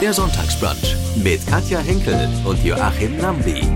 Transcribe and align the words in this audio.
Der 0.00 0.12
Sonntagsbrunch 0.12 0.94
mit 1.16 1.44
Katja 1.48 1.80
Henkel 1.80 2.28
und 2.44 2.64
Joachim 2.64 3.18
Lambi. 3.18 3.66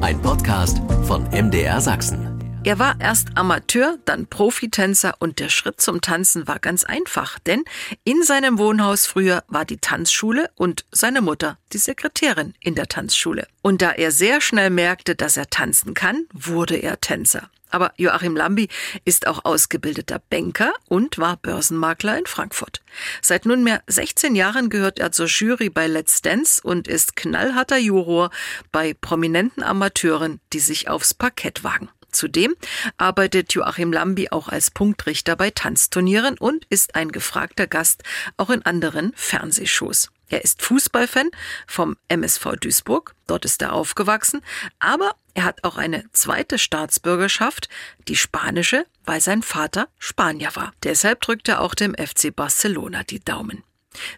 Ein 0.00 0.22
Podcast 0.22 0.78
von 1.06 1.24
MDR 1.24 1.82
Sachsen. 1.82 2.62
Er 2.64 2.78
war 2.78 2.98
erst 2.98 3.36
Amateur, 3.36 3.98
dann 4.06 4.26
Profitänzer 4.26 5.16
und 5.18 5.38
der 5.38 5.50
Schritt 5.50 5.82
zum 5.82 6.00
Tanzen 6.00 6.48
war 6.48 6.60
ganz 6.60 6.84
einfach, 6.84 7.38
denn 7.40 7.62
in 8.04 8.22
seinem 8.22 8.56
Wohnhaus 8.56 9.06
früher 9.06 9.44
war 9.48 9.66
die 9.66 9.76
Tanzschule 9.76 10.48
und 10.54 10.86
seine 10.92 11.20
Mutter 11.20 11.58
die 11.74 11.78
Sekretärin 11.78 12.54
in 12.60 12.74
der 12.74 12.86
Tanzschule. 12.86 13.46
Und 13.60 13.82
da 13.82 13.90
er 13.90 14.12
sehr 14.12 14.40
schnell 14.40 14.70
merkte, 14.70 15.14
dass 15.14 15.36
er 15.36 15.50
tanzen 15.50 15.92
kann, 15.92 16.24
wurde 16.32 16.76
er 16.76 17.02
Tänzer. 17.02 17.50
Aber 17.70 17.92
Joachim 17.96 18.36
Lambi 18.36 18.68
ist 19.04 19.26
auch 19.26 19.44
ausgebildeter 19.44 20.20
Banker 20.30 20.72
und 20.88 21.18
war 21.18 21.36
Börsenmakler 21.36 22.18
in 22.18 22.26
Frankfurt. 22.26 22.82
Seit 23.22 23.46
nunmehr 23.46 23.82
16 23.86 24.34
Jahren 24.34 24.70
gehört 24.70 24.98
er 24.98 25.12
zur 25.12 25.26
Jury 25.26 25.70
bei 25.70 25.86
Let's 25.86 26.22
Dance 26.22 26.60
und 26.62 26.88
ist 26.88 27.16
knallharter 27.16 27.78
Juror 27.78 28.30
bei 28.72 28.94
prominenten 28.94 29.62
Amateuren, 29.62 30.40
die 30.52 30.60
sich 30.60 30.88
aufs 30.88 31.14
Parkett 31.14 31.64
wagen. 31.64 31.88
Zudem 32.16 32.54
arbeitet 32.96 33.52
Joachim 33.52 33.92
Lambi 33.92 34.30
auch 34.30 34.48
als 34.48 34.70
Punktrichter 34.70 35.36
bei 35.36 35.50
Tanzturnieren 35.50 36.38
und 36.38 36.64
ist 36.70 36.94
ein 36.94 37.12
gefragter 37.12 37.66
Gast 37.66 38.04
auch 38.38 38.48
in 38.48 38.64
anderen 38.64 39.12
Fernsehshows. 39.14 40.10
Er 40.28 40.42
ist 40.42 40.62
Fußballfan 40.62 41.30
vom 41.66 41.96
MSV 42.08 42.56
Duisburg, 42.60 43.14
dort 43.26 43.44
ist 43.44 43.62
er 43.62 43.72
aufgewachsen, 43.72 44.40
aber 44.80 45.14
er 45.34 45.44
hat 45.44 45.62
auch 45.62 45.76
eine 45.76 46.04
zweite 46.12 46.58
Staatsbürgerschaft, 46.58 47.68
die 48.08 48.16
spanische, 48.16 48.86
weil 49.04 49.20
sein 49.20 49.42
Vater 49.42 49.88
Spanier 49.98 50.50
war. 50.54 50.72
Deshalb 50.82 51.20
drückt 51.20 51.48
er 51.48 51.60
auch 51.60 51.74
dem 51.74 51.94
FC 51.94 52.34
Barcelona 52.34 53.04
die 53.04 53.20
Daumen. 53.20 53.62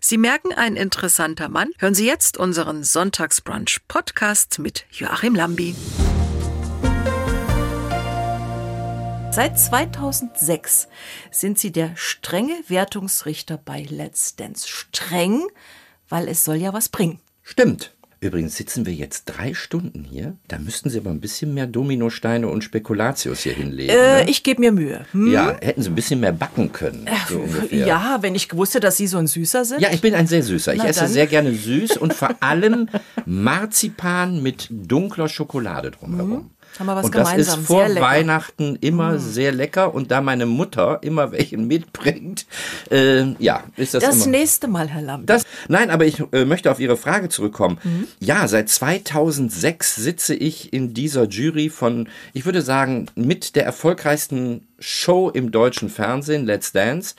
Sie 0.01 0.19
merken, 0.19 0.53
ein 0.53 0.77
interessanter 0.77 1.49
Mann. 1.49 1.71
Hören 1.79 1.95
Sie 1.95 2.07
jetzt 2.07 2.37
unseren 2.37 2.85
Sonntagsbrunch 2.85 3.81
Podcast 3.87 4.59
mit 4.59 4.87
Joachim 4.91 5.35
Lambi. 5.35 5.77
Seit 9.31 9.59
2006 9.61 10.89
sind 11.31 11.59
Sie 11.59 11.71
der 11.71 11.95
strenge 11.97 12.61
Wertungsrichter 12.67 13.57
bei 13.57 13.87
Let's 13.89 14.35
Dance. 14.35 14.67
Streng, 14.67 15.47
weil 16.09 16.29
es 16.29 16.45
soll 16.45 16.57
ja 16.57 16.73
was 16.73 16.89
bringen. 16.89 17.19
Stimmt. 17.43 17.93
Übrigens 18.21 18.57
sitzen 18.57 18.85
wir 18.85 18.93
jetzt 18.93 19.27
drei 19.27 19.55
Stunden 19.55 20.03
hier. 20.03 20.37
Da 20.49 20.59
müssten 20.59 20.91
Sie 20.91 20.99
aber 20.99 21.11
ein 21.11 21.21
bisschen 21.21 21.55
mehr 21.55 21.69
Dominosteine 21.69 22.49
und 22.49 22.65
Spekulatius 22.65 23.43
hier 23.43 23.53
hinlegen. 23.53 23.93
Äh, 23.93 24.25
ne? 24.25 24.29
Ich 24.29 24.43
gebe 24.43 24.61
mir 24.61 24.73
Mühe. 24.73 25.07
Hm? 25.13 25.31
Ja, 25.31 25.57
hätten 25.61 25.83
Sie 25.83 25.89
ein 25.89 25.95
bisschen 25.95 26.19
mehr 26.19 26.33
backen 26.33 26.73
können. 26.73 27.07
So 27.29 27.39
ungefähr. 27.39 27.87
Ja, 27.87 28.19
wenn 28.21 28.35
ich 28.35 28.49
gewusst 28.49 28.75
hätte, 28.75 28.89
dass 28.89 28.97
Sie 28.97 29.07
so 29.07 29.19
ein 29.19 29.29
Süßer 29.29 29.65
sind. 29.65 29.81
Ja, 29.81 29.91
ich 29.93 30.01
bin 30.01 30.17
ein 30.17 30.27
sehr 30.27 30.43
süßer. 30.43 30.75
Ich 30.75 30.83
Na 30.83 30.89
esse 30.89 31.03
dann. 31.03 31.11
sehr 31.13 31.29
gerne 31.29 31.55
süß 31.55 31.97
und 31.99 32.13
vor 32.13 32.31
allem 32.41 32.89
Marzipan 33.25 34.43
mit 34.43 34.67
dunkler 34.69 35.29
Schokolade 35.29 35.93
drumherum. 35.93 36.51
Haben 36.79 36.87
wir 36.87 36.97
was 36.97 37.05
und 37.07 37.15
das 37.15 37.29
gemeinsam. 37.29 37.61
ist 37.61 37.67
vor. 37.67 37.89
Mm. 37.89 37.97
Weihnachten 37.97 38.77
immer 38.81 39.19
sehr 39.19 39.53
lecker. 39.53 39.95
Und 39.95 40.11
da 40.11 40.21
meine 40.21 40.47
Mutter 40.47 40.99
immer 41.03 41.33
welchen 41.33 41.67
mitbringt, 41.67 42.47
äh, 42.91 43.33
ja, 43.39 43.65
ist 43.77 43.95
das, 43.95 44.03
Das 44.03 44.17
immer. 44.17 44.39
nächste 44.39 44.69
Mal, 44.69 44.89
Herr 44.89 45.03
Lambi. 45.03 45.27
Das, 45.27 45.45
nein, 45.69 45.91
aber 45.91 46.07
ich 46.07 46.23
äh, 46.33 46.45
möchte 46.45 46.71
auf 46.71 46.81
Ihre 46.81 46.97
Frage 46.97 47.29
zurückkommen. 47.29 47.79
Ja, 48.21 48.49
seit 48.49 48.69
2006 48.69 49.97
sitze 49.97 50.35
ich 50.35 50.73
in 50.73 50.95
dieser 50.95 51.25
Jury 51.25 51.69
von, 51.71 52.09
ich 52.33 52.45
würde 52.45 52.63
sagen, 52.63 53.07
mit 53.15 53.57
der 53.57 53.65
erfolgreichsten 53.65 54.67
Show 54.79 55.31
im 55.31 55.51
deutschen 55.51 55.89
Fernsehen, 55.89 56.47
Let's 56.47 56.73
Dance. 56.73 57.15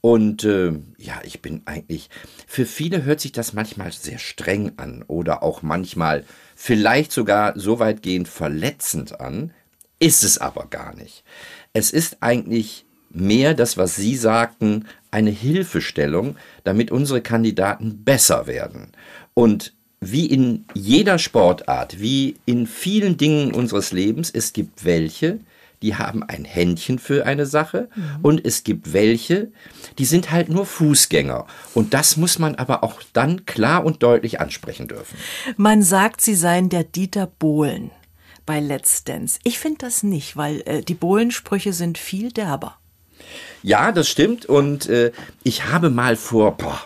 Und 0.00 0.44
äh, 0.44 0.72
ja, 0.96 1.20
ich 1.24 1.42
bin 1.42 1.62
eigentlich, 1.66 2.08
für 2.46 2.64
viele 2.64 3.04
hört 3.04 3.20
sich 3.20 3.32
das 3.32 3.52
manchmal 3.52 3.92
sehr 3.92 4.18
streng 4.18 4.72
an 4.78 5.04
oder 5.06 5.42
auch 5.42 5.60
manchmal 5.62 6.24
vielleicht 6.62 7.10
sogar 7.10 7.58
so 7.58 7.78
weitgehend 7.78 8.28
verletzend 8.28 9.18
an. 9.18 9.54
Ist 9.98 10.24
es 10.24 10.36
aber 10.36 10.66
gar 10.66 10.94
nicht. 10.94 11.24
Es 11.72 11.90
ist 11.90 12.18
eigentlich 12.20 12.84
mehr 13.08 13.54
das, 13.54 13.78
was 13.78 13.96
Sie 13.96 14.14
sagten, 14.14 14.84
eine 15.10 15.30
Hilfestellung, 15.30 16.36
damit 16.62 16.90
unsere 16.90 17.22
Kandidaten 17.22 18.04
besser 18.04 18.46
werden. 18.46 18.92
Und 19.32 19.72
wie 20.00 20.26
in 20.26 20.66
jeder 20.74 21.18
Sportart, 21.18 21.98
wie 21.98 22.36
in 22.44 22.66
vielen 22.66 23.16
Dingen 23.16 23.54
unseres 23.54 23.90
Lebens, 23.92 24.28
es 24.30 24.52
gibt 24.52 24.84
welche, 24.84 25.40
die 25.82 25.96
haben 25.96 26.22
ein 26.22 26.44
Händchen 26.44 26.98
für 26.98 27.26
eine 27.26 27.46
Sache 27.46 27.88
und 28.22 28.44
es 28.44 28.64
gibt 28.64 28.92
welche, 28.92 29.50
die 29.98 30.04
sind 30.04 30.30
halt 30.30 30.48
nur 30.48 30.66
Fußgänger. 30.66 31.46
Und 31.74 31.94
das 31.94 32.16
muss 32.16 32.38
man 32.38 32.54
aber 32.56 32.84
auch 32.84 33.02
dann 33.12 33.46
klar 33.46 33.84
und 33.84 34.02
deutlich 34.02 34.40
ansprechen 34.40 34.88
dürfen. 34.88 35.16
Man 35.56 35.82
sagt, 35.82 36.20
Sie 36.20 36.34
seien 36.34 36.68
der 36.68 36.84
Dieter 36.84 37.26
Bohlen 37.26 37.90
bei 38.44 38.60
Let's 38.60 39.04
Dance. 39.04 39.38
Ich 39.44 39.58
finde 39.58 39.78
das 39.78 40.02
nicht, 40.02 40.36
weil 40.36 40.62
äh, 40.66 40.82
die 40.82 40.94
Bohlensprüche 40.94 41.72
sind 41.72 41.98
viel 41.98 42.32
derber. 42.32 42.76
Ja, 43.62 43.92
das 43.92 44.08
stimmt. 44.08 44.46
Und 44.46 44.88
äh, 44.88 45.12
ich 45.44 45.66
habe 45.66 45.90
mal 45.90 46.16
vor 46.16 46.56
boah, 46.56 46.80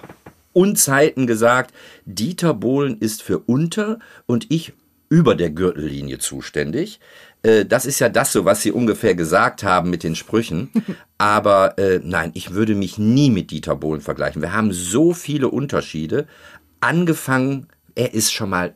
Unzeiten 0.52 1.26
gesagt, 1.26 1.74
Dieter 2.04 2.54
Bohlen 2.54 2.98
ist 2.98 3.22
für 3.22 3.38
unter 3.40 3.98
und 4.26 4.50
ich 4.50 4.72
über 5.08 5.34
der 5.34 5.50
Gürtellinie 5.50 6.18
zuständig. 6.18 7.00
Äh, 7.44 7.64
das 7.64 7.86
ist 7.86 8.00
ja 8.00 8.08
das 8.08 8.32
so, 8.32 8.44
was 8.44 8.62
Sie 8.62 8.72
ungefähr 8.72 9.14
gesagt 9.14 9.62
haben 9.62 9.90
mit 9.90 10.02
den 10.02 10.16
Sprüchen. 10.16 10.70
Aber 11.18 11.78
äh, 11.78 12.00
nein, 12.02 12.32
ich 12.34 12.52
würde 12.52 12.74
mich 12.74 12.98
nie 12.98 13.30
mit 13.30 13.50
Dieter 13.50 13.76
Bohlen 13.76 14.00
vergleichen. 14.00 14.42
Wir 14.42 14.52
haben 14.52 14.72
so 14.72 15.14
viele 15.14 15.48
Unterschiede. 15.48 16.26
Angefangen, 16.80 17.68
er 17.94 18.14
ist 18.14 18.32
schon 18.32 18.50
mal 18.50 18.74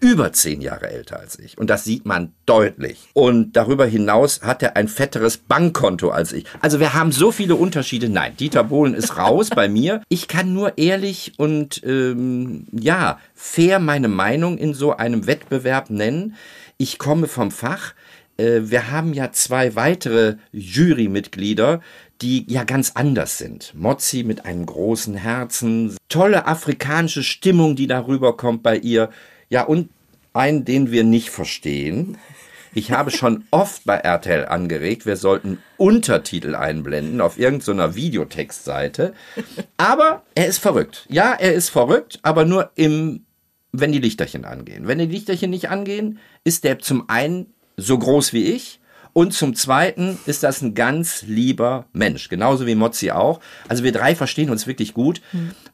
über 0.00 0.32
zehn 0.32 0.60
Jahre 0.60 0.90
älter 0.90 1.18
als 1.18 1.38
ich. 1.38 1.56
Und 1.56 1.70
das 1.70 1.84
sieht 1.84 2.04
man 2.04 2.32
deutlich. 2.44 3.08
Und 3.14 3.56
darüber 3.56 3.86
hinaus 3.86 4.42
hat 4.42 4.62
er 4.62 4.76
ein 4.76 4.88
fetteres 4.88 5.38
Bankkonto 5.38 6.10
als 6.10 6.32
ich. 6.32 6.44
Also 6.60 6.80
wir 6.80 6.92
haben 6.92 7.12
so 7.12 7.32
viele 7.32 7.54
Unterschiede. 7.54 8.08
Nein, 8.08 8.36
Dieter 8.36 8.64
Bohlen 8.64 8.94
ist 8.94 9.16
raus 9.16 9.48
bei 9.50 9.68
mir. 9.68 10.02
Ich 10.16 10.28
kann 10.28 10.54
nur 10.54 10.78
ehrlich 10.78 11.34
und 11.36 11.82
ähm, 11.84 12.66
ja, 12.72 13.18
fair 13.34 13.80
meine 13.80 14.08
Meinung 14.08 14.56
in 14.56 14.72
so 14.72 14.96
einem 14.96 15.26
Wettbewerb 15.26 15.90
nennen. 15.90 16.36
Ich 16.78 16.98
komme 16.98 17.26
vom 17.26 17.50
Fach. 17.50 17.94
Äh, 18.36 18.62
wir 18.64 18.90
haben 18.90 19.12
ja 19.12 19.32
zwei 19.32 19.74
weitere 19.74 20.36
Jurymitglieder, 20.52 21.80
die 22.22 22.50
ja 22.50 22.64
ganz 22.64 22.92
anders 22.94 23.38
sind. 23.38 23.72
Mozzi 23.74 24.22
mit 24.22 24.44
einem 24.44 24.64
großen 24.66 25.14
Herzen, 25.16 25.96
tolle 26.08 26.46
afrikanische 26.46 27.22
Stimmung, 27.22 27.76
die 27.76 27.86
darüber 27.86 28.36
kommt 28.36 28.62
bei 28.62 28.76
ihr. 28.78 29.10
Ja, 29.50 29.64
und 29.64 29.90
einen, 30.32 30.64
den 30.64 30.90
wir 30.90 31.04
nicht 31.04 31.30
verstehen. 31.30 32.18
Ich 32.74 32.92
habe 32.92 33.10
schon 33.10 33.44
oft 33.50 33.84
bei 33.84 33.96
RTL 33.96 34.46
angeregt, 34.46 35.06
wir 35.06 35.16
sollten 35.16 35.58
Untertitel 35.78 36.54
einblenden 36.54 37.20
auf 37.20 37.38
irgendeiner 37.38 37.94
Videotextseite. 37.94 39.14
Aber 39.76 40.22
er 40.34 40.46
ist 40.46 40.58
verrückt. 40.58 41.06
Ja, 41.08 41.32
er 41.32 41.54
ist 41.54 41.70
verrückt, 41.70 42.18
aber 42.22 42.44
nur 42.44 42.70
im, 42.74 43.24
wenn 43.72 43.92
die 43.92 43.98
Lichterchen 43.98 44.44
angehen. 44.44 44.86
Wenn 44.86 44.98
die 44.98 45.06
Lichterchen 45.06 45.50
nicht 45.50 45.70
angehen, 45.70 46.18
ist 46.44 46.64
der 46.64 46.78
zum 46.78 47.08
einen 47.08 47.54
so 47.76 47.98
groß 47.98 48.32
wie 48.32 48.44
ich 48.44 48.80
und 49.16 49.32
zum 49.32 49.54
Zweiten 49.54 50.18
ist 50.26 50.42
das 50.42 50.60
ein 50.60 50.74
ganz 50.74 51.22
lieber 51.22 51.86
Mensch, 51.94 52.28
genauso 52.28 52.66
wie 52.66 52.74
Mozzi 52.74 53.12
auch. 53.12 53.40
Also 53.66 53.82
wir 53.82 53.92
drei 53.92 54.14
verstehen 54.14 54.50
uns 54.50 54.66
wirklich 54.66 54.92
gut 54.92 55.22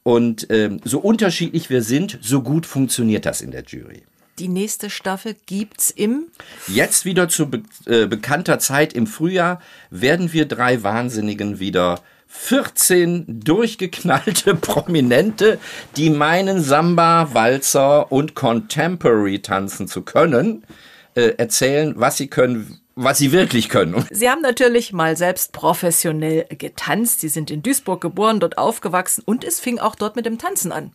und 0.04 0.46
ähm, 0.50 0.80
so 0.84 1.00
unterschiedlich 1.00 1.68
wir 1.68 1.82
sind, 1.82 2.20
so 2.22 2.42
gut 2.42 2.66
funktioniert 2.66 3.26
das 3.26 3.40
in 3.40 3.50
der 3.50 3.64
Jury. 3.64 4.04
Die 4.38 4.46
nächste 4.46 4.90
Staffel 4.90 5.34
gibt's 5.46 5.90
im 5.90 6.28
Jetzt 6.68 7.04
wieder 7.04 7.28
zu 7.28 7.50
be 7.50 7.62
äh, 7.86 8.06
bekannter 8.06 8.60
Zeit 8.60 8.92
im 8.92 9.08
Frühjahr 9.08 9.60
werden 9.90 10.32
wir 10.32 10.46
drei 10.46 10.84
Wahnsinnigen 10.84 11.58
wieder 11.58 12.00
14 12.28 13.40
durchgeknallte 13.40 14.54
Prominente, 14.60 15.58
die 15.96 16.10
meinen 16.10 16.62
Samba, 16.62 17.34
Walzer 17.34 18.12
und 18.12 18.36
Contemporary 18.36 19.42
tanzen 19.42 19.88
zu 19.88 20.02
können, 20.02 20.64
äh, 21.14 21.34
erzählen, 21.36 21.94
was 21.96 22.16
sie 22.16 22.28
können, 22.28 22.80
was 22.94 23.18
sie 23.18 23.32
wirklich 23.32 23.68
können. 23.68 24.04
Sie 24.10 24.28
haben 24.28 24.42
natürlich 24.42 24.92
mal 24.92 25.16
selbst 25.16 25.52
professionell 25.52 26.46
getanzt. 26.50 27.20
Sie 27.20 27.28
sind 27.28 27.50
in 27.50 27.62
Duisburg 27.62 28.00
geboren, 28.00 28.40
dort 28.40 28.58
aufgewachsen 28.58 29.22
und 29.24 29.44
es 29.44 29.60
fing 29.60 29.78
auch 29.78 29.94
dort 29.94 30.16
mit 30.16 30.26
dem 30.26 30.38
Tanzen 30.38 30.72
an. 30.72 30.94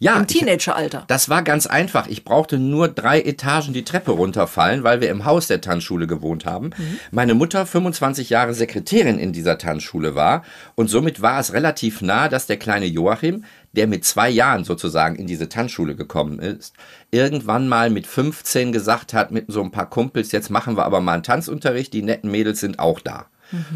Ja, 0.00 0.16
Im 0.16 0.28
Teenageralter. 0.28 1.04
Das 1.08 1.28
war 1.28 1.42
ganz 1.42 1.66
einfach. 1.66 2.06
Ich 2.06 2.24
brauchte 2.24 2.58
nur 2.58 2.86
drei 2.86 3.20
Etagen 3.20 3.72
die 3.72 3.82
Treppe 3.82 4.12
runterfallen, 4.12 4.84
weil 4.84 5.00
wir 5.00 5.10
im 5.10 5.24
Haus 5.24 5.48
der 5.48 5.60
Tanzschule 5.60 6.06
gewohnt 6.06 6.46
haben. 6.46 6.70
Meine 7.10 7.34
Mutter 7.34 7.66
25 7.66 8.30
Jahre 8.30 8.54
Sekretärin 8.54 9.18
in 9.18 9.32
dieser 9.32 9.58
Tanzschule 9.58 10.14
war 10.14 10.44
und 10.76 10.88
somit 10.88 11.20
war 11.20 11.40
es 11.40 11.52
relativ 11.52 12.00
nah, 12.00 12.28
dass 12.28 12.46
der 12.46 12.58
kleine 12.58 12.86
Joachim, 12.86 13.44
der 13.72 13.88
mit 13.88 14.04
zwei 14.04 14.30
Jahren 14.30 14.62
sozusagen 14.62 15.16
in 15.16 15.26
diese 15.26 15.48
Tanzschule 15.48 15.96
gekommen 15.96 16.38
ist, 16.38 16.74
irgendwann 17.10 17.66
mal 17.68 17.90
mit 17.90 18.06
15 18.06 18.70
gesagt 18.70 19.14
hat 19.14 19.32
mit 19.32 19.46
so 19.48 19.62
ein 19.62 19.72
paar 19.72 19.90
Kumpels, 19.90 20.30
jetzt 20.30 20.48
machen 20.48 20.76
wir 20.76 20.84
aber 20.84 21.00
mal 21.00 21.14
einen 21.14 21.22
Tanzunterricht, 21.24 21.92
die 21.92 22.02
netten 22.02 22.30
Mädels 22.30 22.60
sind 22.60 22.78
auch 22.78 23.00
da. 23.00 23.26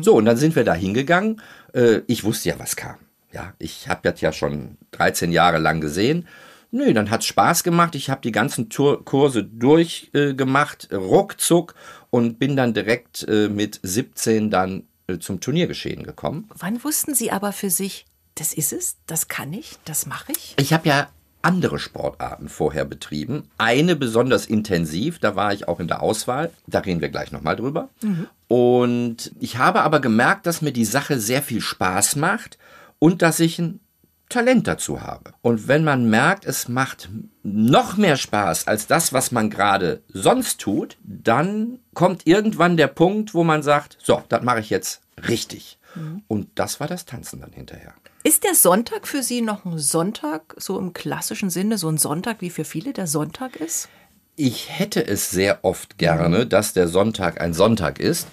So, 0.03 0.15
und 0.15 0.27
dann 0.27 0.37
sind 0.37 0.55
wir 0.55 0.65
da 0.65 0.75
hingegangen. 0.75 1.41
Äh, 1.73 2.01
Ich 2.07 2.25
wusste 2.25 2.51
ja, 2.51 2.57
was 2.59 2.77
kam. 2.77 2.97
Ja, 3.33 3.55
ich 3.59 3.89
habe 3.89 4.01
das 4.11 4.21
ja 4.21 4.33
schon 4.33 4.77
13 4.93 5.33
Jahre 5.33 5.59
lang 5.59 5.81
gesehen. 5.81 6.29
Nö, 6.71 6.93
dann 6.95 7.11
hat's 7.11 7.27
Spaß 7.27 7.65
gemacht. 7.65 7.95
Ich 7.95 8.09
habe 8.09 8.23
die 8.23 8.33
ganzen 8.33 8.71
Tour 8.71 9.05
Kurse 9.05 9.45
durchgemacht, 9.45 10.91
äh, 10.91 10.97
ruckzuck 10.97 11.75
und 12.11 12.39
bin 12.39 12.57
dann 12.57 12.73
direkt 12.73 13.27
äh, 13.29 13.49
mit 13.49 13.79
17 13.83 14.51
dann 14.51 14.85
äh, 15.07 15.19
zum 15.19 15.41
Turniergeschehen 15.41 16.03
gekommen. 16.03 16.49
Wann 16.57 16.83
wussten 16.83 17.15
Sie 17.15 17.31
aber 17.31 17.53
für 17.53 17.69
sich, 17.69 18.07
das 18.37 18.55
ist 18.55 18.73
es, 18.73 18.97
das 19.07 19.29
kann 19.29 19.53
ich, 19.53 19.77
das 19.85 20.07
mache 20.07 20.33
ich? 20.33 20.55
Ich 20.59 20.73
habe 20.73 20.89
ja 20.89 21.09
andere 21.43 21.79
Sportarten 21.79 22.49
vorher 22.49 22.85
betrieben. 22.85 23.51
Eine 23.59 23.97
besonders 23.97 24.47
intensiv, 24.47 25.19
da 25.19 25.37
war 25.37 25.53
ich 25.53 25.69
auch 25.69 25.81
in 25.81 25.89
der 25.89 26.03
Auswahl. 26.03 26.53
Da 26.67 26.79
reden 26.79 27.01
wir 27.01 27.09
gleich 27.11 27.33
nochmal 27.33 27.57
drüber. 27.57 27.91
Mhm. 28.01 28.29
Und 28.49 29.33
ich 29.41 29.59
habe 29.59 29.83
aber 29.83 30.01
gemerkt, 30.01 30.47
dass 30.47 30.63
mir 30.63 30.73
die 30.73 30.85
Sache 30.85 31.19
sehr 31.19 31.43
viel 31.43 31.61
Spaß 31.61 32.17
macht 32.17 32.59
und 33.03 33.21
dass 33.21 33.41
ich 33.41 33.59
ein 33.59 33.81
Talent 34.29 34.69
dazu 34.69 35.03
habe. 35.03 35.33
Und 35.43 35.67
wenn 35.67 35.83
man 35.83 36.09
merkt, 36.09 36.45
es 36.45 36.69
macht 36.69 37.09
noch 37.43 37.97
mehr 37.97 38.17
Spaß 38.17 38.69
als 38.69 38.87
das, 38.87 39.13
was 39.13 39.33
man 39.33 39.51
gerade 39.51 40.05
sonst 40.07 40.61
tut, 40.61 40.99
dann 41.03 41.81
kommt 41.95 42.29
irgendwann 42.29 42.77
der 42.77 42.87
Punkt, 42.87 43.35
wo 43.35 43.43
man 43.43 43.65
sagt, 43.65 43.99
so, 44.01 44.23
das 44.29 44.45
mache 44.45 44.61
ich 44.61 44.71
jetzt 44.71 45.01
richtig. 45.29 45.81
Mhm. 45.97 46.23
Und 46.29 46.51
das 46.55 46.79
war 46.79 46.87
das 46.87 47.05
Tanzen 47.05 47.41
dann 47.41 47.51
hinterher. 47.51 47.93
Ist 48.23 48.45
der 48.45 48.55
Sonntag 48.55 49.09
für 49.09 49.25
Sie 49.25 49.43
noch 49.43 49.65
ein 49.65 49.79
Sonntag, 49.79 50.55
so 50.57 50.79
im 50.79 50.93
klassischen 50.93 51.51
Sinne, 51.51 51.79
so 51.79 51.89
ein 51.89 51.99
Sonntag, 51.99 52.37
wie 52.41 52.51
für 52.51 52.65
viele 52.65 52.93
der 52.93 53.09
Sonntag 53.09 53.57
ist? 53.57 53.89
Ich 54.37 54.79
hätte 54.79 55.05
es 55.05 55.29
sehr 55.29 55.65
oft 55.65 55.99
gerne, 55.99 56.47
dass 56.47 56.73
der 56.73 56.87
Sonntag 56.87 57.41
ein 57.41 57.53
Sonntag 57.53 57.99
ist. 57.99 58.29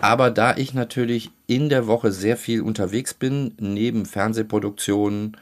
Aber 0.00 0.30
da 0.30 0.56
ich 0.56 0.74
natürlich 0.74 1.30
in 1.46 1.68
der 1.68 1.86
Woche 1.86 2.12
sehr 2.12 2.36
viel 2.36 2.62
unterwegs 2.62 3.14
bin, 3.14 3.54
neben 3.58 4.06
Fernsehproduktionen 4.06 5.36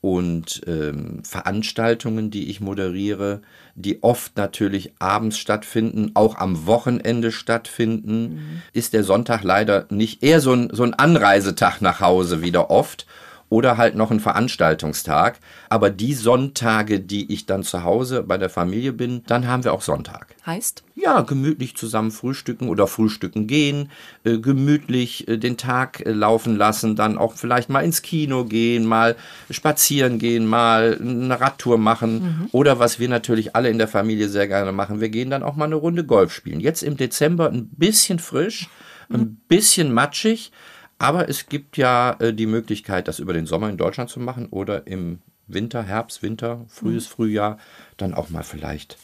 und 0.00 0.60
ähm, 0.66 1.22
Veranstaltungen, 1.24 2.30
die 2.30 2.50
ich 2.50 2.60
moderiere, 2.60 3.40
die 3.74 4.02
oft 4.02 4.36
natürlich 4.36 4.92
abends 4.98 5.38
stattfinden, 5.38 6.10
auch 6.12 6.36
am 6.36 6.66
Wochenende 6.66 7.32
stattfinden, 7.32 8.34
mhm. 8.34 8.62
ist 8.74 8.92
der 8.92 9.02
Sonntag 9.02 9.42
leider 9.42 9.86
nicht 9.88 10.22
eher 10.22 10.42
so 10.42 10.52
ein, 10.52 10.68
so 10.72 10.82
ein 10.82 10.92
Anreisetag 10.92 11.80
nach 11.80 12.00
Hause 12.00 12.42
wieder 12.42 12.70
oft 12.70 13.06
oder 13.48 13.76
halt 13.76 13.94
noch 13.94 14.10
ein 14.10 14.20
Veranstaltungstag. 14.20 15.38
Aber 15.68 15.90
die 15.90 16.14
Sonntage, 16.14 17.00
die 17.00 17.32
ich 17.32 17.46
dann 17.46 17.62
zu 17.62 17.84
Hause 17.84 18.22
bei 18.22 18.38
der 18.38 18.50
Familie 18.50 18.92
bin, 18.92 19.22
dann 19.26 19.46
haben 19.46 19.64
wir 19.64 19.72
auch 19.72 19.82
Sonntag. 19.82 20.34
Heißt? 20.46 20.82
Ja, 20.94 21.22
gemütlich 21.22 21.76
zusammen 21.76 22.10
frühstücken 22.10 22.68
oder 22.68 22.86
frühstücken 22.86 23.46
gehen, 23.46 23.90
äh, 24.24 24.38
gemütlich 24.38 25.26
äh, 25.26 25.38
den 25.38 25.56
Tag 25.56 26.04
äh, 26.04 26.10
laufen 26.10 26.56
lassen, 26.56 26.96
dann 26.96 27.18
auch 27.18 27.34
vielleicht 27.34 27.70
mal 27.70 27.80
ins 27.80 28.02
Kino 28.02 28.44
gehen, 28.44 28.84
mal 28.84 29.16
spazieren 29.50 30.18
gehen, 30.18 30.46
mal 30.46 30.98
eine 31.00 31.40
Radtour 31.40 31.78
machen 31.78 32.14
mhm. 32.14 32.48
oder 32.52 32.78
was 32.78 32.98
wir 32.98 33.08
natürlich 33.08 33.56
alle 33.56 33.70
in 33.70 33.78
der 33.78 33.88
Familie 33.88 34.28
sehr 34.28 34.48
gerne 34.48 34.72
machen, 34.72 35.00
wir 35.00 35.08
gehen 35.08 35.30
dann 35.30 35.42
auch 35.42 35.56
mal 35.56 35.64
eine 35.64 35.76
Runde 35.76 36.04
Golf 36.04 36.32
spielen. 36.32 36.60
Jetzt 36.60 36.82
im 36.82 36.96
Dezember 36.96 37.48
ein 37.48 37.68
bisschen 37.68 38.18
frisch, 38.18 38.68
mhm. 39.08 39.16
ein 39.16 39.36
bisschen 39.48 39.92
matschig, 39.92 40.52
aber 40.98 41.28
es 41.28 41.46
gibt 41.48 41.76
ja 41.76 42.16
äh, 42.20 42.32
die 42.32 42.46
Möglichkeit, 42.46 43.08
das 43.08 43.18
über 43.18 43.32
den 43.32 43.46
Sommer 43.46 43.68
in 43.68 43.76
Deutschland 43.76 44.10
zu 44.10 44.20
machen 44.20 44.46
oder 44.46 44.86
im 44.86 45.20
Winter, 45.46 45.82
Herbst, 45.82 46.22
Winter, 46.22 46.64
frühes 46.68 47.08
mhm. 47.08 47.12
Frühjahr 47.12 47.58
dann 47.96 48.14
auch 48.14 48.30
mal 48.30 48.42
vielleicht 48.42 48.96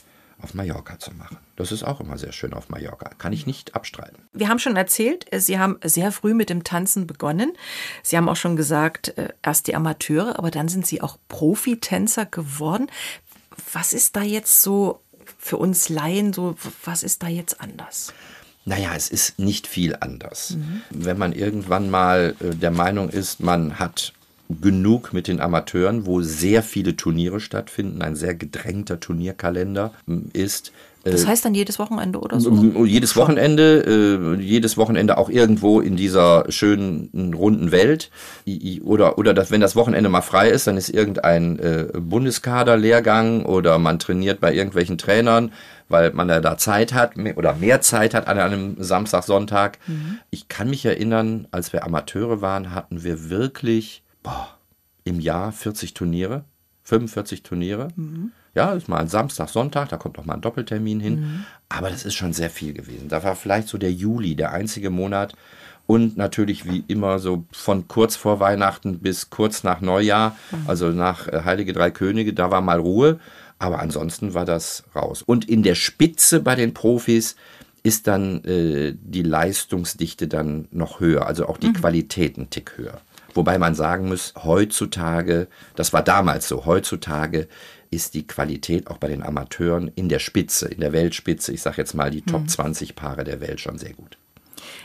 auf 0.43 0.55
Mallorca 0.55 0.99
zu 0.99 1.13
machen. 1.13 1.37
Das 1.57 1.71
ist 1.73 1.83
auch 1.83 2.01
immer 2.01 2.17
sehr 2.17 2.33
schön 2.33 2.55
auf 2.55 2.69
Mallorca. 2.71 3.11
Kann 3.19 3.33
ich 3.33 3.47
nicht 3.47 3.75
abstreiten. 3.75 4.23
Wir 4.33 4.49
haben 4.49 4.59
schon 4.59 4.77
erzählt, 4.77 5.31
äh, 5.33 5.41
Sie 5.41 5.59
haben 5.59 5.79
sehr 5.85 6.13
früh 6.13 6.35
mit 6.35 6.51
dem 6.51 6.65
Tanzen 6.65 7.07
begonnen. 7.07 7.53
Sie 8.03 8.17
haben 8.17 8.29
auch 8.29 8.37
schon 8.37 8.57
gesagt, 8.57 9.17
äh, 9.19 9.29
erst 9.43 9.67
die 9.67 9.75
Amateure, 9.75 10.39
aber 10.39 10.51
dann 10.51 10.69
sind 10.69 10.87
Sie 10.87 11.03
auch 11.03 11.19
Profitänzer 11.29 12.27
geworden. 12.27 12.87
Was 13.73 13.93
ist 13.93 14.17
da 14.17 14.23
jetzt 14.23 14.63
so 14.63 15.01
für 15.39 15.59
uns 15.59 15.89
Laien 15.89 16.33
so, 16.33 16.57
was 16.85 17.03
ist 17.03 17.23
da 17.23 17.29
jetzt 17.29 17.61
anders? 17.61 18.13
Naja, 18.71 18.91
es 18.97 19.09
ist 19.09 19.41
nicht 19.41 19.67
viel 19.67 19.97
anders. 19.99 20.57
Mhm. 20.57 20.83
Wenn 20.91 21.19
man 21.19 21.33
irgendwann 21.33 21.91
mal 21.91 22.37
äh, 22.39 22.55
der 22.55 22.71
Meinung 22.71 23.09
ist, 23.09 23.41
man 23.41 23.81
hat 23.81 24.13
genug 24.49 25.13
mit 25.13 25.27
den 25.27 25.41
Amateuren, 25.41 26.07
wo 26.07 26.23
sehr 26.23 26.63
viele 26.63 26.95
Turniere 26.95 27.41
stattfinden, 27.41 28.01
ein 28.01 28.15
sehr 28.15 28.37
gedrängter 28.37 29.01
Turnierkalender 29.01 29.93
ist. 30.33 30.71
Das 31.03 31.25
äh, 31.25 31.27
heißt 31.27 31.45
dann 31.45 31.55
jedes 31.55 31.81
Wochenende 31.81 32.21
oder 32.21 32.39
so? 32.39 32.85
Jedes 32.85 33.17
Wochenende, 33.17 34.37
äh, 34.39 34.41
jedes 34.41 34.77
Wochenende 34.77 35.19
auch 35.19 35.31
irgendwo 35.31 35.81
in 35.81 35.97
dieser 35.97 36.45
schönen 36.49 37.35
runden 37.35 37.73
Welt. 37.73 38.11
Oder, 38.85 39.19
oder 39.19 39.35
das, 39.35 39.51
wenn 39.51 39.61
das 39.61 39.75
Wochenende 39.75 40.11
mal 40.11 40.21
frei 40.21 40.49
ist, 40.49 40.69
dann 40.69 40.77
ist 40.77 40.91
irgendein 40.91 41.59
Bundeskader-Lehrgang 41.93 43.45
oder 43.47 43.79
man 43.81 43.99
trainiert 43.99 44.41
bei 44.41 44.55
irgendwelchen 44.55 44.97
Trainern 44.97 45.51
weil 45.91 46.13
man 46.13 46.29
ja 46.29 46.41
da 46.41 46.57
Zeit 46.57 46.95
hat 46.95 47.17
oder 47.37 47.55
mehr 47.55 47.81
Zeit 47.81 48.15
hat 48.15 48.29
an 48.29 48.39
einem 48.39 48.83
Samstag, 48.83 49.25
Sonntag. 49.25 49.79
Mhm. 49.87 50.21
Ich 50.31 50.49
kann 50.49 50.71
mich 50.71 50.87
erinnern, 50.87 51.49
als 51.51 51.73
wir 51.73 51.85
Amateure 51.85 52.41
waren, 52.41 52.75
hatten 52.75 53.03
wir 53.03 53.29
wirklich 53.29 54.03
boah, 54.23 54.57
im 55.05 55.21
Jahr 55.21 55.53
40 55.53 55.93
Turniere, 55.93 56.45
45 56.85 57.43
Turniere. 57.43 57.89
Mhm. 57.97 58.33
Ja, 58.55 58.73
ist 58.73 58.89
mal 58.89 58.99
ein 58.99 59.09
Samstag, 59.09 59.49
Sonntag, 59.49 59.91
da 59.91 59.97
kommt 59.97 60.17
noch 60.17 60.25
mal 60.25 60.35
ein 60.35 60.41
Doppeltermin 60.41 61.01
hin. 61.01 61.21
Mhm. 61.21 61.45
Aber 61.69 61.91
das 61.91 62.05
ist 62.05 62.15
schon 62.15 62.33
sehr 62.33 62.51
viel 62.51 62.73
gewesen. 62.73 63.09
Da 63.09 63.23
war 63.23 63.37
vielleicht 63.37 63.69
so 63.69 63.79
der 63.79 63.93
Juli, 63.93 64.35
der 64.35 64.53
einzige 64.53 64.91
Monat. 64.91 65.35
Und 65.87 66.17
natürlich 66.17 66.67
wie 66.67 66.85
immer 66.87 67.19
so 67.19 67.45
von 67.51 67.89
kurz 67.89 68.15
vor 68.15 68.39
Weihnachten 68.39 69.01
bis 69.01 69.31
kurz 69.31 69.65
nach 69.65 69.81
Neujahr, 69.81 70.37
mhm. 70.53 70.59
also 70.69 70.91
nach 70.91 71.27
äh, 71.27 71.43
Heilige 71.45 71.73
Drei 71.73 71.91
Könige, 71.91 72.33
da 72.33 72.51
war 72.53 72.61
mal 72.61 72.79
Ruhe. 72.79 73.19
Aber 73.61 73.79
ansonsten 73.79 74.35
war 74.35 74.47
das 74.47 74.83
raus. 74.97 75.23
Und 75.23 75.49
in 75.49 75.63
der 75.63 75.77
Spitze 75.77 76.41
bei 76.41 76.57
den 76.57 76.75
Profis 76.75 77.37
ist 77.83 78.07
dann 78.07 78.43
äh, 78.45 78.95
die 79.01 79.23
Leistungsdichte 79.23 80.27
dann 80.27 80.67
noch 80.71 80.99
höher, 80.99 81.27
also 81.27 81.47
auch 81.47 81.59
die 81.59 81.69
mhm. 81.69 81.75
Qualität 81.75 82.37
ein 82.37 82.51
Tick 82.51 82.77
höher. 82.77 83.01
Wobei 83.35 83.59
man 83.59 83.75
sagen 83.75 84.09
muss, 84.09 84.35
heutzutage, 84.43 85.47
das 85.77 85.93
war 85.93 86.03
damals 86.03 86.49
so, 86.49 86.65
heutzutage 86.65 87.49
ist 87.91 88.15
die 88.15 88.27
Qualität 88.27 88.89
auch 88.89 88.97
bei 88.97 89.09
den 89.09 89.23
Amateuren 89.23 89.91
in 89.95 90.09
der 90.09 90.19
Spitze, 90.19 90.69
in 90.69 90.81
der 90.81 90.93
Weltspitze, 90.93 91.53
ich 91.53 91.63
sage 91.63 91.77
jetzt 91.79 91.95
mal 91.95 92.11
die 92.11 92.23
Top 92.23 92.49
20 92.49 92.91
mhm. 92.91 92.95
Paare 92.95 93.25
der 93.25 93.41
Welt 93.41 93.61
schon 93.61 93.79
sehr 93.79 93.93
gut. 93.93 94.17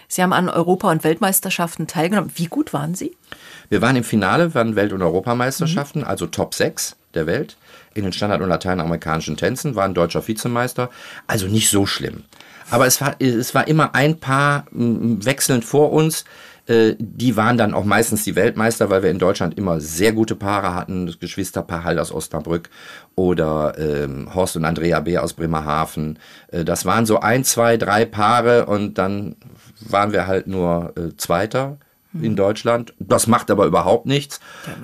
Sie 0.08 0.22
haben 0.22 0.34
an 0.34 0.50
Europa- 0.50 0.92
und 0.92 1.04
Weltmeisterschaften 1.04 1.88
teilgenommen. 1.88 2.32
Wie 2.36 2.48
gut 2.48 2.74
waren 2.74 2.94
Sie? 2.94 3.16
Wir 3.70 3.82
waren 3.82 3.96
im 3.96 4.04
Finale, 4.04 4.54
waren 4.54 4.76
Welt- 4.76 4.94
und 4.94 5.02
Europameisterschaften, 5.02 6.02
mhm. 6.02 6.08
also 6.08 6.28
Top 6.28 6.54
6 6.54 6.96
der 7.14 7.26
Welt 7.26 7.58
in 7.96 8.04
den 8.04 8.14
Standard- 8.14 8.42
und 8.42 8.50
lateinamerikanischen 8.50 9.38
Tänzen, 9.38 9.76
war 9.76 9.86
ein 9.86 9.96
deutscher 9.96 10.28
Vizemeister, 10.28 10.92
also 11.26 11.48
nicht 11.48 11.70
so 11.70 11.88
schlimm. 11.88 12.26
Aber 12.70 12.86
es 12.86 13.02
war, 13.02 13.16
es 13.20 13.56
war 13.56 13.68
immer 13.68 13.96
ein 13.96 14.20
Paar 14.20 14.66
wechselnd 14.72 15.66
vor 15.66 15.92
uns. 15.92 16.26
Äh, 16.68 16.96
die 16.98 17.38
waren 17.38 17.58
dann 17.58 17.74
auch 17.74 17.86
meistens 17.86 18.24
die 18.24 18.36
Weltmeister, 18.36 18.90
weil 18.90 19.04
wir 19.04 19.12
in 19.12 19.20
Deutschland 19.20 19.58
immer 19.58 19.80
sehr 19.80 20.14
gute 20.14 20.36
Paare 20.36 20.74
hatten. 20.74 21.06
Das 21.06 21.20
Geschwisterpaar 21.20 21.84
Hall 21.84 22.00
aus 22.00 22.12
Osnabrück 22.12 22.70
oder 23.16 23.78
ähm, 23.78 24.34
Horst 24.34 24.56
und 24.56 24.66
Andrea 24.66 25.00
B. 25.00 25.18
aus 25.18 25.34
Bremerhaven. 25.34 26.20
Äh, 26.48 26.66
das 26.66 26.86
waren 26.86 27.06
so 27.06 27.20
ein, 27.20 27.44
zwei, 27.44 27.78
drei 27.78 28.06
Paare 28.06 28.66
und 28.66 28.98
dann 28.98 29.36
waren 29.80 30.12
wir 30.12 30.28
halt 30.28 30.48
nur 30.48 30.94
äh, 30.98 31.16
Zweiter 31.18 31.78
in 32.22 32.36
Deutschland. 32.36 32.94
Das 33.00 33.28
macht 33.28 33.52
aber 33.52 33.66
überhaupt 33.66 34.06
nichts. 34.06 34.40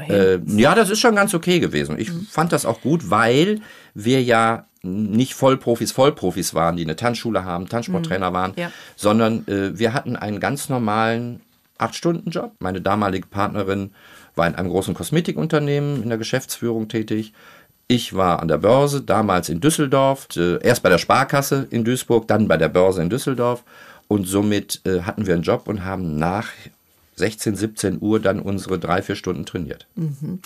Ja, 0.07 0.13
äh, 0.13 0.41
ja, 0.45 0.75
das 0.75 0.89
ist 0.89 1.00
schon 1.00 1.15
ganz 1.15 1.33
okay 1.33 1.59
gewesen. 1.59 1.97
Ich 2.00 2.11
mhm. 2.11 2.27
fand 2.29 2.51
das 2.51 2.65
auch 2.65 2.81
gut, 2.81 3.09
weil 3.09 3.61
wir 3.93 4.21
ja 4.21 4.65
nicht 4.83 5.35
Vollprofis, 5.35 5.91
Vollprofis 5.91 6.53
waren, 6.53 6.75
die 6.75 6.83
eine 6.83 6.95
Tanzschule 6.95 7.45
haben, 7.45 7.69
Tanzsporttrainer 7.69 8.31
mhm. 8.31 8.35
waren, 8.35 8.53
ja. 8.55 8.71
sondern 8.95 9.47
äh, 9.47 9.77
wir 9.77 9.93
hatten 9.93 10.15
einen 10.15 10.39
ganz 10.39 10.69
normalen 10.69 11.41
Acht-Stunden-Job. 11.77 12.53
Meine 12.59 12.81
damalige 12.81 13.27
Partnerin 13.27 13.91
war 14.35 14.47
in 14.47 14.55
einem 14.55 14.69
großen 14.69 14.93
Kosmetikunternehmen 14.93 16.01
in 16.01 16.09
der 16.09 16.17
Geschäftsführung 16.17 16.88
tätig. 16.88 17.33
Ich 17.88 18.15
war 18.15 18.39
an 18.39 18.47
der 18.47 18.57
Börse, 18.57 19.01
damals 19.01 19.50
in 19.50 19.59
Düsseldorf, 19.59 20.27
äh, 20.35 20.63
erst 20.63 20.81
bei 20.81 20.89
der 20.89 20.97
Sparkasse 20.97 21.67
in 21.69 21.83
Duisburg, 21.83 22.27
dann 22.27 22.47
bei 22.47 22.57
der 22.57 22.69
Börse 22.69 23.01
in 23.01 23.09
Düsseldorf. 23.09 23.63
Und 24.07 24.25
somit 24.27 24.81
äh, 24.85 25.01
hatten 25.01 25.25
wir 25.27 25.33
einen 25.33 25.43
Job 25.43 25.67
und 25.67 25.85
haben 25.85 26.17
nach 26.17 26.47
16, 27.22 27.56
17 27.56 27.98
Uhr 28.01 28.20
dann 28.20 28.40
unsere 28.40 28.80
drei, 28.80 29.04
vier 29.04 29.16
Stunden 29.16 29.46
trainiert. 29.46 29.86
Mhm. 29.94 30.40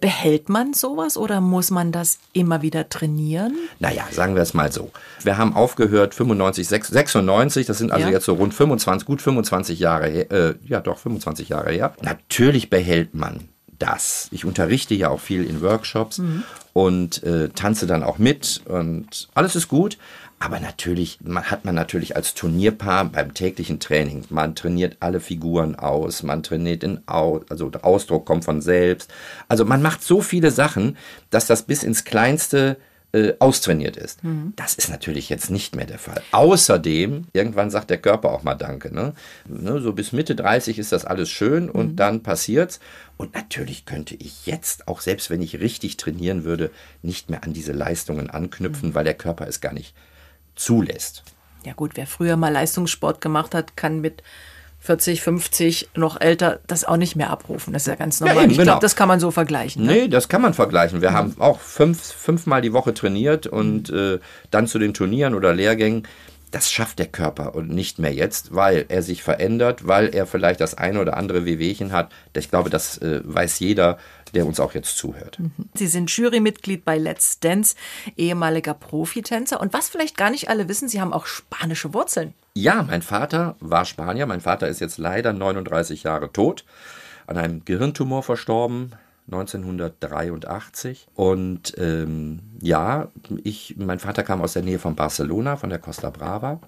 Behält 0.00 0.48
man 0.48 0.72
sowas 0.72 1.18
oder 1.18 1.42
muss 1.42 1.70
man 1.70 1.92
das 1.92 2.18
immer 2.32 2.62
wieder 2.62 2.88
trainieren? 2.88 3.54
Naja, 3.80 4.04
sagen 4.10 4.34
wir 4.34 4.40
es 4.40 4.54
mal 4.54 4.72
so. 4.72 4.90
Wir 5.22 5.36
haben 5.36 5.54
aufgehört 5.54 6.14
95, 6.14 6.66
96, 6.66 7.66
das 7.66 7.76
sind 7.76 7.92
also 7.92 8.06
ja. 8.06 8.12
jetzt 8.14 8.24
so 8.24 8.32
rund 8.32 8.54
25, 8.54 9.06
gut 9.06 9.20
25 9.20 9.78
Jahre 9.78 10.08
her, 10.08 10.32
äh, 10.32 10.54
ja 10.66 10.80
doch 10.80 10.96
25 10.96 11.50
Jahre 11.50 11.70
her. 11.70 11.92
Natürlich 12.00 12.70
behält 12.70 13.14
man 13.14 13.48
das. 13.78 14.28
Ich 14.32 14.46
unterrichte 14.46 14.94
ja 14.94 15.10
auch 15.10 15.20
viel 15.20 15.44
in 15.44 15.60
Workshops 15.60 16.16
mhm. 16.16 16.44
und 16.72 17.22
äh, 17.24 17.50
tanze 17.50 17.86
dann 17.86 18.02
auch 18.02 18.16
mit 18.16 18.62
und 18.64 19.28
alles 19.34 19.54
ist 19.54 19.68
gut. 19.68 19.98
Aber 20.38 20.60
natürlich 20.60 21.18
man, 21.22 21.44
hat 21.50 21.64
man 21.64 21.74
natürlich 21.74 22.14
als 22.14 22.34
Turnierpaar 22.34 23.06
beim 23.06 23.32
täglichen 23.32 23.80
Training, 23.80 24.24
man 24.28 24.54
trainiert 24.54 24.98
alle 25.00 25.20
Figuren 25.20 25.76
aus, 25.76 26.22
man 26.22 26.42
trainiert 26.42 26.82
den 26.82 27.00
Au 27.06 27.40
also 27.48 27.70
der 27.70 27.84
Ausdruck 27.84 28.26
kommt 28.26 28.44
von 28.44 28.60
selbst. 28.60 29.10
Also 29.48 29.64
man 29.64 29.82
macht 29.82 30.02
so 30.02 30.20
viele 30.20 30.50
Sachen, 30.50 30.96
dass 31.30 31.46
das 31.46 31.62
bis 31.62 31.82
ins 31.82 32.04
kleinste 32.04 32.76
äh, 33.12 33.34
austrainiert 33.38 33.96
ist. 33.96 34.22
Mhm. 34.24 34.52
Das 34.56 34.74
ist 34.74 34.90
natürlich 34.90 35.30
jetzt 35.30 35.50
nicht 35.50 35.74
mehr 35.74 35.86
der 35.86 35.98
Fall. 35.98 36.20
Außerdem, 36.32 37.26
irgendwann 37.32 37.70
sagt 37.70 37.88
der 37.88 37.98
Körper 37.98 38.32
auch 38.32 38.42
mal 38.42 38.54
Danke. 38.54 38.94
Ne? 38.94 39.14
ne 39.46 39.80
so 39.80 39.94
bis 39.94 40.12
Mitte 40.12 40.34
30 40.34 40.78
ist 40.78 40.92
das 40.92 41.06
alles 41.06 41.30
schön 41.30 41.70
und 41.70 41.92
mhm. 41.92 41.96
dann 41.96 42.22
passiert's. 42.22 42.78
Und 43.16 43.34
natürlich 43.34 43.86
könnte 43.86 44.14
ich 44.16 44.44
jetzt, 44.44 44.86
auch 44.86 45.00
selbst 45.00 45.30
wenn 45.30 45.40
ich 45.40 45.60
richtig 45.60 45.96
trainieren 45.96 46.44
würde, 46.44 46.70
nicht 47.00 47.30
mehr 47.30 47.42
an 47.44 47.54
diese 47.54 47.72
Leistungen 47.72 48.28
anknüpfen, 48.28 48.90
mhm. 48.90 48.94
weil 48.94 49.04
der 49.04 49.14
Körper 49.14 49.46
es 49.46 49.62
gar 49.62 49.72
nicht 49.72 49.94
zulässt. 50.56 51.22
Ja 51.64 51.72
gut, 51.72 51.92
wer 51.94 52.06
früher 52.06 52.36
mal 52.36 52.52
Leistungssport 52.52 53.20
gemacht 53.20 53.54
hat, 53.54 53.76
kann 53.76 54.00
mit 54.00 54.22
40, 54.86 55.20
50, 55.20 55.88
noch 55.94 56.20
älter, 56.20 56.60
das 56.68 56.84
auch 56.84 56.96
nicht 56.96 57.16
mehr 57.16 57.30
abrufen. 57.30 57.72
Das 57.72 57.82
ist 57.82 57.88
ja 57.88 57.96
ganz 57.96 58.20
normal. 58.20 58.36
Ja, 58.36 58.42
eben, 58.42 58.52
ich 58.52 58.58
genau. 58.58 58.72
glaube, 58.72 58.82
das 58.82 58.94
kann 58.94 59.08
man 59.08 59.18
so 59.18 59.32
vergleichen. 59.32 59.84
Ne? 59.84 59.92
Nee, 59.92 60.08
das 60.08 60.28
kann 60.28 60.42
man 60.42 60.54
vergleichen. 60.54 61.02
Wir 61.02 61.10
mhm. 61.10 61.14
haben 61.14 61.34
auch 61.40 61.58
fünf, 61.58 62.00
fünfmal 62.00 62.62
die 62.62 62.72
Woche 62.72 62.94
trainiert 62.94 63.48
und 63.48 63.90
äh, 63.90 64.20
dann 64.52 64.68
zu 64.68 64.78
den 64.78 64.94
Turnieren 64.94 65.34
oder 65.34 65.52
Lehrgängen. 65.54 66.06
Das 66.52 66.70
schafft 66.70 67.00
der 67.00 67.06
Körper 67.06 67.56
und 67.56 67.70
nicht 67.70 67.98
mehr 67.98 68.14
jetzt, 68.14 68.54
weil 68.54 68.84
er 68.88 69.02
sich 69.02 69.24
verändert, 69.24 69.88
weil 69.88 70.14
er 70.14 70.26
vielleicht 70.26 70.60
das 70.60 70.74
eine 70.74 71.00
oder 71.00 71.16
andere 71.16 71.44
Wehwehchen 71.44 71.90
hat. 71.90 72.12
Ich 72.36 72.48
glaube, 72.48 72.70
das 72.70 72.98
äh, 72.98 73.20
weiß 73.24 73.58
jeder 73.58 73.98
der 74.34 74.46
uns 74.46 74.60
auch 74.60 74.74
jetzt 74.74 74.96
zuhört. 74.96 75.38
Mhm. 75.38 75.52
Sie 75.74 75.86
sind 75.86 76.10
Jurymitglied 76.10 76.84
bei 76.84 76.98
Let's 76.98 77.40
Dance, 77.40 77.76
ehemaliger 78.16 78.74
Profitänzer. 78.74 79.60
Und 79.60 79.72
was 79.72 79.88
vielleicht 79.88 80.16
gar 80.16 80.30
nicht 80.30 80.48
alle 80.48 80.68
wissen, 80.68 80.88
Sie 80.88 81.00
haben 81.00 81.12
auch 81.12 81.26
spanische 81.26 81.94
Wurzeln. 81.94 82.34
Ja, 82.54 82.82
mein 82.82 83.02
Vater 83.02 83.56
war 83.60 83.84
Spanier. 83.84 84.26
Mein 84.26 84.40
Vater 84.40 84.68
ist 84.68 84.80
jetzt 84.80 84.98
leider 84.98 85.32
39 85.32 86.02
Jahre 86.04 86.32
tot, 86.32 86.64
an 87.26 87.36
einem 87.36 87.64
Gehirntumor 87.64 88.22
verstorben. 88.22 88.92
1983 89.28 91.08
und 91.14 91.74
ähm, 91.78 92.38
ja, 92.60 93.08
ich, 93.42 93.74
mein 93.76 93.98
Vater 93.98 94.22
kam 94.22 94.40
aus 94.40 94.52
der 94.52 94.62
Nähe 94.62 94.78
von 94.78 94.94
Barcelona, 94.94 95.56
von 95.56 95.68
der 95.68 95.80
Costa 95.80 96.10
Brava 96.10 96.60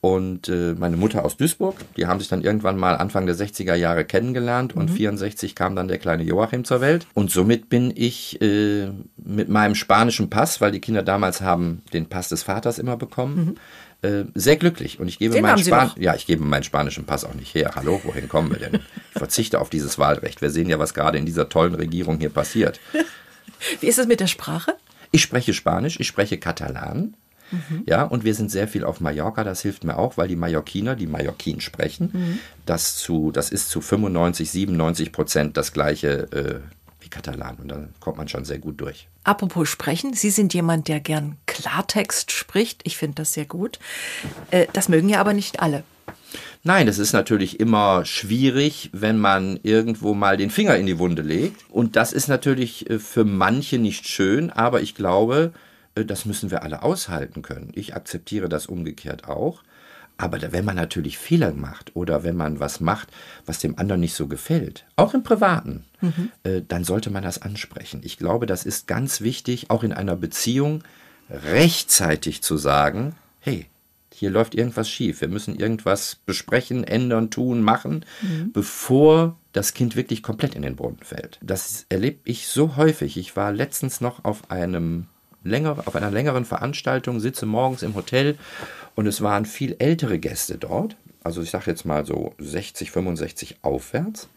und 0.00 0.48
äh, 0.48 0.74
meine 0.78 0.96
Mutter 0.96 1.24
aus 1.24 1.36
Duisburg. 1.36 1.76
Die 1.96 2.06
haben 2.06 2.20
sich 2.20 2.28
dann 2.28 2.42
irgendwann 2.42 2.78
mal 2.78 2.96
Anfang 2.96 3.26
der 3.26 3.36
60er 3.36 3.74
Jahre 3.74 4.04
kennengelernt 4.04 4.74
und 4.74 4.90
mhm. 4.90 4.94
64 4.94 5.54
kam 5.54 5.76
dann 5.76 5.88
der 5.88 5.98
kleine 5.98 6.22
Joachim 6.22 6.64
zur 6.64 6.80
Welt. 6.80 7.06
Und 7.12 7.30
somit 7.30 7.68
bin 7.68 7.92
ich 7.94 8.40
äh, 8.40 8.88
mit 9.16 9.48
meinem 9.50 9.74
spanischen 9.74 10.30
Pass, 10.30 10.60
weil 10.60 10.72
die 10.72 10.80
Kinder 10.80 11.02
damals 11.02 11.42
haben 11.42 11.82
den 11.92 12.06
Pass 12.06 12.30
des 12.30 12.42
Vaters 12.42 12.78
immer 12.78 12.96
bekommen, 12.96 13.58
mhm. 14.02 14.08
äh, 14.08 14.24
sehr 14.34 14.56
glücklich. 14.56 15.00
Und 15.00 15.08
ich 15.08 15.18
gebe 15.18 15.40
meinen 15.42 15.58
Span 15.58 15.90
ja, 15.96 16.14
ich 16.14 16.26
gebe 16.26 16.42
meinen 16.44 16.62
spanischen 16.62 17.04
Pass 17.04 17.26
auch 17.26 17.34
nicht 17.34 17.54
her. 17.54 17.72
Hallo, 17.74 18.00
wohin 18.04 18.28
kommen 18.28 18.50
wir 18.50 18.58
denn? 18.58 18.80
Ich 19.12 19.18
verzichte 19.18 19.60
auf 19.60 19.68
dieses 19.68 19.98
Wahlrecht. 19.98 20.40
Wir 20.40 20.50
sehen 20.50 20.70
ja, 20.70 20.78
was 20.78 20.94
gerade 20.94 21.18
in 21.18 21.26
dieser 21.26 21.50
tollen 21.50 21.74
Regierung 21.74 22.18
hier 22.18 22.30
passiert. 22.30 22.80
Wie 23.80 23.86
ist 23.86 23.98
es 23.98 24.06
mit 24.06 24.20
der 24.20 24.28
Sprache? 24.28 24.72
Ich 25.10 25.20
spreche 25.20 25.52
Spanisch, 25.52 26.00
ich 26.00 26.06
spreche 26.06 26.38
Katalan. 26.38 27.14
Mhm. 27.50 27.82
Ja, 27.86 28.04
und 28.04 28.24
wir 28.24 28.34
sind 28.34 28.50
sehr 28.50 28.68
viel 28.68 28.84
auf 28.84 29.00
Mallorca, 29.00 29.44
das 29.44 29.62
hilft 29.62 29.84
mir 29.84 29.98
auch, 29.98 30.16
weil 30.16 30.28
die 30.28 30.36
Mallorquiner 30.36 30.96
die 30.96 31.06
Mallorquin 31.06 31.60
sprechen. 31.60 32.10
Mhm. 32.12 32.38
Das, 32.66 32.96
zu, 32.96 33.30
das 33.32 33.50
ist 33.50 33.70
zu 33.70 33.80
95, 33.80 34.50
97 34.50 35.12
Prozent 35.12 35.56
das 35.56 35.72
gleiche 35.72 36.30
äh, 36.32 36.60
wie 37.00 37.08
Katalan 37.08 37.56
und 37.56 37.68
da 37.68 37.88
kommt 37.98 38.18
man 38.18 38.28
schon 38.28 38.44
sehr 38.44 38.58
gut 38.58 38.80
durch. 38.80 39.08
Apropos 39.24 39.68
sprechen, 39.68 40.14
Sie 40.14 40.30
sind 40.30 40.54
jemand, 40.54 40.88
der 40.88 41.00
gern 41.00 41.36
Klartext 41.46 42.32
spricht. 42.32 42.82
Ich 42.84 42.96
finde 42.96 43.16
das 43.16 43.32
sehr 43.32 43.46
gut. 43.46 43.78
Äh, 44.50 44.66
das 44.72 44.88
mögen 44.88 45.08
ja 45.08 45.20
aber 45.20 45.32
nicht 45.32 45.60
alle. 45.60 45.84
Nein, 46.62 46.88
es 46.88 46.98
ist 46.98 47.14
natürlich 47.14 47.58
immer 47.58 48.04
schwierig, 48.04 48.90
wenn 48.92 49.18
man 49.18 49.58
irgendwo 49.62 50.12
mal 50.12 50.36
den 50.36 50.50
Finger 50.50 50.76
in 50.76 50.86
die 50.86 50.98
Wunde 50.98 51.22
legt. 51.22 51.64
Und 51.70 51.96
das 51.96 52.12
ist 52.12 52.28
natürlich 52.28 52.88
äh, 52.90 52.98
für 52.98 53.24
manche 53.24 53.78
nicht 53.78 54.06
schön, 54.06 54.50
aber 54.50 54.82
ich 54.82 54.94
glaube, 54.94 55.52
das 56.04 56.24
müssen 56.24 56.50
wir 56.50 56.62
alle 56.62 56.82
aushalten 56.82 57.42
können. 57.42 57.72
Ich 57.74 57.94
akzeptiere 57.94 58.48
das 58.48 58.66
umgekehrt 58.66 59.28
auch. 59.28 59.62
Aber 60.20 60.38
wenn 60.52 60.66
man 60.66 60.76
natürlich 60.76 61.16
Fehler 61.16 61.54
macht 61.54 61.96
oder 61.96 62.22
wenn 62.22 62.36
man 62.36 62.60
was 62.60 62.80
macht, 62.80 63.08
was 63.46 63.58
dem 63.58 63.78
anderen 63.78 64.02
nicht 64.02 64.12
so 64.12 64.26
gefällt, 64.26 64.84
auch 64.96 65.14
im 65.14 65.22
Privaten, 65.22 65.86
mhm. 66.02 66.30
äh, 66.42 66.60
dann 66.66 66.84
sollte 66.84 67.08
man 67.10 67.22
das 67.22 67.40
ansprechen. 67.40 68.02
Ich 68.04 68.18
glaube, 68.18 68.44
das 68.44 68.66
ist 68.66 68.86
ganz 68.86 69.22
wichtig, 69.22 69.70
auch 69.70 69.82
in 69.82 69.94
einer 69.94 70.16
Beziehung 70.16 70.84
rechtzeitig 71.30 72.42
zu 72.42 72.58
sagen, 72.58 73.14
hey, 73.38 73.66
hier 74.12 74.28
läuft 74.28 74.54
irgendwas 74.54 74.90
schief, 74.90 75.22
wir 75.22 75.28
müssen 75.28 75.56
irgendwas 75.56 76.16
besprechen, 76.26 76.84
ändern, 76.84 77.30
tun, 77.30 77.62
machen, 77.62 78.04
mhm. 78.20 78.52
bevor 78.52 79.38
das 79.52 79.72
Kind 79.72 79.96
wirklich 79.96 80.22
komplett 80.22 80.54
in 80.54 80.60
den 80.60 80.76
Brunnen 80.76 81.02
fällt. 81.02 81.38
Das 81.42 81.86
erlebe 81.88 82.18
ich 82.24 82.46
so 82.46 82.76
häufig. 82.76 83.16
Ich 83.16 83.36
war 83.36 83.52
letztens 83.52 84.02
noch 84.02 84.22
auf 84.24 84.50
einem 84.50 85.06
länger, 85.42 85.76
auf 85.84 85.96
einer 85.96 86.10
längeren 86.10 86.44
Veranstaltung, 86.44 87.20
sitze 87.20 87.46
morgens 87.46 87.82
im 87.82 87.94
Hotel 87.94 88.36
und 88.94 89.06
es 89.06 89.22
waren 89.22 89.44
viel 89.44 89.76
ältere 89.78 90.18
Gäste 90.18 90.58
dort. 90.58 90.96
Also 91.22 91.42
ich 91.42 91.50
sage 91.50 91.70
jetzt 91.70 91.84
mal 91.84 92.06
so 92.06 92.34
60, 92.38 92.90
65 92.90 93.58
aufwärts. 93.62 94.28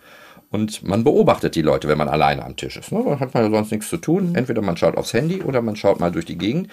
Und 0.49 0.83
man 0.83 1.03
beobachtet 1.03 1.55
die 1.55 1.63
Leute, 1.63 1.87
wenn 1.87 1.97
man 1.97 2.09
alleine 2.09 2.45
am 2.45 2.55
Tisch 2.55 2.77
ist. 2.77 2.91
Ne? 2.91 3.01
Dann 3.03 3.19
hat 3.19 3.33
man 3.33 3.43
ja 3.43 3.49
sonst 3.49 3.71
nichts 3.71 3.89
zu 3.89 3.97
tun. 3.97 4.35
Entweder 4.35 4.61
man 4.61 4.77
schaut 4.77 4.97
aufs 4.97 5.13
Handy 5.13 5.41
oder 5.41 5.63
man 5.63 5.75
schaut 5.75 5.99
mal 5.99 6.11
durch 6.11 6.25
die 6.25 6.37
Gegend. 6.37 6.69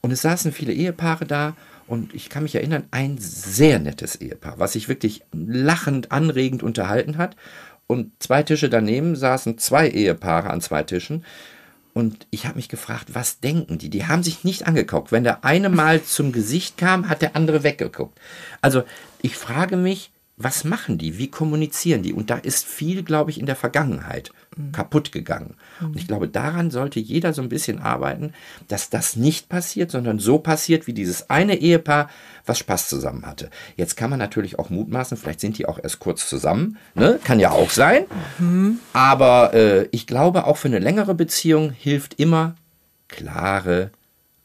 Und 0.00 0.12
es 0.12 0.22
saßen 0.22 0.52
viele 0.52 0.72
Ehepaare 0.72 1.24
da. 1.24 1.56
Und 1.88 2.14
ich 2.14 2.28
kann 2.28 2.44
mich 2.44 2.54
erinnern, 2.54 2.84
ein 2.92 3.16
sehr 3.18 3.80
nettes 3.80 4.16
Ehepaar, 4.16 4.58
was 4.58 4.74
sich 4.74 4.88
wirklich 4.88 5.22
lachend, 5.32 6.12
anregend 6.12 6.62
unterhalten 6.62 7.16
hat. 7.16 7.34
Und 7.88 8.12
zwei 8.22 8.42
Tische 8.44 8.68
daneben 8.68 9.16
saßen 9.16 9.58
zwei 9.58 9.88
Ehepaare 9.88 10.50
an 10.50 10.60
zwei 10.60 10.82
Tischen, 10.84 11.24
und 11.98 12.28
ich 12.30 12.46
habe 12.46 12.54
mich 12.54 12.68
gefragt, 12.68 13.14
was 13.14 13.40
denken 13.40 13.78
die? 13.78 13.90
Die 13.90 14.06
haben 14.06 14.22
sich 14.22 14.44
nicht 14.44 14.68
angeguckt. 14.68 15.10
Wenn 15.10 15.24
der 15.24 15.44
eine 15.44 15.68
mal 15.68 16.00
zum 16.04 16.30
Gesicht 16.30 16.78
kam, 16.78 17.08
hat 17.08 17.22
der 17.22 17.34
andere 17.34 17.64
weggeguckt. 17.64 18.16
Also 18.60 18.84
ich 19.20 19.36
frage 19.36 19.76
mich, 19.76 20.12
was 20.40 20.62
machen 20.62 20.98
die? 20.98 21.18
Wie 21.18 21.28
kommunizieren 21.28 22.02
die? 22.02 22.12
Und 22.12 22.30
da 22.30 22.36
ist 22.36 22.64
viel, 22.64 23.02
glaube 23.02 23.32
ich, 23.32 23.40
in 23.40 23.46
der 23.46 23.56
Vergangenheit 23.56 24.30
mhm. 24.56 24.70
kaputt 24.70 25.10
gegangen. 25.10 25.56
Mhm. 25.80 25.86
Und 25.88 25.96
ich 25.96 26.06
glaube, 26.06 26.28
daran 26.28 26.70
sollte 26.70 27.00
jeder 27.00 27.32
so 27.32 27.42
ein 27.42 27.48
bisschen 27.48 27.80
arbeiten, 27.80 28.32
dass 28.68 28.88
das 28.88 29.16
nicht 29.16 29.48
passiert, 29.48 29.90
sondern 29.90 30.20
so 30.20 30.38
passiert 30.38 30.86
wie 30.86 30.92
dieses 30.92 31.28
eine 31.28 31.56
Ehepaar, 31.56 32.08
was 32.46 32.60
Spaß 32.60 32.88
zusammen 32.88 33.26
hatte. 33.26 33.50
Jetzt 33.76 33.96
kann 33.96 34.10
man 34.10 34.20
natürlich 34.20 34.60
auch 34.60 34.70
mutmaßen, 34.70 35.16
vielleicht 35.16 35.40
sind 35.40 35.58
die 35.58 35.66
auch 35.66 35.80
erst 35.82 35.98
kurz 35.98 36.28
zusammen. 36.28 36.78
Ne? 36.94 37.18
Kann 37.24 37.40
ja 37.40 37.50
auch 37.50 37.70
sein. 37.70 38.04
Mhm. 38.38 38.78
Aber 38.92 39.54
äh, 39.54 39.88
ich 39.90 40.06
glaube, 40.06 40.46
auch 40.46 40.56
für 40.56 40.68
eine 40.68 40.78
längere 40.78 41.16
Beziehung 41.16 41.70
hilft 41.70 42.14
immer 42.14 42.54
klare 43.08 43.90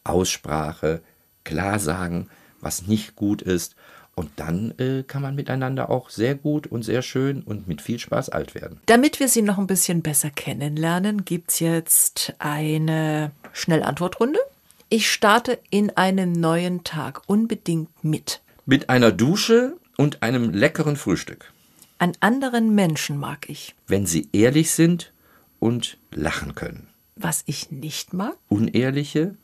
Aussprache, 0.03 1.01
klar 1.43 1.77
sagen, 1.77 2.29
was 2.61 2.87
nicht 2.87 3.15
gut 3.15 3.43
ist 3.43 3.75
und 4.15 4.31
dann 4.35 4.73
äh, 4.77 5.03
kann 5.03 5.21
man 5.21 5.35
miteinander 5.35 5.89
auch 5.89 6.09
sehr 6.09 6.35
gut 6.35 6.67
und 6.67 6.83
sehr 6.83 7.01
schön 7.01 7.41
und 7.41 7.67
mit 7.67 7.81
viel 7.81 7.99
Spaß 7.99 8.29
alt 8.29 8.55
werden. 8.55 8.79
Damit 8.85 9.19
wir 9.19 9.27
Sie 9.27 9.41
noch 9.41 9.57
ein 9.57 9.67
bisschen 9.67 10.01
besser 10.01 10.29
kennenlernen, 10.29 11.25
gibt 11.25 11.51
es 11.51 11.59
jetzt 11.59 12.33
eine 12.39 13.31
Schnellantwortrunde. 13.53 14.39
Ich 14.89 15.11
starte 15.11 15.59
in 15.69 15.89
einen 15.97 16.33
neuen 16.33 16.83
Tag 16.83 17.21
unbedingt 17.25 18.03
mit. 18.03 18.41
Mit 18.65 18.89
einer 18.89 19.11
Dusche 19.11 19.77
und 19.97 20.21
einem 20.21 20.51
leckeren 20.51 20.95
Frühstück. 20.95 21.51
An 21.97 22.13
anderen 22.19 22.75
Menschen 22.75 23.17
mag 23.17 23.49
ich. 23.49 23.75
Wenn 23.87 24.05
sie 24.05 24.29
ehrlich 24.33 24.71
sind 24.71 25.13
und 25.59 25.97
lachen 26.11 26.53
können. 26.53 26.87
Was 27.15 27.43
ich 27.45 27.71
nicht 27.71 28.13
mag? 28.13 28.35
Unehrliche, 28.49 29.35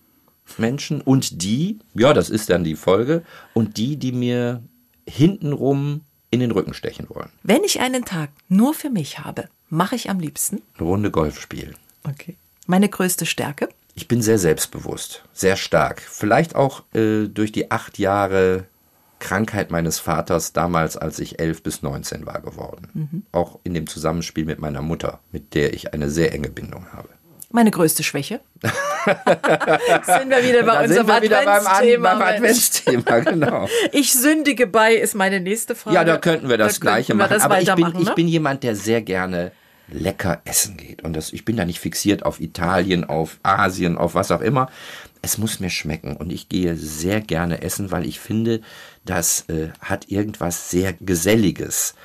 Menschen 0.58 1.02
und 1.02 1.44
die, 1.44 1.80
ja, 1.94 2.14
das 2.14 2.30
ist 2.30 2.50
dann 2.50 2.64
die 2.64 2.76
Folge, 2.76 3.24
und 3.54 3.78
die, 3.78 3.98
die 3.98 4.12
mir 4.12 4.64
hintenrum 5.08 6.02
in 6.32 6.40
den 6.40 6.52
Rücken 6.52 6.74
stechen 6.74 7.08
wollen. 7.10 7.30
Wenn 7.44 7.64
ich 7.64 7.80
einen 7.80 8.06
Tag 8.06 8.30
nur 8.48 8.74
für 8.74 8.90
mich 8.90 9.20
habe, 9.20 9.50
mache 9.70 9.96
ich 9.96 10.10
am 10.10 10.20
liebsten? 10.20 10.62
Eine 10.78 10.88
Runde 10.88 11.12
Golf 11.12 11.40
spielen. 11.40 11.76
Okay. 12.04 12.38
Meine 12.68 12.90
größte 12.90 13.26
Stärke? 13.26 13.70
Ich 13.96 14.08
bin 14.08 14.22
sehr 14.22 14.38
selbstbewusst, 14.38 15.24
sehr 15.34 15.58
stark. 15.58 16.02
Vielleicht 16.02 16.56
auch 16.56 16.84
äh, 16.94 17.28
durch 17.28 17.52
die 17.52 17.72
acht 17.72 17.98
Jahre 17.98 18.66
Krankheit 19.18 19.72
meines 19.72 20.00
Vaters 20.00 20.54
damals, 20.54 20.96
als 20.96 21.20
ich 21.20 21.40
elf 21.40 21.62
bis 21.62 21.82
neunzehn 21.82 22.26
war 22.26 22.40
geworden. 22.42 22.88
Mhm. 22.94 23.24
Auch 23.34 23.60
in 23.64 23.74
dem 23.74 23.88
Zusammenspiel 23.88 24.46
mit 24.46 24.60
meiner 24.60 24.82
Mutter, 24.82 25.20
mit 25.32 25.56
der 25.56 25.74
ich 25.74 25.94
eine 25.94 26.10
sehr 26.10 26.34
enge 26.34 26.50
Bindung 26.50 26.94
habe. 26.94 27.10
Meine 27.52 27.72
größte 27.72 28.04
Schwäche. 28.04 28.42
sind 28.62 30.30
wir 30.30 30.44
wieder 30.44 30.64
bei 30.64 30.74
da 30.74 30.82
unserem 30.82 31.10
Adventsthema. 31.10 32.10
Beim, 32.10 32.20
beim 32.20 32.36
Adventsthema, 32.36 33.20
genau. 33.20 33.68
Ich 33.92 34.14
sündige 34.14 34.68
bei, 34.68 34.94
ist 34.94 35.16
meine 35.16 35.40
nächste 35.40 35.74
Frage. 35.74 35.96
Ja, 35.96 36.04
da 36.04 36.18
könnten 36.18 36.48
wir 36.48 36.60
das 36.60 36.76
da 36.76 36.82
Gleiche 36.82 37.16
machen. 37.16 37.34
Das 37.34 37.44
Aber 37.44 37.60
ich 37.60 37.74
bin, 37.74 37.88
ne? 37.88 38.02
ich 38.02 38.14
bin 38.14 38.28
jemand, 38.28 38.62
der 38.64 38.76
sehr 38.76 39.02
gerne 39.02 39.52
lecker 39.92 40.42
essen 40.46 40.78
geht. 40.78 41.04
Und 41.04 41.14
das, 41.14 41.34
ich 41.34 41.44
bin 41.44 41.58
da 41.58 41.66
nicht 41.66 41.80
fixiert 41.80 42.24
auf 42.24 42.40
Italien, 42.40 43.04
auf 43.04 43.40
Asien, 43.42 43.98
auf 43.98 44.14
was 44.14 44.30
auch 44.30 44.42
immer. 44.42 44.70
Es 45.24 45.40
muss 45.40 45.60
mir 45.60 45.72
schmecken 45.72 46.16
und 46.18 46.32
ich 46.32 46.50
gehe 46.50 46.76
sehr 46.76 47.20
gerne 47.20 47.64
essen, 47.64 47.92
weil 47.92 48.06
ich 48.06 48.20
finde, 48.20 48.62
das 49.06 49.46
äh, 49.50 49.70
hat 49.82 50.10
irgendwas 50.10 50.70
sehr 50.70 50.94
Geselliges. 50.94 51.96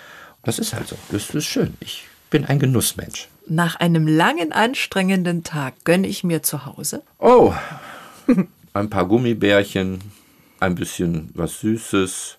Das 0.43 0.59
ist 0.59 0.73
halt 0.73 0.89
so. 0.89 0.97
Das 1.11 1.31
ist 1.31 1.45
schön. 1.45 1.75
Ich 1.81 2.07
bin 2.31 2.47
ein 2.47 2.59
Genussmensch. 2.59 3.29
Nach 3.47 3.77
einem 3.77 4.07
langen, 4.07 4.53
anstrengenden 4.53 5.45
Tag 5.45 5.85
gönne 5.85 6.07
ich 6.07 6.25
mir 6.25 6.43
zu 6.43 6.65
Hause. 6.67 7.03
Oh, 7.19 7.53
ein 8.73 8.91
paar 8.91 9.07
Gummibärchen, 9.07 10.01
ein 10.61 10.75
bisschen 10.75 11.31
was 11.35 11.61
Süßes 11.61 12.39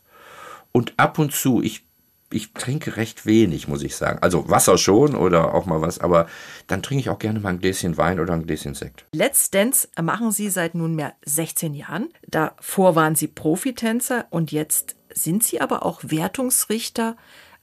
und 0.72 0.94
ab 0.98 1.20
und 1.20 1.32
zu, 1.32 1.62
ich 1.62 1.86
ich 2.32 2.54
trinke 2.54 2.98
recht 2.98 3.26
wenig, 3.26 3.68
muss 3.68 3.84
ich 3.84 3.96
sagen. 3.96 4.20
Also 4.22 4.50
Wasser 4.50 4.78
schon 4.78 5.16
oder 5.16 5.54
auch 5.54 5.66
mal 5.66 5.82
was, 5.82 6.00
aber 6.00 6.28
dann 6.68 6.82
trinke 6.82 7.00
ich 7.00 7.10
auch 7.10 7.20
gerne 7.20 7.40
mal 7.40 7.50
ein 7.50 7.60
Gläschen 7.60 7.98
Wein 7.98 8.20
oder 8.20 8.34
ein 8.34 8.46
Gläschen 8.46 8.74
Sekt. 8.74 9.06
Let's 9.14 9.52
Dance 9.52 9.88
machen 10.02 10.32
Sie 10.32 10.50
seit 10.50 10.76
nunmehr 10.76 11.14
16 11.26 11.74
Jahren. 11.74 12.10
Davor 12.28 12.96
waren 12.96 13.16
Sie 13.16 13.28
Profitänzer 13.28 14.26
und 14.32 14.52
jetzt 14.52 14.96
sind 15.14 15.44
Sie 15.44 15.62
aber 15.62 15.86
auch 15.86 16.02
Wertungsrichter 16.04 17.16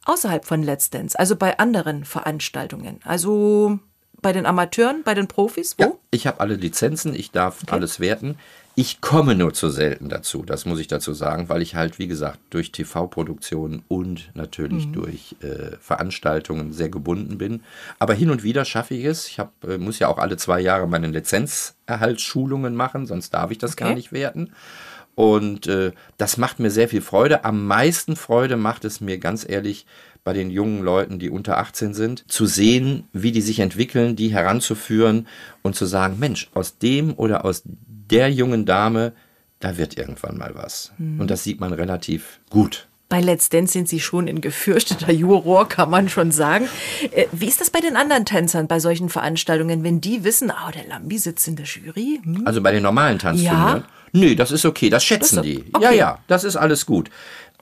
außerhalb 0.04 0.44
von 0.44 0.62
Let's 0.62 0.90
Dance, 0.90 1.18
also 1.18 1.36
bei 1.36 1.58
anderen 1.58 2.04
Veranstaltungen. 2.04 3.00
Also 3.04 3.78
bei 4.22 4.32
den 4.32 4.46
Amateuren, 4.46 5.02
bei 5.04 5.14
den 5.14 5.26
Profis? 5.26 5.74
Wo? 5.78 5.82
Ja, 5.82 5.92
ich 6.12 6.26
habe 6.26 6.40
alle 6.40 6.54
Lizenzen, 6.54 7.14
ich 7.14 7.32
darf 7.32 7.64
okay. 7.64 7.72
alles 7.74 8.00
werten. 8.00 8.38
Ich 8.74 9.02
komme 9.02 9.34
nur 9.34 9.52
zu 9.52 9.68
selten 9.68 10.08
dazu, 10.08 10.44
das 10.44 10.64
muss 10.64 10.78
ich 10.78 10.88
dazu 10.88 11.12
sagen, 11.12 11.50
weil 11.50 11.60
ich 11.60 11.74
halt, 11.74 11.98
wie 11.98 12.06
gesagt, 12.06 12.38
durch 12.48 12.72
TV-Produktionen 12.72 13.82
und 13.88 14.30
natürlich 14.34 14.86
mhm. 14.86 14.92
durch 14.94 15.36
äh, 15.42 15.76
Veranstaltungen 15.78 16.72
sehr 16.72 16.88
gebunden 16.88 17.36
bin. 17.36 17.62
Aber 17.98 18.14
hin 18.14 18.30
und 18.30 18.42
wieder 18.42 18.64
schaffe 18.64 18.94
ich 18.94 19.04
es. 19.04 19.28
Ich 19.28 19.38
hab, 19.38 19.52
äh, 19.64 19.76
muss 19.76 19.98
ja 19.98 20.08
auch 20.08 20.16
alle 20.16 20.38
zwei 20.38 20.60
Jahre 20.60 20.88
meine 20.88 21.08
Lizenzerhaltsschulungen 21.08 22.74
machen, 22.74 23.04
sonst 23.04 23.34
darf 23.34 23.50
ich 23.50 23.58
das 23.58 23.72
okay. 23.72 23.84
gar 23.84 23.94
nicht 23.94 24.10
werten. 24.12 24.52
Und 25.14 25.66
äh, 25.66 25.92
das 26.16 26.36
macht 26.36 26.58
mir 26.58 26.70
sehr 26.70 26.88
viel 26.88 27.02
Freude. 27.02 27.44
Am 27.44 27.66
meisten 27.66 28.16
Freude 28.16 28.56
macht 28.56 28.84
es 28.84 29.00
mir 29.00 29.18
ganz 29.18 29.46
ehrlich 29.48 29.86
bei 30.24 30.32
den 30.32 30.50
jungen 30.50 30.82
Leuten, 30.82 31.18
die 31.18 31.30
unter 31.30 31.58
18 31.58 31.94
sind, 31.94 32.30
zu 32.30 32.46
sehen, 32.46 33.08
wie 33.12 33.32
die 33.32 33.40
sich 33.40 33.58
entwickeln, 33.58 34.16
die 34.16 34.28
heranzuführen 34.28 35.26
und 35.62 35.74
zu 35.74 35.84
sagen, 35.84 36.18
Mensch, 36.18 36.48
aus 36.54 36.78
dem 36.78 37.14
oder 37.14 37.44
aus 37.44 37.62
der 37.64 38.30
jungen 38.30 38.64
Dame, 38.64 39.12
da 39.58 39.76
wird 39.78 39.98
irgendwann 39.98 40.38
mal 40.38 40.52
was. 40.54 40.92
Mhm. 40.98 41.20
Und 41.20 41.30
das 41.30 41.44
sieht 41.44 41.60
man 41.60 41.72
relativ 41.72 42.40
gut. 42.50 42.86
Bei 43.08 43.20
Let's 43.20 43.50
Dance 43.50 43.74
sind 43.74 43.90
Sie 43.90 44.00
schon 44.00 44.26
in 44.26 44.40
gefürchteter 44.40 45.12
Juror, 45.12 45.68
kann 45.68 45.90
man 45.90 46.08
schon 46.08 46.30
sagen. 46.30 46.66
Äh, 47.10 47.26
wie 47.32 47.46
ist 47.46 47.60
das 47.60 47.68
bei 47.68 47.80
den 47.80 47.96
anderen 47.96 48.24
Tänzern 48.24 48.68
bei 48.68 48.80
solchen 48.80 49.10
Veranstaltungen, 49.10 49.84
wenn 49.84 50.00
die 50.00 50.24
wissen, 50.24 50.50
oh, 50.50 50.70
der 50.70 50.86
Lambi 50.86 51.18
sitzt 51.18 51.46
in 51.46 51.56
der 51.56 51.66
Jury? 51.66 52.20
Hm? 52.22 52.46
Also 52.46 52.62
bei 52.62 52.72
den 52.72 52.82
normalen 52.82 53.18
Tanzturnieren? 53.18 53.82
Ja. 53.82 53.84
Nee, 54.12 54.34
das 54.34 54.50
ist 54.50 54.64
okay, 54.64 54.90
das 54.90 55.04
schätzen 55.04 55.36
das 55.36 55.44
die. 55.44 55.64
Okay. 55.72 55.84
Ja, 55.84 55.90
ja, 55.90 56.18
das 56.28 56.44
ist 56.44 56.56
alles 56.56 56.86
gut. 56.86 57.10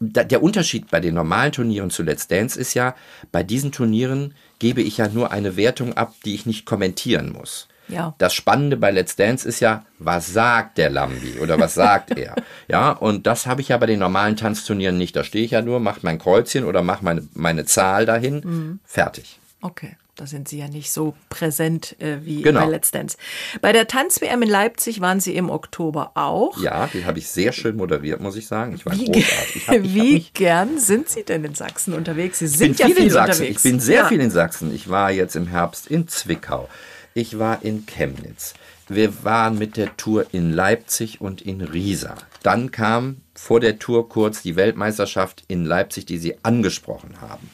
Der 0.00 0.42
Unterschied 0.42 0.90
bei 0.90 0.98
den 1.00 1.14
normalen 1.14 1.52
Turnieren 1.52 1.90
zu 1.90 2.02
Let's 2.02 2.26
Dance 2.26 2.58
ist 2.58 2.74
ja, 2.74 2.94
bei 3.32 3.42
diesen 3.42 3.70
Turnieren 3.70 4.34
gebe 4.58 4.80
ich 4.80 4.96
ja 4.96 5.08
nur 5.08 5.30
eine 5.30 5.56
Wertung 5.56 5.94
ab, 5.94 6.14
die 6.24 6.34
ich 6.34 6.46
nicht 6.46 6.64
kommentieren 6.64 7.32
muss. 7.32 7.68
Ja. 7.90 8.14
Das 8.18 8.32
Spannende 8.32 8.76
bei 8.76 8.90
Let's 8.90 9.16
Dance 9.16 9.46
ist 9.46 9.60
ja, 9.60 9.84
was 9.98 10.32
sagt 10.32 10.78
der 10.78 10.90
Lambi 10.90 11.38
oder 11.40 11.58
was 11.58 11.74
sagt 11.74 12.16
er? 12.18 12.34
Ja, 12.68 12.92
und 12.92 13.26
das 13.26 13.46
habe 13.46 13.60
ich 13.60 13.68
ja 13.68 13.78
bei 13.78 13.86
den 13.86 13.98
normalen 13.98 14.36
Tanzturnieren 14.36 14.96
nicht. 14.96 15.16
Da 15.16 15.24
stehe 15.24 15.44
ich 15.44 15.50
ja 15.50 15.60
nur, 15.60 15.80
mache 15.80 16.00
mein 16.02 16.20
Kreuzchen 16.20 16.64
oder 16.64 16.82
mache 16.82 17.04
meine, 17.04 17.26
meine 17.34 17.64
Zahl 17.64 18.06
dahin, 18.06 18.40
mhm. 18.44 18.80
fertig. 18.84 19.40
Okay. 19.60 19.96
Da 20.20 20.26
sind 20.26 20.48
Sie 20.48 20.58
ja 20.58 20.68
nicht 20.68 20.92
so 20.92 21.14
präsent 21.30 21.96
äh, 21.98 22.18
wie 22.26 22.42
genau. 22.42 22.60
bei 22.60 22.66
Let's 22.66 22.90
Dance. 22.90 23.16
Bei 23.62 23.72
der 23.72 23.86
Tanz-WM 23.86 24.42
in 24.42 24.50
Leipzig 24.50 25.00
waren 25.00 25.18
Sie 25.18 25.34
im 25.34 25.48
Oktober 25.48 26.10
auch. 26.12 26.60
Ja, 26.60 26.90
die 26.92 27.06
habe 27.06 27.18
ich 27.18 27.28
sehr 27.28 27.52
schön 27.52 27.76
moderiert, 27.76 28.20
muss 28.20 28.36
ich 28.36 28.46
sagen. 28.46 28.74
Ich 28.74 28.84
war 28.84 28.92
wie, 28.92 29.06
großartig. 29.06 29.56
Ich 29.56 29.68
hab, 29.68 29.76
ich 29.76 29.94
wie 29.94 30.26
gern 30.34 30.78
sind 30.78 31.08
Sie 31.08 31.22
denn 31.22 31.42
in 31.42 31.54
Sachsen 31.54 31.94
unterwegs? 31.94 32.40
Sie 32.40 32.48
sind 32.48 32.78
ja 32.78 32.84
viel, 32.84 32.96
viel 32.96 33.04
in 33.04 33.10
Sachsen. 33.10 33.30
unterwegs. 33.30 33.64
Ich 33.64 33.70
bin 33.70 33.80
sehr 33.80 33.96
ja. 33.96 34.08
viel 34.08 34.20
in 34.20 34.30
Sachsen. 34.30 34.74
Ich 34.74 34.90
war 34.90 35.10
jetzt 35.10 35.36
im 35.36 35.46
Herbst 35.46 35.86
in 35.86 36.06
Zwickau. 36.06 36.68
Ich 37.14 37.38
war 37.38 37.64
in 37.64 37.86
Chemnitz. 37.86 38.52
Wir 38.90 39.24
waren 39.24 39.56
mit 39.56 39.78
der 39.78 39.96
Tour 39.96 40.26
in 40.32 40.52
Leipzig 40.52 41.22
und 41.22 41.40
in 41.40 41.62
Riesa. 41.62 42.16
Dann 42.42 42.70
kam 42.70 43.22
vor 43.34 43.60
der 43.60 43.78
Tour 43.78 44.10
kurz 44.10 44.42
die 44.42 44.56
Weltmeisterschaft 44.56 45.44
in 45.48 45.64
Leipzig, 45.64 46.04
die 46.04 46.18
Sie 46.18 46.34
angesprochen 46.42 47.22
haben. 47.22 47.48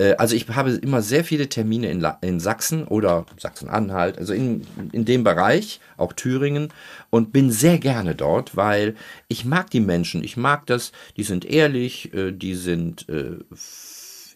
Äh, 0.00 0.14
also 0.16 0.34
ich 0.34 0.48
habe 0.48 0.70
immer 0.70 1.02
sehr 1.02 1.24
viele 1.24 1.48
Termine 1.48 1.90
in, 1.90 2.06
in 2.22 2.40
Sachsen 2.40 2.84
oder 2.84 3.26
Sachsen-Anhalt, 3.38 4.18
also 4.18 4.32
in, 4.32 4.66
in 4.92 5.04
dem 5.04 5.22
Bereich, 5.22 5.80
auch 5.96 6.12
Thüringen, 6.12 6.72
und 7.10 7.32
bin 7.32 7.50
sehr 7.50 7.78
gerne 7.78 8.14
dort, 8.14 8.56
weil 8.56 8.96
ich 9.28 9.44
mag 9.44 9.70
die 9.70 9.80
Menschen, 9.80 10.24
ich 10.24 10.36
mag 10.36 10.66
das, 10.66 10.92
die 11.16 11.24
sind 11.24 11.44
ehrlich, 11.44 12.12
äh, 12.14 12.32
die 12.32 12.54
sind, 12.54 13.08
äh, 13.08 13.36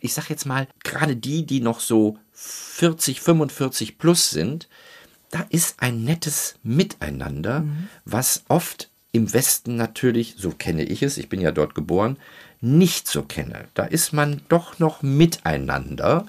ich 0.00 0.12
sag 0.12 0.28
jetzt 0.28 0.44
mal, 0.44 0.68
gerade 0.82 1.16
die, 1.16 1.46
die 1.46 1.60
noch 1.60 1.80
so 1.80 2.18
40, 2.32 3.20
45 3.20 3.98
plus 3.98 4.30
sind, 4.30 4.68
da 5.30 5.46
ist 5.48 5.76
ein 5.80 6.04
nettes 6.04 6.56
Miteinander, 6.62 7.60
mhm. 7.60 7.88
was 8.04 8.44
oft 8.48 8.90
im 9.14 9.32
Westen 9.32 9.76
natürlich, 9.76 10.34
so 10.36 10.50
kenne 10.50 10.82
ich 10.82 11.02
es, 11.02 11.18
ich 11.18 11.28
bin 11.28 11.40
ja 11.40 11.52
dort 11.52 11.74
geboren, 11.76 12.18
nicht 12.64 13.06
so 13.06 13.22
kenne. 13.22 13.66
Da 13.74 13.84
ist 13.84 14.12
man 14.12 14.40
doch 14.48 14.78
noch 14.78 15.02
miteinander. 15.02 16.26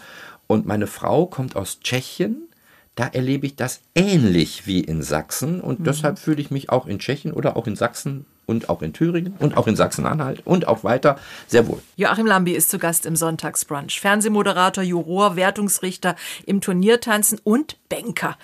Und 0.48 0.66
meine 0.66 0.88
Frau 0.88 1.26
kommt 1.26 1.56
aus 1.56 1.80
Tschechien. 1.80 2.50
Da 2.96 3.08
erlebe 3.08 3.46
ich 3.46 3.56
das 3.56 3.82
ähnlich 3.96 4.68
wie 4.68 4.82
in 4.82 5.02
Sachsen. 5.02 5.62
Und 5.62 5.80
mhm. 5.80 5.84
deshalb 5.86 6.20
fühle 6.20 6.42
ich 6.42 6.52
mich 6.52 6.70
auch 6.70 6.86
in 6.86 7.00
Tschechien 7.00 7.34
oder 7.34 7.58
auch 7.58 7.68
in 7.68 7.76
Sachsen 7.76 8.26
und 8.46 8.70
auch 8.70 8.82
in 8.82 8.94
Thüringen 8.94 9.36
und 9.40 9.58
auch 9.58 9.68
in 9.68 9.76
Sachsen-Anhalt 9.76 10.42
und 10.46 10.68
auch 10.68 10.84
weiter 10.84 11.18
sehr 11.48 11.68
wohl. 11.68 11.82
Joachim 11.96 12.26
Lambi 12.26 12.54
ist 12.54 12.70
zu 12.70 12.80
Gast 12.80 13.06
im 13.06 13.16
Sonntagsbrunch. 13.16 14.00
Fernsehmoderator, 14.00 14.84
Juror, 14.84 15.36
Wertungsrichter 15.36 16.16
im 16.46 16.62
Turniertanzen 16.62 17.40
und 17.44 17.78
Banker. 17.90 18.38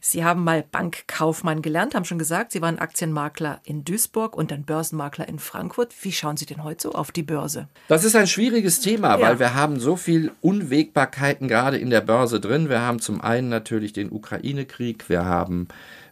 Sie 0.00 0.24
haben 0.24 0.44
mal 0.44 0.64
Bankkaufmann 0.70 1.62
gelernt, 1.62 1.94
haben 1.94 2.04
schon 2.04 2.18
gesagt, 2.18 2.52
Sie 2.52 2.62
waren 2.62 2.78
Aktienmakler 2.78 3.60
in 3.64 3.84
Duisburg 3.84 4.36
und 4.36 4.50
dann 4.50 4.64
Börsenmakler 4.64 5.28
in 5.28 5.38
Frankfurt. 5.38 5.94
Wie 6.02 6.12
schauen 6.12 6.36
Sie 6.36 6.46
denn 6.46 6.64
heute 6.64 6.82
so 6.82 6.92
auf 6.92 7.12
die 7.12 7.22
Börse? 7.22 7.68
Das 7.88 8.04
ist 8.04 8.16
ein 8.16 8.26
schwieriges 8.26 8.80
Thema, 8.80 9.18
ja. 9.18 9.20
weil 9.20 9.38
wir 9.38 9.54
haben 9.54 9.78
so 9.80 9.96
viel 9.96 10.32
Unwägbarkeiten 10.40 11.48
gerade 11.48 11.78
in 11.78 11.90
der 11.90 12.00
Börse 12.00 12.40
drin. 12.40 12.68
Wir 12.68 12.80
haben 12.80 13.00
zum 13.00 13.20
einen 13.20 13.48
natürlich 13.48 13.92
den 13.92 14.10
Ukraine-Krieg, 14.10 15.08
wir 15.08 15.24
haben 15.24 15.68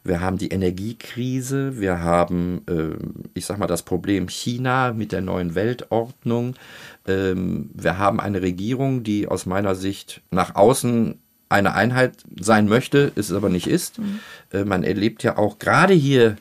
wir 0.06 0.20
haben 0.20 0.38
die 0.38 0.48
Energiekrise, 0.48 1.80
wir 1.80 2.00
haben, 2.00 2.62
äh, 2.68 2.96
ich 3.34 3.46
sag 3.46 3.58
mal, 3.58 3.66
das 3.66 3.82
Problem 3.82 4.28
China 4.28 4.92
mit 4.92 5.12
der 5.12 5.20
neuen 5.20 5.54
Weltordnung. 5.54 6.54
Ähm, 7.06 7.70
wir 7.74 7.98
haben 7.98 8.20
eine 8.20 8.42
Regierung, 8.42 9.02
die 9.02 9.28
aus 9.28 9.46
meiner 9.46 9.74
Sicht 9.74 10.22
nach 10.30 10.54
außen 10.54 11.18
eine 11.48 11.74
Einheit 11.74 12.12
sein 12.40 12.68
möchte, 12.68 13.12
es 13.14 13.32
aber 13.32 13.48
nicht 13.48 13.66
ist. 13.66 13.98
Mhm. 13.98 14.20
Äh, 14.52 14.64
man 14.64 14.82
erlebt 14.82 15.22
ja 15.22 15.38
auch 15.38 15.58
gerade 15.58 15.94
hier 15.94 16.36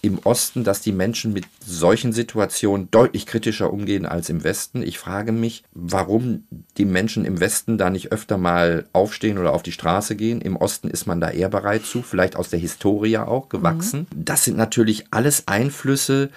im 0.00 0.18
Osten, 0.20 0.64
dass 0.64 0.80
die 0.80 0.92
Menschen 0.92 1.32
mit 1.32 1.44
solchen 1.64 2.12
Situationen 2.12 2.90
deutlich 2.90 3.26
kritischer 3.26 3.72
umgehen 3.72 4.06
als 4.06 4.28
im 4.28 4.44
Westen. 4.44 4.82
Ich 4.82 4.98
frage 4.98 5.32
mich, 5.32 5.64
warum 5.72 6.44
die 6.76 6.84
Menschen 6.84 7.24
im 7.24 7.40
Westen 7.40 7.78
da 7.78 7.90
nicht 7.90 8.12
öfter 8.12 8.38
mal 8.38 8.86
aufstehen 8.92 9.38
oder 9.38 9.52
auf 9.52 9.62
die 9.62 9.72
Straße 9.72 10.16
gehen. 10.16 10.40
Im 10.40 10.56
Osten 10.56 10.88
ist 10.88 11.06
man 11.06 11.20
da 11.20 11.30
eher 11.30 11.48
bereit 11.48 11.84
zu, 11.84 12.02
vielleicht 12.02 12.36
aus 12.36 12.50
der 12.50 12.60
Historie 12.60 13.18
auch 13.18 13.48
gewachsen. 13.48 14.06
Mhm. 14.14 14.24
Das 14.24 14.44
sind 14.44 14.56
natürlich 14.56 15.06
alles 15.10 15.48
Einflüsse, 15.48 16.30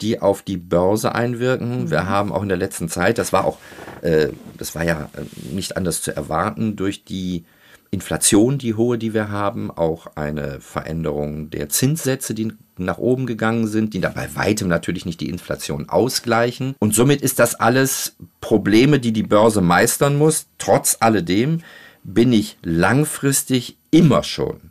die 0.00 0.20
auf 0.20 0.42
die 0.42 0.56
Börse 0.56 1.14
einwirken. 1.14 1.82
Mhm. 1.82 1.90
Wir 1.90 2.08
haben 2.08 2.32
auch 2.32 2.42
in 2.42 2.48
der 2.48 2.58
letzten 2.58 2.88
Zeit, 2.88 3.18
das 3.18 3.32
war 3.32 3.44
auch, 3.44 3.58
äh, 4.02 4.28
das 4.56 4.74
war 4.74 4.84
ja 4.84 5.10
äh, 5.14 5.54
nicht 5.54 5.76
anders 5.76 6.02
zu 6.02 6.14
erwarten, 6.14 6.76
durch 6.76 7.04
die 7.04 7.44
Inflation, 7.90 8.58
die 8.58 8.74
hohe, 8.74 8.98
die 8.98 9.14
wir 9.14 9.30
haben, 9.30 9.70
auch 9.70 10.08
eine 10.14 10.60
Veränderung 10.60 11.50
der 11.50 11.68
Zinssätze, 11.68 12.34
die 12.34 12.52
nach 12.76 12.98
oben 12.98 13.26
gegangen 13.26 13.66
sind, 13.66 13.94
die 13.94 14.00
da 14.00 14.10
bei 14.10 14.28
weitem 14.34 14.68
natürlich 14.68 15.06
nicht 15.06 15.20
die 15.20 15.30
Inflation 15.30 15.88
ausgleichen. 15.88 16.74
Und 16.78 16.94
somit 16.94 17.22
ist 17.22 17.38
das 17.38 17.54
alles 17.54 18.16
Probleme, 18.40 19.00
die 19.00 19.12
die 19.12 19.22
Börse 19.22 19.60
meistern 19.60 20.16
muss. 20.16 20.46
Trotz 20.58 20.98
alledem 21.00 21.62
bin 22.04 22.32
ich 22.32 22.58
langfristig 22.62 23.78
immer 23.90 24.22
schon 24.22 24.70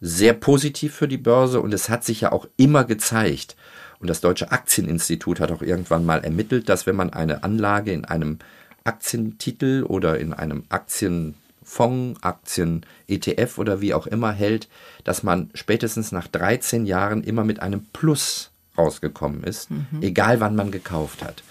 sehr 0.00 0.32
positiv 0.32 0.94
für 0.94 1.08
die 1.08 1.18
Börse 1.18 1.60
und 1.60 1.74
es 1.74 1.88
hat 1.88 2.04
sich 2.04 2.20
ja 2.20 2.32
auch 2.32 2.46
immer 2.56 2.84
gezeigt. 2.84 3.56
Und 4.00 4.08
das 4.08 4.20
Deutsche 4.20 4.52
Aktieninstitut 4.52 5.40
hat 5.40 5.50
auch 5.50 5.62
irgendwann 5.62 6.06
mal 6.06 6.22
ermittelt, 6.22 6.68
dass 6.68 6.86
wenn 6.86 6.94
man 6.94 7.12
eine 7.12 7.42
Anlage 7.42 7.92
in 7.92 8.04
einem 8.04 8.38
Aktientitel 8.84 9.82
oder 9.82 10.18
in 10.18 10.32
einem 10.32 10.64
Aktien 10.68 11.34
Fonds, 11.68 12.18
Aktien, 12.22 12.86
ETF 13.08 13.58
oder 13.58 13.82
wie 13.82 13.92
auch 13.92 14.06
immer 14.06 14.32
hält, 14.32 14.68
dass 15.04 15.22
man 15.22 15.50
spätestens 15.52 16.12
nach 16.12 16.26
13 16.26 16.86
Jahren 16.86 17.22
immer 17.22 17.44
mit 17.44 17.60
einem 17.60 17.84
Plus 17.92 18.50
rausgekommen 18.78 19.44
ist, 19.44 19.70
mhm. 19.70 19.86
egal 20.00 20.40
wann 20.40 20.56
man 20.56 20.70
gekauft 20.70 21.22
hat. 21.22 21.42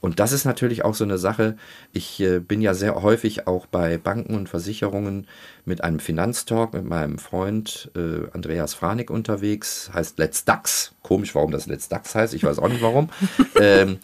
Und 0.00 0.20
das 0.20 0.32
ist 0.32 0.44
natürlich 0.44 0.84
auch 0.84 0.94
so 0.94 1.02
eine 1.02 1.16
Sache. 1.16 1.56
Ich 1.92 2.20
äh, 2.20 2.38
bin 2.38 2.60
ja 2.60 2.74
sehr 2.74 3.02
häufig 3.02 3.46
auch 3.46 3.64
bei 3.64 3.96
Banken 3.96 4.34
und 4.34 4.50
Versicherungen 4.50 5.26
mit 5.64 5.82
einem 5.82 5.98
Finanztalk 5.98 6.74
mit 6.74 6.84
meinem 6.84 7.18
Freund 7.18 7.90
äh, 7.96 8.30
Andreas 8.32 8.74
Franik 8.74 9.10
unterwegs. 9.10 9.90
Heißt 9.94 10.18
Let's 10.18 10.44
DAX. 10.44 10.92
Komisch, 11.02 11.34
warum 11.34 11.50
das 11.50 11.66
Let's 11.66 11.88
DAX 11.88 12.14
heißt. 12.14 12.34
Ich 12.34 12.44
weiß 12.44 12.58
auch 12.58 12.68
nicht 12.68 12.82
warum. 12.82 13.08
ähm, 13.60 13.98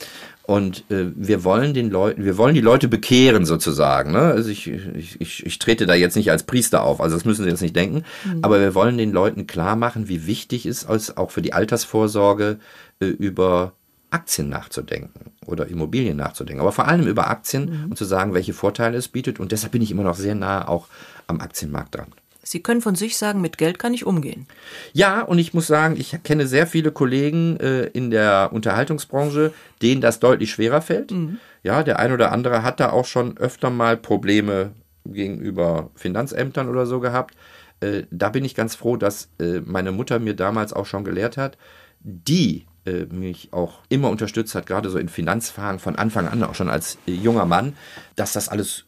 und 0.51 0.91
äh, 0.91 1.13
wir 1.15 1.45
wollen 1.45 1.75
den 1.75 1.91
Leuten, 1.91 2.25
wir 2.25 2.37
wollen 2.37 2.57
die 2.57 2.61
Leute 2.61 2.89
bekehren 2.89 3.47
sozusagen. 3.47 4.11
Ne? 4.11 4.19
Also 4.19 4.51
ich, 4.51 4.67
ich, 4.67 5.21
ich, 5.21 5.47
ich 5.47 5.59
trete 5.61 5.87
da 5.87 5.95
jetzt 5.95 6.17
nicht 6.17 6.33
als 6.33 6.43
Priester 6.43 6.83
auf, 6.83 7.01
also 7.01 7.15
das 7.15 7.25
müssen 7.25 7.45
Sie 7.45 7.49
jetzt 7.49 7.63
nicht 7.63 7.77
denken. 7.77 8.03
Mhm. 8.25 8.41
Aber 8.43 8.59
wir 8.59 8.75
wollen 8.75 8.99
den 8.99 9.13
Leuten 9.13 9.47
klar 9.47 9.77
machen, 9.77 10.09
wie 10.09 10.27
wichtig 10.27 10.67
es 10.67 10.83
ist, 10.83 11.17
auch 11.17 11.31
für 11.31 11.41
die 11.41 11.53
Altersvorsorge 11.53 12.59
äh, 12.99 13.07
über 13.07 13.75
Aktien 14.11 14.49
nachzudenken 14.49 15.31
oder 15.47 15.69
Immobilien 15.69 16.17
nachzudenken, 16.17 16.63
aber 16.63 16.73
vor 16.73 16.89
allem 16.89 17.07
über 17.07 17.31
Aktien 17.31 17.85
mhm. 17.85 17.91
und 17.91 17.97
zu 17.97 18.05
sagen, 18.05 18.35
welche 18.35 18.53
Vorteile 18.53 18.99
es 18.99 19.07
bietet. 19.07 19.39
Und 19.39 19.53
deshalb 19.53 19.71
bin 19.71 19.83
ich 19.83 19.93
immer 19.93 20.03
noch 20.03 20.17
sehr 20.17 20.35
nah 20.35 20.67
auch 20.67 20.89
am 21.29 21.41
Aktienmarkt 21.41 21.95
dran. 21.95 22.09
Sie 22.43 22.61
können 22.63 22.81
von 22.81 22.95
sich 22.95 23.17
sagen, 23.17 23.41
mit 23.41 23.59
Geld 23.59 23.79
kann 23.79 23.95
ich 23.95 24.07
umgehen. 24.07 24.47
Ja, 24.93 25.23
und 25.23 25.39
ich 25.39 25.53
muss 25.53 25.67
sagen, 25.67 25.97
ich 25.99 26.17
kenne 26.23 26.47
sehr 26.47 26.67
viele 26.67 26.91
Kollegen 26.91 27.59
äh, 27.59 27.85
in 27.85 28.11
der 28.11 28.51
Unterhaltungsbranche, 28.53 29.53
denen 29.83 30.01
das 30.01 30.21
deutlich 30.21 30.51
schwerer 30.51 30.81
fällt. 30.81 31.11
Mhm. 31.11 31.39
Ja, 31.63 31.83
der 31.83 31.99
ein 31.99 32.13
oder 32.13 32.33
andere 32.33 32.63
hat 32.63 32.81
da 32.81 32.91
auch 32.91 33.05
schon 33.05 33.37
öfter 33.37 33.71
mal 33.71 33.97
Probleme 33.97 34.73
gegenüber 35.05 35.91
Finanzämtern 35.95 36.69
oder 36.69 36.87
so 36.87 37.01
gehabt. 37.01 37.35
Äh, 37.81 38.05
da 38.11 38.31
bin 38.31 38.45
ich 38.45 38.55
ganz 38.55 38.75
froh, 38.75 38.97
dass 38.97 39.29
äh, 39.39 39.61
meine 39.61 39.93
Mutter 39.93 40.19
mir 40.19 40.35
damals 40.35 40.73
auch 40.73 40.87
schon 40.87 41.05
gelehrt 41.05 41.37
hat, 41.37 41.59
die 42.01 42.67
äh, 42.87 43.05
mich 43.07 43.53
auch 43.53 43.81
immer 43.89 44.09
unterstützt 44.09 44.55
hat, 44.55 44.67
gerade 44.67 44.89
so 44.89 44.99
in 44.99 45.09
Finanzfragen 45.09 45.79
von 45.79 45.97
Anfang 45.97 46.29
an, 46.29 46.43
auch 46.43 46.55
schon 46.55 46.71
als 46.71 46.99
junger 47.07 47.45
Mann, 47.45 47.75
dass 48.17 48.33
das 48.33 48.49
alles 48.49 48.85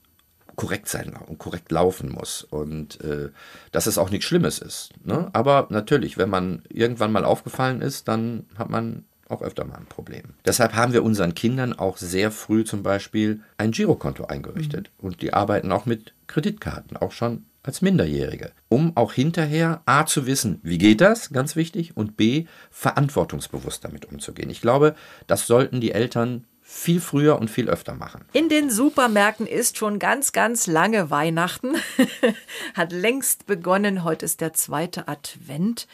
korrekt 0.63 0.89
sein 0.89 1.13
und 1.27 1.39
korrekt 1.39 1.73
laufen 1.73 2.09
muss 2.09 2.45
und 2.45 3.01
äh, 3.01 3.31
dass 3.73 3.89
es 3.89 3.99
auch 3.99 4.11
nichts 4.11 4.27
Schlimmes 4.27 4.61
ist. 4.61 4.91
Ne? 5.05 5.29
Aber 5.33 5.67
natürlich, 5.71 6.19
wenn 6.19 6.31
man 6.31 6.63
irgendwann 6.69 7.11
mal 7.11 7.25
aufgefallen 7.25 7.83
ist, 7.83 8.07
dann 8.07 8.47
hat 8.57 8.71
man 8.71 9.05
auch 9.29 9.43
öfter 9.43 9.65
mal 9.65 9.75
ein 9.75 9.87
Problem. 9.87 10.35
Deshalb 10.47 10.75
haben 10.75 10.93
wir 10.93 11.03
unseren 11.03 11.35
Kindern 11.35 11.77
auch 11.77 11.97
sehr 11.97 12.31
früh 12.31 12.63
zum 12.63 12.85
Beispiel 12.85 13.41
ein 13.59 13.73
Girokonto 13.73 14.27
eingerichtet 14.27 14.93
mhm. 14.99 15.07
und 15.09 15.21
die 15.21 15.33
arbeiten 15.33 15.73
auch 15.73 15.85
mit 15.85 16.15
Kreditkarten, 16.29 16.97
auch 16.97 17.11
schon 17.11 17.45
als 17.65 17.83
Minderjährige, 17.83 18.53
um 18.69 18.97
auch 18.97 19.13
hinterher 19.13 19.83
A 19.85 20.07
zu 20.07 20.27
wissen, 20.27 20.61
wie 20.63 20.79
geht 20.79 21.01
das, 21.01 21.31
ganz 21.31 21.57
wichtig, 21.57 21.97
und 21.97 22.17
B 22.17 22.47
verantwortungsbewusst 22.71 23.85
damit 23.85 24.05
umzugehen. 24.05 24.51
Ich 24.51 24.61
glaube, 24.61 24.95
das 25.27 25.49
sollten 25.49 25.81
die 25.81 25.91
Eltern 25.91 26.45
viel 26.65 27.01
früher 27.01 27.39
und 27.39 27.51
viel 27.51 27.69
öfter 27.69 27.95
machen. 27.95 28.23
In 28.33 28.49
den 28.49 28.71
Supermärkten 28.71 29.47
ist 29.47 29.77
schon 29.77 29.99
ganz, 29.99 30.33
ganz 30.33 30.67
lange 30.67 31.11
Weihnachten. 31.11 31.75
Hat 32.75 32.93
längst 32.93 33.47
begonnen. 33.47 34.05
Heute 34.05 34.25
ist 34.25 34.41
der 34.41 34.53
zweite 34.53 35.07
Advent. 35.09 35.87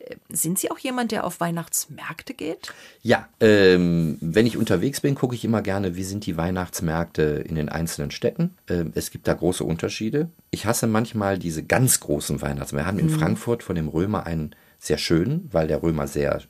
Äh, 0.00 0.16
sind 0.30 0.58
Sie 0.58 0.70
auch 0.70 0.78
jemand, 0.78 1.12
der 1.12 1.24
auf 1.24 1.40
Weihnachtsmärkte 1.40 2.34
geht? 2.34 2.72
Ja, 3.02 3.28
ähm, 3.40 4.18
wenn 4.20 4.46
ich 4.46 4.56
unterwegs 4.56 5.00
bin, 5.00 5.14
gucke 5.14 5.34
ich 5.34 5.44
immer 5.44 5.62
gerne, 5.62 5.94
wie 5.94 6.04
sind 6.04 6.26
die 6.26 6.36
Weihnachtsmärkte 6.36 7.22
in 7.46 7.54
den 7.54 7.68
einzelnen 7.68 8.10
Städten. 8.10 8.56
Ähm, 8.68 8.92
es 8.94 9.10
gibt 9.10 9.28
da 9.28 9.34
große 9.34 9.62
Unterschiede. 9.62 10.30
Ich 10.50 10.66
hasse 10.66 10.86
manchmal 10.86 11.38
diese 11.38 11.62
ganz 11.62 12.00
großen 12.00 12.40
Weihnachtsmärkte. 12.40 12.84
Wir 12.84 12.86
haben 12.86 12.98
in 12.98 13.06
mhm. 13.06 13.18
Frankfurt 13.18 13.62
von 13.62 13.76
dem 13.76 13.88
Römer 13.88 14.26
einen 14.26 14.54
sehr 14.78 14.98
schönen, 14.98 15.48
weil 15.52 15.68
der 15.68 15.82
Römer 15.82 16.08
sehr, 16.08 16.42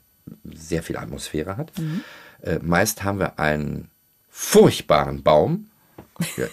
sehr 0.53 0.81
viel 0.81 0.97
Atmosphäre 0.97 1.57
hat. 1.57 1.77
Mhm. 1.77 2.01
Äh, 2.45 2.59
meist 2.61 3.03
haben 3.03 3.19
wir 3.19 3.39
einen 3.39 3.89
furchtbaren 4.29 5.23
Baum 5.23 5.69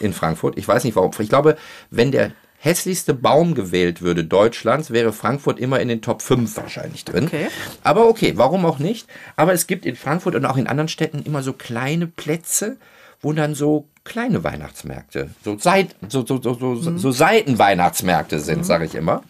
in 0.00 0.12
Frankfurt. 0.12 0.59
Ich 0.59 0.66
weiß 0.66 0.85
nicht 0.85 0.96
warum. 0.96 1.12
Ich 1.18 1.28
glaube, 1.28 1.57
wenn 1.90 2.11
der 2.11 2.33
hässlichste 2.59 3.12
Baum 3.12 3.55
gewählt 3.55 4.02
würde 4.02 4.24
Deutschlands, 4.24 4.92
wäre 4.92 5.12
Frankfurt 5.12 5.59
immer 5.59 5.81
in 5.81 5.88
den 5.88 6.00
Top 6.00 6.22
5 6.22 6.57
wahrscheinlich 6.57 7.05
drin. 7.05 7.24
Okay. 7.24 7.48
Aber 7.83 8.09
okay, 8.09 8.35
warum 8.37 8.64
auch 8.64 8.78
nicht? 8.78 9.09
Aber 9.35 9.52
es 9.52 9.66
gibt 9.66 9.85
in 9.85 9.96
Frankfurt 9.96 10.37
und 10.37 10.46
auch 10.46 10.57
in 10.57 10.68
anderen 10.68 10.88
Städten 10.88 11.22
immer 11.22 11.42
so 11.42 11.52
kleine 11.52 12.07
Plätze, 12.07 12.76
wo 13.20 13.33
dann 13.33 13.55
so 13.55 13.88
kleine 14.05 14.44
Weihnachtsmärkte, 14.44 15.31
so, 15.44 15.57
Seit, 15.59 15.94
so, 16.09 16.24
so, 16.24 16.40
so, 16.40 16.55
so, 16.55 16.90
mhm. 16.90 16.98
so 16.98 17.11
Seitenweihnachtsmärkte 17.11 18.38
sind, 18.40 18.59
mhm. 18.59 18.64
sage 18.64 18.85
ich 18.85 18.94
immer. 18.94 19.22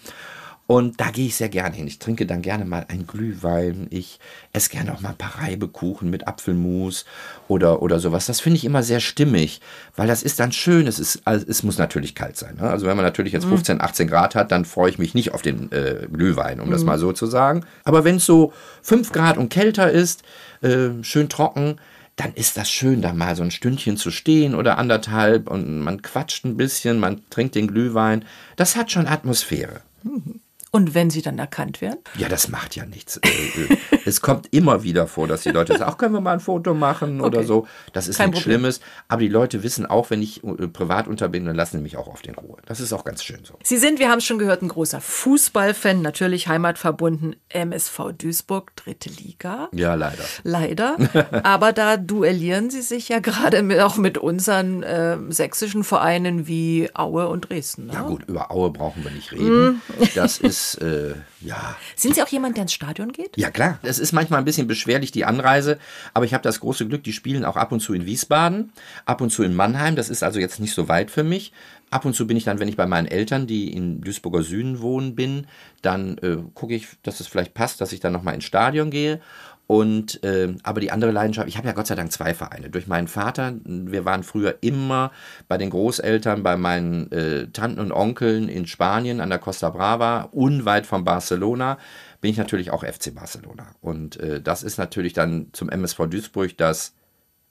Und 0.68 1.01
da 1.01 1.11
gehe 1.11 1.27
ich 1.27 1.37
sehr 1.37 1.48
gerne 1.48 1.75
hin. 1.75 1.87
Ich 1.87 1.98
trinke 1.98 2.25
dann 2.25 2.40
gerne 2.40 2.64
mal 2.64 2.87
ein 2.88 3.07
Glühwein. 3.07 3.88
Ich 3.90 4.20
esse 4.53 4.70
gerne 4.70 4.94
auch 4.94 5.01
mal 5.01 5.11
ein 5.11 5.16
paar 5.16 5.42
Reibekuchen 5.42 6.09
mit 6.09 6.29
Apfelmus 6.29 7.05
oder, 7.48 7.83
oder 7.83 7.98
sowas. 7.98 8.27
Das 8.27 8.40
finde 8.40 8.57
ich 8.57 8.64
immer 8.64 8.83
sehr 8.83 9.01
stimmig, 9.01 9.61
weil 9.96 10.07
das 10.07 10.22
ist 10.22 10.40
dann 10.40 10.53
schön. 10.53 10.87
Es, 10.87 10.98
ist, 10.98 11.22
also 11.25 11.44
es 11.46 11.62
muss 11.62 11.79
natürlich 11.79 12.14
kalt 12.14 12.37
sein. 12.37 12.57
Ne? 12.57 12.70
Also 12.70 12.87
wenn 12.87 12.96
man 12.96 13.05
natürlich 13.05 13.33
jetzt 13.33 13.44
15, 13.44 13.77
mhm. 13.77 13.83
18 13.83 14.09
Grad 14.09 14.35
hat, 14.35 14.53
dann 14.53 14.64
freue 14.64 14.88
ich 14.88 14.98
mich 14.98 15.14
nicht 15.14 15.35
auf 15.35 15.42
den 15.42 15.70
äh, 15.72 16.07
Glühwein, 16.11 16.61
um 16.61 16.68
mhm. 16.68 16.72
das 16.72 16.85
mal 16.85 16.98
so 16.98 17.12
zu 17.12 17.27
sagen. 17.27 17.66
Aber 17.85 18.05
wenn 18.05 18.16
es 18.16 18.25
so 18.25 18.53
5 18.83 19.12
Grad 19.12 19.38
und 19.38 19.48
kälter 19.48 19.90
ist, 19.90 20.22
äh, 20.62 20.90
schön 21.03 21.29
trocken, 21.29 21.77
dann 22.16 22.33
ist 22.35 22.57
das 22.57 22.70
schön, 22.70 23.03
da 23.03 23.12
mal 23.12 23.37
so 23.37 23.42
ein 23.42 23.51
Stündchen 23.51 23.96
zu 23.96 24.11
stehen 24.11 24.55
oder 24.55 24.79
anderthalb 24.79 25.51
und 25.51 25.81
man 25.81 26.03
quatscht 26.03 26.44
ein 26.44 26.57
bisschen, 26.57 27.01
man 27.01 27.22
trinkt 27.31 27.55
den 27.55 27.66
Glühwein. 27.66 28.25
Das 28.57 28.77
hat 28.77 28.92
schon 28.92 29.07
Atmosphäre. 29.07 29.81
Mhm. 30.03 30.40
Und 30.74 30.94
wenn 30.94 31.11
sie 31.11 31.20
dann 31.20 31.38
erkannt 31.38 31.82
werden? 31.82 31.98
Ja, 32.16 32.30
das 32.30 32.48
macht 32.48 32.76
ja 32.76 32.87
nichts. 32.87 33.18
Äh, 33.18 33.28
äh, 33.28 33.76
es 34.06 34.22
kommt 34.22 34.48
immer 34.52 34.82
wieder 34.82 35.06
vor, 35.06 35.28
dass 35.28 35.42
die 35.42 35.50
Leute 35.50 35.74
sagen, 35.76 35.85
ach, 35.87 35.98
können 35.98 36.14
wir 36.14 36.22
mal 36.22 36.32
ein 36.32 36.40
Foto 36.40 36.72
machen 36.72 37.20
okay. 37.20 37.26
oder 37.26 37.44
so. 37.44 37.66
Das 37.92 38.08
ist 38.08 38.16
Kein 38.16 38.30
nichts 38.30 38.44
Problem. 38.44 38.61
Schlimmes. 38.61 38.80
Aber 39.06 39.20
die 39.20 39.28
Leute 39.28 39.62
wissen 39.62 39.85
auch, 39.85 40.08
wenn 40.08 40.22
ich 40.22 40.42
äh, 40.42 40.68
privat 40.68 41.08
unter 41.08 41.28
bin, 41.28 41.44
dann 41.44 41.56
lassen 41.56 41.76
sie 41.76 41.82
mich 41.82 41.98
auch 41.98 42.08
auf 42.08 42.22
den 42.22 42.37
Ruhe. 42.37 42.56
Das 42.64 42.80
ist 42.80 42.94
auch 42.94 43.04
ganz 43.04 43.22
schön 43.22 43.44
so. 43.44 43.58
Sie 43.62 43.76
sind, 43.76 43.98
wir 43.98 44.08
haben 44.08 44.20
es 44.20 44.24
schon 44.24 44.38
gehört, 44.38 44.62
ein 44.62 44.68
großer 44.68 45.02
Fußballfan, 45.02 46.00
natürlich 46.00 46.48
heimatverbunden, 46.48 47.37
MSV 47.50 48.12
Duisburg, 48.16 48.74
dritte 48.74 49.11
Liga. 49.11 49.68
Ja, 49.72 49.94
leider. 49.94 50.24
Leider. 50.42 50.96
Aber 51.42 51.74
da 51.74 51.98
duellieren 51.98 52.70
sie 52.70 52.80
sich 52.80 53.11
ja 53.11 53.18
gerade 53.18 53.85
auch 53.85 53.98
mit 53.98 54.16
unseren 54.16 54.82
äh, 54.82 55.18
sächsischen 55.28 55.85
Vereinen 55.85 56.46
wie 56.46 56.88
Aue 56.94 57.28
und 57.28 57.50
Dresden. 57.50 57.88
Ne? 57.88 57.92
Ja 57.92 58.02
gut, 58.04 58.26
über 58.26 58.50
Aue 58.50 58.70
brauchen 58.70 59.04
wir 59.04 59.11
nicht 59.11 59.32
reden. 59.32 59.68
Mm. 59.68 59.80
Das 60.14 60.38
ist 60.38 60.62
ist, 60.62 60.83
äh, 60.83 61.14
ja. 61.40 61.77
Sind 61.96 62.14
Sie 62.14 62.22
auch 62.22 62.29
jemand, 62.29 62.57
der 62.57 62.62
ins 62.62 62.72
Stadion 62.72 63.12
geht? 63.12 63.37
Ja, 63.37 63.51
klar. 63.51 63.79
Es 63.83 63.98
ist 63.98 64.12
manchmal 64.12 64.38
ein 64.38 64.44
bisschen 64.44 64.66
beschwerlich, 64.66 65.12
die 65.12 65.25
Anreise. 65.25 65.79
Aber 66.14 66.25
ich 66.25 66.35
habe 66.35 66.42
das 66.42 66.61
große 66.61 66.87
Glück, 66.87 67.05
die 67.05 67.12
spielen 67.12 67.44
auch 67.44 67.57
ab 67.57 67.72
und 67.72 67.81
zu 67.81 67.94
in 67.94 68.07
Wiesbaden, 68.07 68.72
ab 69.05 69.20
und 69.20 69.31
zu 69.31 69.42
in 69.42 69.55
Mannheim. 69.55 69.96
Das 69.96 70.09
ist 70.09 70.22
also 70.22 70.38
jetzt 70.38 70.61
nicht 70.61 70.75
so 70.75 70.88
weit 70.88 71.11
für 71.11 71.25
mich. 71.25 71.53
Ab 71.90 72.07
und 72.07 72.14
zu 72.14 72.27
bin 72.27 72.38
ich 72.38 72.44
dann, 72.44 72.59
wenn 72.59 72.68
ich 72.68 72.77
bei 72.77 72.87
meinen 72.87 73.07
Eltern, 73.07 73.46
die 73.46 73.70
in 73.72 74.01
Duisburger 74.01 74.42
Süden 74.42 74.81
wohnen, 74.81 75.14
bin, 75.14 75.46
dann 75.83 76.16
äh, 76.18 76.38
gucke 76.55 76.75
ich, 76.75 76.88
dass 77.03 77.20
es 77.20 77.27
vielleicht 77.27 77.53
passt, 77.53 77.83
dass 77.83 77.92
ich 77.92 78.01
dann 78.01 78.14
nochmal 78.14 78.35
ins 78.35 78.44
Stadion 78.44 78.90
gehe. 78.90 79.20
Und 79.66 80.22
äh, 80.25 80.55
aber 80.62 80.81
die 80.81 80.90
andere 80.90 81.12
Leidenschaft, 81.12 81.48
ich 81.48 81.57
habe 81.57 81.66
ja 81.66 81.72
Gott 81.72 81.87
sei 81.87 81.94
Dank 81.94 82.12
zwei 82.12 82.35
Vereine. 82.35 82.68
Durch 82.68 82.87
meinen 82.87 83.09
Vater, 83.09 83.55
wir 83.64 84.05
waren 84.05 84.22
früher 84.22 84.57
immer 84.61 85.12
bei 85.48 85.57
den 85.57 85.70
Großeltern, 85.70 86.42
bei 86.42 86.57
meinen 86.57 87.11
äh, 87.11 87.46
Tanten 87.48 87.81
und 87.81 87.92
Onkeln 87.92 88.48
in 88.48 88.66
Spanien 88.66 89.20
an 89.20 89.31
der 89.31 89.38
Costa 89.38 89.70
Brava, 89.70 90.29
unweit 90.33 90.85
von 90.85 91.05
Barcelona, 91.05 91.79
bin 92.20 92.31
ich 92.31 92.37
natürlich 92.37 92.70
auch 92.70 92.85
FC 92.85 93.14
Barcelona. 93.14 93.66
Und 93.81 94.18
äh, 94.20 94.42
das 94.42 94.62
ist 94.62 94.79
natürlich 94.79 95.12
dann 95.12 95.46
zum 95.53 95.70
MSV 95.70 96.07
Duisburg 96.09 96.57
das 96.59 96.94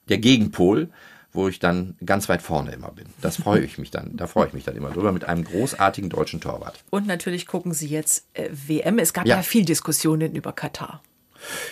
der 0.08 0.18
Gegenpol 0.18 0.90
wo 1.32 1.48
ich 1.48 1.58
dann 1.58 1.96
ganz 2.04 2.28
weit 2.28 2.42
vorne 2.42 2.72
immer 2.72 2.92
bin. 2.92 3.06
Das 3.20 3.36
freue 3.36 3.62
ich 3.62 3.78
mich 3.78 3.90
dann, 3.90 4.16
da 4.16 4.26
freue 4.26 4.48
ich 4.48 4.52
mich 4.52 4.64
dann 4.64 4.76
immer 4.76 4.90
drüber 4.90 5.12
mit 5.12 5.24
einem 5.24 5.44
großartigen 5.44 6.10
deutschen 6.10 6.40
Torwart. 6.40 6.78
Und 6.90 7.06
natürlich 7.06 7.46
gucken 7.46 7.72
Sie 7.72 7.88
jetzt 7.88 8.26
äh, 8.34 8.50
WM. 8.50 8.98
Es 8.98 9.12
gab 9.12 9.26
ja. 9.26 9.36
ja 9.36 9.42
viel 9.42 9.64
Diskussionen 9.64 10.34
über 10.34 10.52
Katar. 10.52 11.02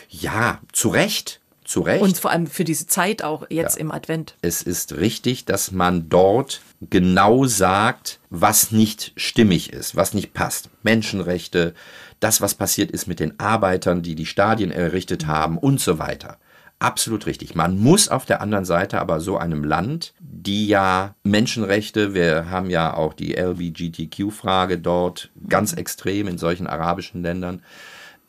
Ja, 0.09 0.61
zu 0.73 0.89
Recht. 0.89 1.41
Zu 1.65 1.83
Recht. 1.83 2.03
Und 2.03 2.19
vor 2.19 2.33
allem 2.33 2.49
für 2.49 2.65
diese 2.65 2.87
Zeit 2.87 3.23
auch 3.23 3.47
jetzt 3.49 3.77
ja. 3.77 3.83
im 3.83 3.93
Advent. 3.93 4.35
Es 4.43 4.63
ist 4.63 4.97
richtig, 4.97 5.45
dass 5.45 5.71
man 5.71 6.09
dort 6.09 6.63
genau 6.81 7.45
sagt, 7.45 8.19
was 8.29 8.73
nicht 8.73 9.13
stimmig 9.17 9.73
ist, 9.73 9.95
was 9.95 10.15
nicht 10.15 10.33
passt. 10.35 10.71
Menschenrechte, 10.83 11.75
das, 12.19 12.41
was 12.41 12.55
passiert 12.55 12.91
ist 12.91 13.07
mit 13.07 13.21
den 13.21 13.39
Arbeitern, 13.39 14.03
die 14.03 14.15
die 14.15 14.27
Stadien 14.27 14.73
errichtet 14.73 15.27
haben 15.27 15.59
und 15.59 15.81
so 15.81 15.99
weiter. 15.99 16.39
Absolut 16.81 17.27
richtig. 17.27 17.55
Man 17.55 17.79
muss 17.79 18.09
auf 18.09 18.25
der 18.25 18.41
anderen 18.41 18.65
Seite 18.65 19.01
aber 19.01 19.21
so 19.21 19.37
einem 19.37 19.65
Land, 19.65 20.15
die 20.19 20.67
ja 20.67 21.15
Menschenrechte, 21.23 22.15
wir 22.15 22.49
haben 22.49 22.71
ja 22.71 22.95
auch 22.95 23.13
die 23.13 23.35
LBGTQ-Frage 23.35 24.79
dort 24.79 25.31
ganz 25.47 25.75
extrem 25.75 26.27
in 26.27 26.39
solchen 26.39 26.67
arabischen 26.67 27.23
Ländern, 27.23 27.63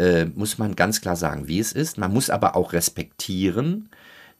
äh, 0.01 0.25
muss 0.25 0.57
man 0.57 0.75
ganz 0.75 0.99
klar 0.99 1.15
sagen, 1.15 1.47
wie 1.47 1.59
es 1.59 1.71
ist. 1.71 1.99
Man 1.99 2.11
muss 2.11 2.31
aber 2.31 2.55
auch 2.55 2.73
respektieren, 2.73 3.89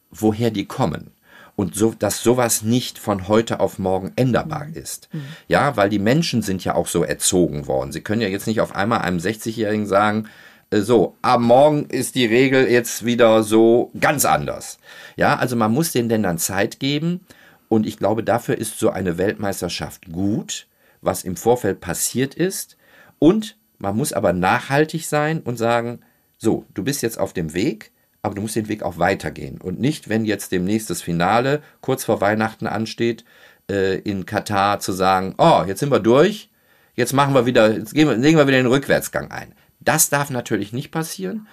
woher 0.09 0.49
die 0.49 0.65
kommen. 0.65 1.11
Und 1.55 1.75
so, 1.75 1.93
dass 1.97 2.23
sowas 2.23 2.63
nicht 2.63 2.97
von 2.97 3.27
heute 3.27 3.59
auf 3.59 3.77
morgen 3.77 4.11
änderbar 4.15 4.65
mhm. 4.65 4.73
ist. 4.73 5.09
Mhm. 5.11 5.23
Ja, 5.47 5.77
weil 5.77 5.89
die 5.89 5.99
Menschen 5.99 6.41
sind 6.41 6.63
ja 6.63 6.73
auch 6.73 6.87
so 6.87 7.03
erzogen 7.03 7.67
worden. 7.67 7.91
Sie 7.91 8.01
können 8.01 8.21
ja 8.21 8.27
jetzt 8.27 8.47
nicht 8.47 8.61
auf 8.61 8.73
einmal 8.75 9.01
einem 9.01 9.19
60-Jährigen 9.19 9.85
sagen, 9.85 10.27
äh, 10.71 10.79
so, 10.79 11.15
am 11.21 11.43
Morgen 11.43 11.85
ist 11.85 12.15
die 12.15 12.25
Regel 12.25 12.67
jetzt 12.67 13.05
wieder 13.05 13.43
so 13.43 13.91
ganz 13.99 14.25
anders. 14.25 14.79
Ja, 15.15 15.35
also 15.35 15.55
man 15.55 15.71
muss 15.71 15.91
den 15.91 16.09
Ländern 16.09 16.39
Zeit 16.39 16.79
geben 16.79 17.19
und 17.67 17.85
ich 17.85 17.97
glaube, 17.97 18.23
dafür 18.23 18.57
ist 18.57 18.79
so 18.79 18.89
eine 18.89 19.19
Weltmeisterschaft 19.19 20.11
gut, 20.11 20.67
was 21.01 21.23
im 21.23 21.35
Vorfeld 21.35 21.81
passiert 21.81 22.33
ist 22.33 22.77
und 23.19 23.57
man 23.81 23.97
muss 23.97 24.13
aber 24.13 24.33
nachhaltig 24.33 25.05
sein 25.05 25.41
und 25.41 25.57
sagen, 25.57 26.01
so, 26.37 26.65
du 26.73 26.83
bist 26.83 27.01
jetzt 27.01 27.19
auf 27.19 27.33
dem 27.33 27.53
Weg, 27.53 27.91
aber 28.21 28.35
du 28.35 28.41
musst 28.41 28.55
den 28.55 28.67
Weg 28.67 28.83
auch 28.83 28.97
weitergehen 28.97 29.59
und 29.59 29.79
nicht, 29.79 30.09
wenn 30.09 30.25
jetzt 30.25 30.51
demnächst 30.51 30.89
das 30.89 31.01
Finale 31.01 31.61
kurz 31.81 32.03
vor 32.03 32.21
Weihnachten 32.21 32.67
ansteht, 32.67 33.25
äh, 33.69 33.97
in 33.99 34.25
Katar 34.25 34.79
zu 34.79 34.91
sagen, 34.91 35.33
oh, 35.37 35.63
jetzt 35.67 35.79
sind 35.79 35.91
wir 35.91 35.99
durch, 35.99 36.49
jetzt 36.95 37.13
machen 37.13 37.33
wir 37.33 37.45
wieder, 37.45 37.75
jetzt 37.75 37.95
wir, 37.95 38.15
legen 38.15 38.37
wir 38.37 38.47
wieder 38.47 38.57
den 38.57 38.67
Rückwärtsgang 38.67 39.31
ein. 39.31 39.53
Das 39.79 40.09
darf 40.09 40.29
natürlich 40.29 40.73
nicht 40.73 40.91
passieren. 40.91 41.47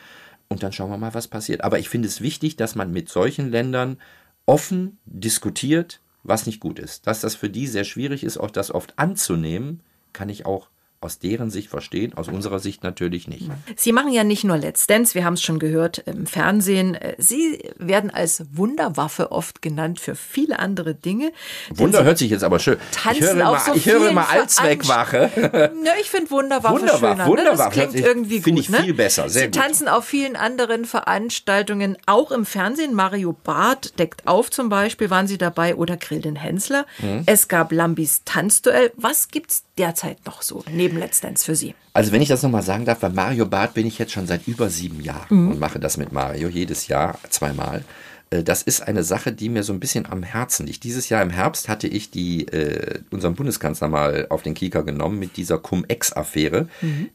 Und 0.49 0.63
dann 0.63 0.73
schauen 0.73 0.91
wir 0.91 0.99
mal, 0.99 1.15
was 1.15 1.29
passiert. 1.29 1.63
Aber 1.63 1.79
ich 1.79 1.89
finde 1.89 2.09
es 2.09 2.21
wichtig, 2.21 2.57
dass 2.57 2.75
man 2.75 2.93
mit 2.93 3.09
solchen 3.09 3.51
Ländern 3.51 3.99
offen 4.47 4.99
diskutiert, 5.05 6.01
was 6.23 6.47
nicht 6.47 6.61
gut 6.61 6.79
ist. 6.79 7.07
Dass 7.07 7.21
das 7.21 7.35
für 7.35 7.51
die 7.51 7.67
sehr 7.67 7.85
schwierig 7.85 8.25
ist, 8.25 8.39
auch 8.39 8.51
das 8.51 8.71
oft 8.71 8.99
anzunehmen, 8.99 9.81
kann 10.13 10.31
ich 10.31 10.47
auch 10.47 10.69
aus 11.01 11.19
deren 11.21 11.51
Sicht 11.51 11.69
verstehen, 11.69 12.15
aus 12.15 12.29
unserer 12.29 12.59
Sicht 12.59 12.83
natürlich 12.83 13.29
nicht. 13.29 13.49
Sie 13.77 13.93
machen 13.93 14.13
ja 14.13 14.25
nicht 14.25 14.43
nur 14.45 14.57
Let's 14.57 14.87
Dance, 14.89 15.15
wir 15.15 15.25
haben 15.25 15.35
es 15.35 15.43
schon 15.43 15.59
gehört 15.61 15.99
im 16.07 16.27
Fernsehen. 16.27 16.99
Sie 17.19 17.61
werden 17.77 18.11
als 18.11 18.45
Wunderwaffe 18.53 19.31
oft 19.31 19.63
genannt 19.63 20.01
für 20.01 20.17
viele 20.17 20.59
andere 20.59 20.95
Dinge. 20.95 21.31
Wunder 21.71 22.03
hört 22.03 22.19
sich 22.19 22.31
jetzt 22.31 22.43
aber 22.43 22.59
schön. 22.59 22.79
Tanzen 22.91 23.23
ich 23.23 23.25
höre 23.31 23.41
immer, 23.41 23.59
so 23.61 23.75
ich 23.75 23.87
höre 23.87 24.09
immer 24.11 24.29
Allzweckwache. 24.29 25.31
Ja, 25.85 25.93
ich 26.01 26.11
finde 26.11 26.31
Wunderwaffe 26.31 26.75
Wunderwaffe, 26.75 26.99
schöner. 27.07 27.25
Ne? 27.25 27.27
Wunderwaffe. 27.27 27.57
Das 27.59 27.73
klingt 27.73 27.93
sich- 27.93 28.05
irgendwie 28.05 28.37
gut. 28.37 28.45
finde 28.45 28.61
ich 28.61 28.69
ne? 28.69 28.79
viel 28.83 28.95
besser, 28.95 29.29
sehr 29.29 29.43
Sie 29.43 29.47
gut. 29.51 29.55
tanzen 29.55 29.89
auf 29.89 30.05
vielen 30.05 30.37
anderen 30.37 30.85
Veranstaltungen, 30.85 31.97
auch 32.07 32.31
im 32.31 32.45
Fernsehen. 32.45 32.95
Mario 32.95 33.35
Barth 33.45 33.99
deckt 33.99 34.27
auf 34.27 34.51
zum 34.51 34.69
Beispiel, 34.69 35.11
waren 35.11 35.27
Sie 35.27 35.39
dabei, 35.39 35.77
oder 35.77 35.97
Grill 35.97 36.21
den 36.21 36.37
Hensler. 36.37 36.87
Mhm. 36.99 37.23
Es 37.27 37.49
gab 37.49 37.73
Lambis 37.73 38.23
Tanzduell. 38.25 38.93
Was 38.97 39.29
gibt's 39.29 39.65
derzeit 39.79 40.25
noch 40.27 40.43
so 40.43 40.65
neben 40.71 40.88
Let's 40.97 41.21
Dance 41.21 41.45
für 41.45 41.55
Sie? 41.55 41.75
Also 41.93 42.13
wenn 42.13 42.23
ich 42.23 42.29
das 42.29 42.43
nochmal 42.43 42.63
sagen 42.63 42.85
darf, 42.85 42.99
bei 43.01 43.09
Mario 43.09 43.47
Barth 43.47 43.75
bin 43.75 43.87
ich 43.87 43.99
jetzt 43.99 44.13
schon 44.13 44.27
seit 44.27 44.47
über 44.47 44.71
sieben 44.71 45.03
Jahren 45.03 45.49
und 45.51 45.59
mache 45.59 45.79
das 45.79 45.97
mit 45.97 46.13
Mario 46.13 46.49
jedes 46.49 46.89
Jahr 46.89 47.19
zweimal. 47.29 47.83
Äh, 48.31 48.43
Das 48.43 48.63
ist 48.63 48.83
eine 48.83 49.03
Sache, 49.03 49.33
die 49.33 49.49
mir 49.49 49.63
so 49.63 49.73
ein 49.73 49.81
bisschen 49.81 50.07
am 50.07 50.23
Herzen 50.23 50.67
liegt. 50.67 50.85
Dieses 50.85 51.09
Jahr 51.09 51.23
im 51.23 51.31
Herbst 51.31 51.69
hatte 51.69 51.89
ich 51.89 52.11
die, 52.11 52.47
äh, 52.49 53.01
unseren 53.11 53.35
Bundeskanzler 53.35 53.89
mal 53.89 54.27
auf 54.29 54.43
den 54.43 54.55
Kieker 54.55 54.83
genommen 54.83 55.19
mit 55.19 55.37
dieser 55.37 55.59
Cum-Ex-Affäre, 55.59 56.69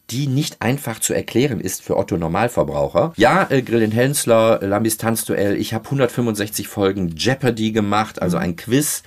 die 0.10 0.28
nicht 0.28 0.62
einfach 0.62 1.00
zu 1.00 1.14
erklären 1.14 1.60
ist 1.60 1.82
für 1.84 1.98
Otto 1.98 2.18
Normalverbraucher. 2.18 3.14
Ja, 3.18 3.48
äh, 3.50 3.62
Grill 3.62 3.90
Hensler, 3.92 4.62
äh, 4.62 4.66
Lambis 4.66 4.98
Tanzduell, 4.98 5.56
ich 5.56 5.74
habe 5.74 5.86
165 5.86 6.68
Folgen 6.68 7.16
Jeopardy 7.16 7.72
gemacht, 7.72 8.22
also 8.22 8.38
ein 8.38 8.56
Quiz. 8.56 9.04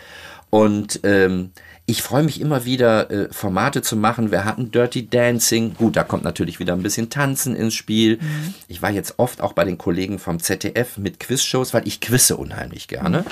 Und 0.51 1.01
ähm, 1.03 1.51
ich 1.89 2.03
freue 2.03 2.25
mich 2.25 2.41
immer 2.41 2.65
wieder, 2.65 3.11
äh, 3.13 3.29
Formate 3.33 3.81
zu 3.81 3.95
machen. 3.97 4.33
Wir 4.33 4.45
hatten 4.45 4.73
Dirty 4.73 5.09
Dancing. 5.09 5.75
Gut, 5.75 5.97
da 5.97 6.03
kommt 6.03 6.25
natürlich 6.25 6.59
wieder 6.59 6.73
ein 6.73 6.83
bisschen 6.83 7.11
Tanzen 7.11 7.55
ins 7.55 7.75
Spiel. 7.75 8.19
Ich 8.67 8.83
war 8.83 8.91
jetzt 8.91 9.15
oft 9.19 9.41
auch 9.41 9.53
bei 9.53 9.65
den 9.65 9.79
Kollegen 9.79 10.19
vom 10.19 10.41
ZDF 10.41 10.99
mit 10.99 11.21
Quizshows, 11.21 11.73
weil 11.75 11.87
ich 11.87 12.01
quizze 12.01 12.37
unheimlich 12.37 12.89
gerne. 12.89 13.25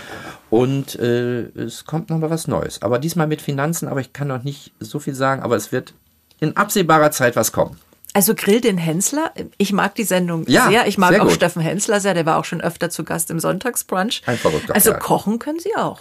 Und 0.50 0.94
äh, 1.00 1.40
es 1.58 1.84
kommt 1.84 2.10
noch 2.10 2.18
mal 2.18 2.30
was 2.30 2.46
Neues. 2.46 2.80
Aber 2.80 3.00
diesmal 3.00 3.26
mit 3.26 3.42
Finanzen, 3.42 3.88
aber 3.88 4.00
ich 4.00 4.12
kann 4.12 4.28
noch 4.28 4.44
nicht 4.44 4.72
so 4.78 5.00
viel 5.00 5.14
sagen, 5.14 5.42
aber 5.42 5.56
es 5.56 5.72
wird 5.72 5.92
in 6.38 6.56
absehbarer 6.56 7.10
Zeit 7.10 7.34
was 7.34 7.50
kommen. 7.50 7.76
Also 8.12 8.36
Grill 8.36 8.60
den 8.60 8.78
Hensler. 8.78 9.32
Ich 9.58 9.72
mag 9.72 9.96
die 9.96 10.04
Sendung 10.04 10.44
Ja, 10.46 10.68
sehr. 10.68 10.86
Ich 10.86 10.96
mag 10.96 11.10
sehr 11.10 11.22
auch 11.22 11.26
gut. 11.26 11.34
Steffen 11.34 11.60
Hensler 11.60 11.98
sehr. 11.98 12.14
Der 12.14 12.24
war 12.24 12.38
auch 12.38 12.44
schon 12.44 12.60
öfter 12.60 12.88
zu 12.88 13.02
Gast 13.02 13.32
im 13.32 13.40
Sonntagsbrunch. 13.40 14.22
Ein 14.26 14.38
verrückter 14.38 14.76
Also 14.76 14.90
Kerl. 14.90 15.00
kochen 15.00 15.38
können 15.40 15.58
Sie 15.58 15.74
auch. 15.74 15.98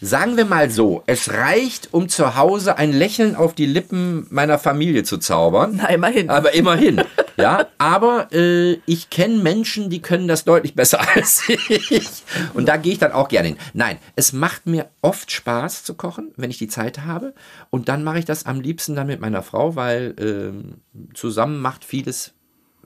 Sagen 0.00 0.36
wir 0.36 0.44
mal 0.44 0.70
so, 0.70 1.02
es 1.06 1.32
reicht, 1.32 1.92
um 1.92 2.08
zu 2.08 2.36
Hause 2.36 2.76
ein 2.78 2.92
Lächeln 2.92 3.36
auf 3.36 3.54
die 3.54 3.66
Lippen 3.66 4.26
meiner 4.30 4.58
Familie 4.58 5.04
zu 5.04 5.18
zaubern. 5.18 5.76
Na, 5.82 5.88
immerhin. 5.88 6.30
Aber 6.30 6.54
immerhin. 6.54 7.02
Ja, 7.36 7.66
aber 7.78 8.32
äh, 8.32 8.74
ich 8.86 9.10
kenne 9.10 9.38
Menschen, 9.38 9.90
die 9.90 10.00
können 10.00 10.28
das 10.28 10.44
deutlich 10.44 10.74
besser 10.74 11.00
als 11.14 11.42
ich. 11.48 12.22
Und 12.54 12.68
da 12.68 12.76
gehe 12.76 12.92
ich 12.92 12.98
dann 12.98 13.12
auch 13.12 13.28
gerne 13.28 13.48
hin. 13.48 13.56
Nein, 13.72 13.98
es 14.14 14.32
macht 14.32 14.66
mir 14.66 14.88
oft 15.02 15.32
Spaß 15.32 15.84
zu 15.84 15.94
kochen, 15.94 16.32
wenn 16.36 16.50
ich 16.50 16.58
die 16.58 16.68
Zeit 16.68 17.00
habe. 17.00 17.34
Und 17.70 17.88
dann 17.88 18.04
mache 18.04 18.18
ich 18.18 18.24
das 18.24 18.46
am 18.46 18.60
liebsten 18.60 18.94
dann 18.94 19.06
mit 19.06 19.20
meiner 19.20 19.42
Frau, 19.42 19.74
weil 19.74 20.14
ähm, 20.18 20.82
zusammen 21.14 21.60
macht 21.60 21.84
vieles 21.84 22.33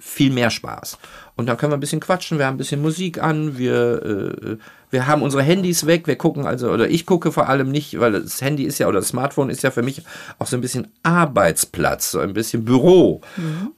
viel 0.00 0.32
mehr 0.32 0.50
Spaß. 0.50 0.98
Und 1.36 1.46
dann 1.46 1.56
können 1.56 1.70
wir 1.70 1.76
ein 1.76 1.80
bisschen 1.80 2.00
quatschen, 2.00 2.38
wir 2.38 2.46
haben 2.46 2.54
ein 2.54 2.58
bisschen 2.58 2.82
Musik 2.82 3.22
an, 3.22 3.58
wir, 3.58 4.02
äh, 4.02 4.56
wir 4.90 5.06
haben 5.06 5.22
unsere 5.22 5.42
Handys 5.42 5.86
weg, 5.86 6.08
wir 6.08 6.16
gucken 6.16 6.46
also, 6.46 6.70
oder 6.70 6.88
ich 6.88 7.06
gucke 7.06 7.30
vor 7.30 7.48
allem 7.48 7.70
nicht, 7.70 8.00
weil 8.00 8.10
das 8.12 8.40
Handy 8.40 8.64
ist 8.64 8.78
ja, 8.78 8.88
oder 8.88 8.98
das 8.98 9.08
Smartphone 9.08 9.48
ist 9.48 9.62
ja 9.62 9.70
für 9.70 9.82
mich 9.82 10.02
auch 10.40 10.46
so 10.46 10.56
ein 10.56 10.60
bisschen 10.60 10.88
Arbeitsplatz, 11.04 12.10
so 12.10 12.18
ein 12.18 12.32
bisschen 12.32 12.64
Büro. 12.64 13.20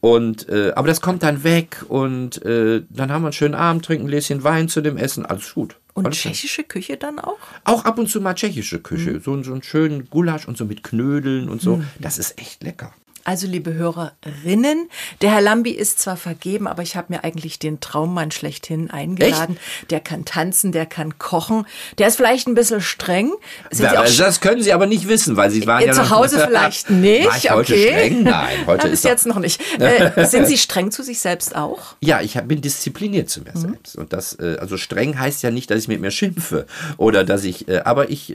Und, 0.00 0.48
äh, 0.48 0.72
aber 0.74 0.88
das 0.88 1.02
kommt 1.02 1.22
dann 1.22 1.44
weg 1.44 1.84
und 1.88 2.42
äh, 2.44 2.82
dann 2.88 3.12
haben 3.12 3.22
wir 3.22 3.26
einen 3.26 3.32
schönen 3.34 3.54
Abend, 3.54 3.84
trinken 3.84 4.06
ein 4.06 4.08
Gläschen 4.08 4.42
Wein 4.42 4.68
zu 4.68 4.80
dem 4.80 4.96
Essen, 4.96 5.26
alles 5.26 5.52
gut. 5.52 5.76
Und 5.92 6.06
alles 6.06 6.18
tschechische 6.18 6.64
Küche 6.64 6.96
dann 6.96 7.18
auch? 7.18 7.36
Auch 7.64 7.84
ab 7.84 7.98
und 7.98 8.08
zu 8.08 8.22
mal 8.22 8.34
tschechische 8.34 8.78
Küche, 8.78 9.20
so, 9.20 9.42
so 9.42 9.52
einen 9.52 9.62
schönen 9.62 10.08
Gulasch 10.08 10.48
und 10.48 10.56
so 10.56 10.64
mit 10.64 10.82
Knödeln 10.82 11.50
und 11.50 11.60
so, 11.60 11.82
das 11.98 12.16
ist 12.16 12.38
echt 12.40 12.62
lecker. 12.62 12.94
Also, 13.24 13.46
liebe 13.46 13.72
Hörerinnen, 13.74 14.88
der 15.20 15.30
Herr 15.32 15.40
Lambi 15.40 15.70
ist 15.70 15.98
zwar 16.00 16.16
vergeben, 16.16 16.66
aber 16.66 16.82
ich 16.82 16.96
habe 16.96 17.12
mir 17.12 17.24
eigentlich 17.24 17.58
den 17.58 17.80
Traummann 17.80 18.30
schlechthin 18.30 18.90
eingeladen. 18.90 19.58
Der 19.90 20.00
kann 20.00 20.24
tanzen, 20.24 20.72
der 20.72 20.86
kann 20.86 21.18
kochen. 21.18 21.66
Der 21.98 22.08
ist 22.08 22.16
vielleicht 22.16 22.46
ein 22.48 22.54
bisschen 22.54 22.80
streng. 22.80 23.32
Also 23.70 23.84
das 24.22 24.40
können 24.40 24.62
Sie 24.62 24.72
aber 24.72 24.86
nicht 24.86 25.08
wissen, 25.08 25.36
weil 25.36 25.50
Sie 25.50 25.66
waren 25.66 25.82
Äh, 25.82 25.86
ja 25.88 25.92
zu 25.92 26.02
noch- 26.02 26.10
Hause 26.10 26.44
vielleicht 26.46 26.90
nicht. 26.90 27.26
War 27.28 27.36
ich 27.36 27.50
heute 27.50 27.72
okay. 27.74 27.88
streng? 27.88 28.22
Nein, 28.22 28.66
heute 28.66 28.88
ist 28.88 29.04
jetzt 29.04 29.26
noch 29.26 29.38
nicht. 29.38 29.60
Äh, 29.80 30.26
sind 30.26 30.46
Sie 30.46 30.58
streng 30.58 30.90
zu 30.90 31.02
sich 31.02 31.18
selbst 31.20 31.56
auch? 31.56 31.94
Ja, 32.00 32.20
ich 32.20 32.34
bin 32.42 32.60
diszipliniert 32.60 33.28
zu 33.30 33.40
mir 33.42 33.52
selbst. 33.54 33.96
Und 33.96 34.12
das, 34.12 34.34
äh, 34.38 34.56
also 34.60 34.76
streng 34.76 35.18
heißt 35.18 35.42
ja 35.42 35.50
nicht, 35.50 35.70
dass 35.70 35.80
ich 35.80 35.88
mit 35.88 36.00
mir 36.00 36.10
schimpfe 36.10 36.66
oder 36.96 37.24
dass 37.24 37.44
ich, 37.44 37.66
äh, 37.68 37.80
aber 37.80 38.10
ich 38.10 38.32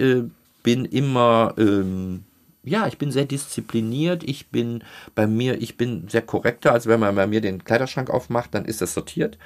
bin 0.63 0.85
immer, 0.85 1.53
ähm, 1.57 2.24
ja, 2.65 2.87
ich 2.87 2.97
bin 2.97 3.11
sehr 3.11 3.25
diszipliniert. 3.25 4.23
Ich 4.23 4.47
bin 4.47 4.83
bei 5.13 5.27
mir, 5.27 5.61
ich 5.61 5.77
bin 5.77 6.07
sehr 6.09 6.21
korrekter. 6.21 6.71
Also 6.71 6.89
wenn 6.89 6.99
man 6.99 7.15
bei 7.15 7.27
mir 7.27 7.41
den 7.41 7.63
Kleiderschrank 7.63 8.09
aufmacht, 8.09 8.53
dann 8.53 8.65
ist 8.65 8.81
das 8.81 8.93
sortiert. 8.93 9.37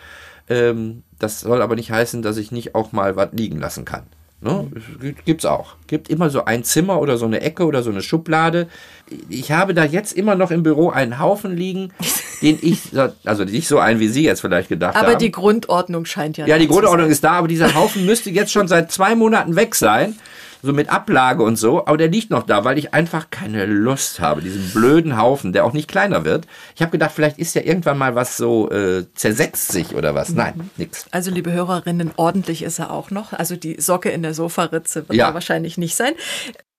Ähm, 0.48 1.04
das 1.20 1.42
soll 1.42 1.62
aber 1.62 1.76
nicht 1.76 1.92
heißen, 1.92 2.22
dass 2.22 2.38
ich 2.38 2.52
nicht 2.52 2.76
auch 2.76 2.92
mal 2.92 3.16
was 3.16 3.30
liegen 3.34 3.60
lassen 3.60 3.86
kann. 3.86 4.04
Ne? 4.42 4.72
Es 5.02 5.26
Gibt's 5.26 5.46
auch. 5.46 5.76
Gibt 5.88 6.10
immer 6.10 6.30
so 6.30 6.46
ein 6.46 6.64
Zimmer 6.64 7.02
oder 7.02 7.18
so 7.18 7.26
eine 7.26 7.42
Ecke 7.42 7.66
oder 7.66 7.84
so 7.84 7.90
eine 7.90 8.02
Schublade. 8.02 8.68
Ich 9.28 9.52
habe 9.52 9.74
da 9.74 9.84
jetzt 9.84 10.14
immer 10.14 10.36
noch 10.36 10.50
im 10.50 10.64
Büro 10.64 10.90
einen 10.90 11.20
Haufen 11.20 11.58
liegen, 11.58 11.92
den 12.42 12.58
ich, 12.62 12.92
also 13.26 13.44
nicht 13.44 13.68
so 13.68 13.80
einen, 13.80 14.00
wie 14.00 14.08
Sie 14.08 14.24
jetzt 14.24 14.40
vielleicht 14.40 14.70
gedacht 14.70 14.96
Aber 14.96 15.12
haben. 15.12 15.20
die 15.20 15.32
Grundordnung 15.32 16.06
scheint 16.06 16.38
ja 16.38 16.46
ja, 16.48 16.58
die 16.58 16.68
Grundordnung 16.68 17.08
sein. 17.08 17.12
ist 17.12 17.24
da, 17.24 17.32
aber 17.34 17.50
dieser 17.50 17.76
Haufen 17.76 18.06
müsste 18.06 18.30
jetzt 18.30 18.54
schon 18.54 18.70
seit 18.70 18.94
zwei 18.94 19.14
Monaten 19.14 19.58
weg 19.58 19.76
sein. 19.76 20.16
So 20.62 20.74
mit 20.74 20.89
Ablage 20.89 21.41
und 21.41 21.56
so, 21.56 21.86
aber 21.86 21.98
der 21.98 22.10
liegt 22.10 22.32
noch 22.32 22.43
da, 22.43 22.65
weil 22.65 22.78
ich 22.78 22.93
einfach 22.93 23.30
keine 23.30 23.65
Lust 23.65 24.19
habe, 24.19 24.41
diesen 24.41 24.69
blöden 24.72 25.17
Haufen, 25.17 25.54
der 25.54 25.63
auch 25.65 25.72
nicht 25.72 25.88
kleiner 25.88 26.26
wird. 26.26 26.48
Ich 26.76 26.82
habe 26.82 26.91
gedacht, 26.91 27.12
vielleicht 27.15 27.39
ist 27.39 27.56
ja 27.56 27.62
irgendwann 27.62 27.98
mal 27.98 28.13
was 28.15 28.36
so, 28.36 28.69
äh, 28.69 29.06
zersetzt 29.13 29.72
sich 29.72 29.95
oder 29.95 30.15
was. 30.15 30.30
Nein, 30.30 30.69
nix. 30.76 31.06
Also, 31.12 31.32
liebe 31.32 31.52
Hörerinnen, 31.54 32.12
ordentlich 32.17 32.62
ist 32.63 32.80
er 32.80 32.91
auch 32.91 33.10
noch. 33.10 33.32
Also, 33.32 33.56
die 33.56 33.80
Socke 33.80 34.10
in 34.10 34.22
der 34.22 34.34
Sofaritze 34.34 35.08
wird 35.08 35.17
Ja. 35.17 35.30
er 35.30 35.34
wahrscheinlich 35.34 35.78
nicht 35.78 35.95
sein. 35.95 36.13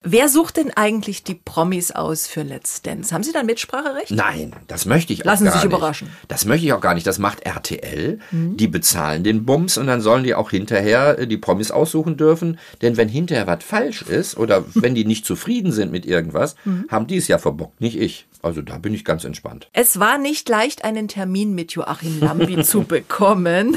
Wer 0.02 0.30
sucht 0.30 0.56
denn 0.56 0.70
eigentlich 0.74 1.24
die 1.24 1.34
Promis 1.34 1.90
aus 1.90 2.26
für 2.26 2.42
Let's 2.42 2.80
Dance? 2.80 3.14
Haben 3.14 3.22
Sie 3.22 3.32
dann 3.32 3.44
Mitspracherecht? 3.44 4.10
Nein, 4.12 4.56
das 4.66 4.86
möchte 4.86 5.12
ich 5.12 5.24
Lassen 5.24 5.30
auch 5.30 5.36
Sie 5.38 5.44
gar 5.44 5.52
sich 5.60 5.64
nicht. 5.68 5.76
überraschen. 5.76 6.08
Das 6.26 6.46
möchte 6.46 6.64
ich 6.64 6.72
auch 6.72 6.80
gar 6.80 6.94
nicht. 6.94 7.06
Das 7.06 7.18
macht 7.18 7.40
RTL. 7.40 8.18
Die 8.30 8.66
bezahlen 8.66 9.24
den 9.24 9.44
Bums 9.44 9.76
und 9.76 9.86
dann 9.88 10.00
sollen 10.00 10.24
die 10.24 10.34
auch 10.34 10.50
hinterher 10.50 11.18
äh, 11.18 11.26
die 11.26 11.36
Promis 11.36 11.70
aussuchen 11.70 12.16
dürfen. 12.16 12.58
Denn 12.80 12.96
wenn 12.96 13.10
hinterher 13.10 13.46
was 13.46 13.62
falsch 13.62 14.00
ist 14.00 14.38
oder 14.38 14.64
wenn 14.74 14.94
die 14.94 15.04
nicht 15.04 15.26
zufrieden 15.26 15.70
sind 15.70 15.92
mit 15.92 16.06
irgendwas, 16.06 16.56
haben 16.88 17.06
die 17.06 17.18
es 17.18 17.28
ja 17.28 17.36
verbockt, 17.36 17.82
nicht 17.82 17.98
ich. 18.00 18.26
Also 18.42 18.62
da 18.62 18.78
bin 18.78 18.94
ich 18.94 19.04
ganz 19.04 19.24
entspannt. 19.24 19.68
Es 19.74 20.00
war 20.00 20.16
nicht 20.16 20.48
leicht, 20.48 20.82
einen 20.82 21.08
Termin 21.08 21.54
mit 21.54 21.72
Joachim 21.72 22.20
Lambi 22.20 22.62
zu 22.64 22.84
bekommen. 22.84 23.76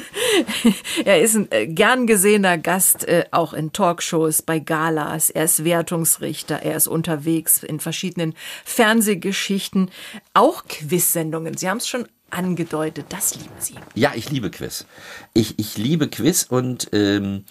Er 1.03 1.21
ist 1.21 1.35
ein 1.35 1.51
äh, 1.51 1.67
gern 1.67 2.07
gesehener 2.07 2.57
Gast, 2.57 3.05
äh, 3.05 3.25
auch 3.31 3.51
in 3.51 3.73
Talkshows, 3.73 4.41
bei 4.41 4.59
Galas. 4.59 5.29
Er 5.29 5.43
ist 5.43 5.65
Wertungsrichter, 6.13 6.61
er 6.61 6.75
ist 6.75 6.87
unterwegs 6.87 7.63
in 7.63 7.79
verschiedenen 7.79 8.33
Fernsehgeschichten, 8.63 9.89
auch 10.33 10.65
Quizsendungen. 10.67 11.57
Sie 11.57 11.69
haben 11.69 11.77
es 11.77 11.87
schon 11.87 12.07
angedeutet, 12.29 13.05
das 13.09 13.35
lieben 13.35 13.55
Sie. 13.59 13.75
Ja, 13.95 14.13
ich 14.15 14.29
liebe 14.31 14.49
Quiz. 14.49 14.85
Ich, 15.33 15.59
ich 15.59 15.77
liebe 15.77 16.07
Quiz 16.07 16.43
und 16.43 16.89
ähm, 16.93 17.45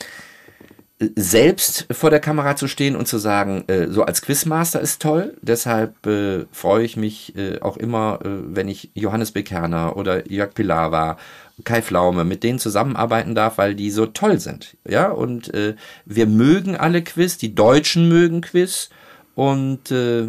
selbst 1.17 1.87
vor 1.91 2.11
der 2.11 2.21
Kamera 2.21 2.57
zu 2.57 2.69
stehen 2.69 2.97
und 2.97 3.07
zu 3.07 3.19
sagen, 3.19 3.65
äh, 3.69 3.89
so 3.89 4.05
als 4.05 4.23
Quizmaster 4.23 4.81
ist 4.81 5.03
toll. 5.03 5.37
Deshalb 5.43 6.07
äh, 6.07 6.47
freue 6.53 6.85
ich 6.85 6.97
mich 6.97 7.37
äh, 7.37 7.61
auch 7.61 7.77
immer, 7.77 8.21
äh, 8.23 8.29
wenn 8.29 8.69
ich 8.69 8.91
Johannes 8.95 9.33
Bekerner 9.33 9.97
oder 9.97 10.31
Jörg 10.31 10.55
Pilawa, 10.55 11.17
Kai 11.65 11.83
Flaume, 11.83 12.25
mit 12.25 12.43
denen 12.43 12.59
zusammenarbeiten 12.59 13.35
darf, 13.35 13.59
weil 13.59 13.75
die 13.75 13.91
so 13.91 14.07
toll 14.07 14.39
sind. 14.41 14.77
Ja, 14.89 15.11
und 15.11 15.53
äh, 15.55 15.75
wir 16.05 16.27
mögen 16.27 16.77
alle 16.77 17.03
Quiz, 17.03 17.39
die 17.39 17.55
Deutschen 17.55 18.09
mögen 18.09 18.41
Quiz 18.41 18.91
und 19.35 19.91
äh, 19.91 20.27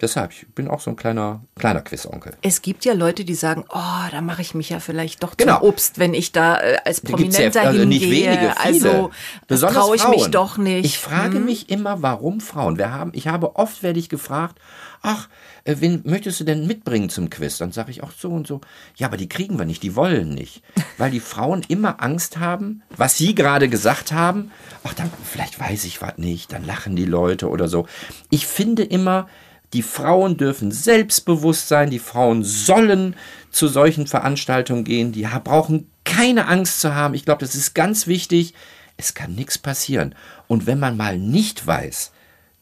deshalb, 0.00 0.32
ich 0.32 0.46
bin 0.54 0.68
auch 0.68 0.80
so 0.80 0.90
ein 0.90 0.96
kleiner, 0.96 1.40
kleiner 1.56 1.80
Quizonkel. 1.80 2.34
Es 2.42 2.62
gibt 2.62 2.84
ja 2.84 2.92
Leute, 2.92 3.24
die 3.24 3.34
sagen, 3.34 3.64
oh, 3.68 4.08
da 4.10 4.20
mache 4.20 4.42
ich 4.42 4.54
mich 4.54 4.68
ja 4.68 4.78
vielleicht 4.80 5.22
doch 5.22 5.36
Genau. 5.36 5.58
zum 5.60 5.68
Obst, 5.68 5.98
wenn 5.98 6.14
ich 6.14 6.32
da 6.32 6.60
äh, 6.60 6.76
als 6.84 7.00
Prominenter 7.00 7.62
ja, 7.62 7.68
also 7.68 7.80
hingehe. 7.80 7.98
nicht 8.00 8.10
wenige, 8.10 8.54
viele. 8.54 8.60
Also 8.60 9.10
Besonders 9.48 9.76
traue 9.76 9.96
ich 9.96 10.02
Frauen. 10.02 10.14
mich 10.14 10.26
doch 10.28 10.56
nicht. 10.58 10.78
Hm? 10.78 10.84
Ich 10.84 10.98
frage 10.98 11.38
mich 11.40 11.70
immer, 11.70 12.02
warum 12.02 12.40
Frauen? 12.40 12.78
Wir 12.78 12.92
haben, 12.92 13.10
ich 13.14 13.28
habe 13.28 13.56
oft 13.56 13.82
werde 13.82 13.98
ich 13.98 14.08
gefragt, 14.08 14.58
ach, 15.04 15.28
äh, 15.64 15.76
wen 15.78 16.02
möchtest 16.04 16.40
du 16.40 16.44
denn 16.44 16.66
mitbringen 16.66 17.10
zum 17.10 17.30
Quiz? 17.30 17.58
Dann 17.58 17.72
sage 17.72 17.90
ich 17.90 18.02
auch 18.02 18.10
so 18.10 18.30
und 18.30 18.46
so. 18.46 18.60
Ja, 18.96 19.06
aber 19.06 19.16
die 19.16 19.28
kriegen 19.28 19.58
wir 19.58 19.66
nicht, 19.66 19.82
die 19.82 19.94
wollen 19.94 20.30
nicht, 20.30 20.62
weil 20.98 21.10
die 21.10 21.20
Frauen 21.20 21.62
immer 21.68 22.02
Angst 22.02 22.38
haben, 22.38 22.82
was 22.96 23.16
sie 23.16 23.34
gerade 23.34 23.68
gesagt 23.68 24.12
haben. 24.12 24.50
Ach, 24.82 24.94
dann 24.94 25.10
vielleicht 25.22 25.60
weiß 25.60 25.84
ich 25.84 26.02
was 26.02 26.18
nicht, 26.18 26.52
dann 26.52 26.64
lachen 26.64 26.96
die 26.96 27.04
Leute 27.04 27.48
oder 27.48 27.68
so. 27.68 27.86
Ich 28.30 28.46
finde 28.46 28.82
immer, 28.82 29.28
die 29.74 29.82
Frauen 29.82 30.36
dürfen 30.36 30.72
selbstbewusst 30.72 31.68
sein, 31.68 31.90
die 31.90 31.98
Frauen 31.98 32.44
sollen 32.44 33.16
zu 33.50 33.68
solchen 33.68 34.06
Veranstaltungen 34.06 34.84
gehen, 34.84 35.12
die 35.12 35.28
brauchen 35.42 35.90
keine 36.04 36.46
Angst 36.48 36.80
zu 36.80 36.94
haben. 36.94 37.14
Ich 37.14 37.24
glaube, 37.24 37.40
das 37.40 37.54
ist 37.54 37.74
ganz 37.74 38.06
wichtig. 38.06 38.54
Es 38.96 39.14
kann 39.14 39.34
nichts 39.34 39.58
passieren. 39.58 40.14
Und 40.46 40.66
wenn 40.66 40.78
man 40.78 40.96
mal 40.96 41.18
nicht 41.18 41.66
weiß, 41.66 42.12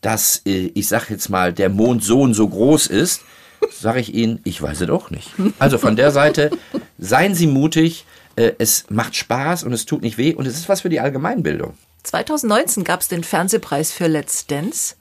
dass, 0.02 0.42
äh, 0.44 0.70
ich 0.74 0.88
sag 0.88 1.08
jetzt 1.08 1.30
mal, 1.30 1.54
der 1.54 1.70
Mond 1.70 2.04
so 2.04 2.20
und 2.20 2.34
so 2.34 2.46
groß 2.46 2.88
ist, 2.88 3.22
sage 3.70 4.00
ich 4.00 4.12
Ihnen, 4.14 4.40
ich 4.44 4.60
weiß 4.60 4.82
es 4.82 4.90
auch 4.90 5.08
nicht. 5.10 5.30
Also 5.58 5.78
von 5.78 5.96
der 5.96 6.10
Seite, 6.10 6.50
seien 6.98 7.34
Sie 7.34 7.46
mutig, 7.46 8.04
äh, 8.36 8.52
es 8.58 8.84
macht 8.90 9.16
Spaß 9.16 9.64
und 9.64 9.72
es 9.72 9.86
tut 9.86 10.02
nicht 10.02 10.18
weh 10.18 10.34
und 10.34 10.46
es 10.46 10.56
ist 10.56 10.68
was 10.68 10.82
für 10.82 10.88
die 10.90 11.00
Allgemeinbildung. 11.00 11.74
2019 12.02 12.84
gab 12.84 13.00
es 13.00 13.08
den 13.08 13.22
Fernsehpreis 13.22 13.92
für 13.92 14.08
Let's 14.08 14.46
Dance. 14.46 14.96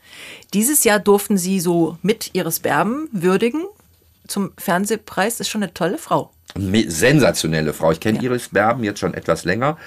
Dieses 0.54 0.84
Jahr 0.84 1.00
durften 1.00 1.38
sie 1.38 1.60
so 1.60 1.98
mit 2.04 2.32
ihres 2.34 2.60
Berben 2.60 3.10
würdigen. 3.12 3.66
Zum 4.28 4.52
Fernsehpreis 4.58 5.40
ist 5.40 5.50
schon 5.50 5.64
eine 5.64 5.74
tolle 5.74 5.98
Frau. 5.98 6.32
Sensationelle 6.88 7.74
Frau. 7.74 7.92
Ich 7.92 8.00
kenne 8.00 8.22
Iris 8.22 8.50
Berben 8.50 8.84
jetzt 8.84 9.00
schon 9.00 9.14
etwas 9.14 9.46
länger 9.46 9.78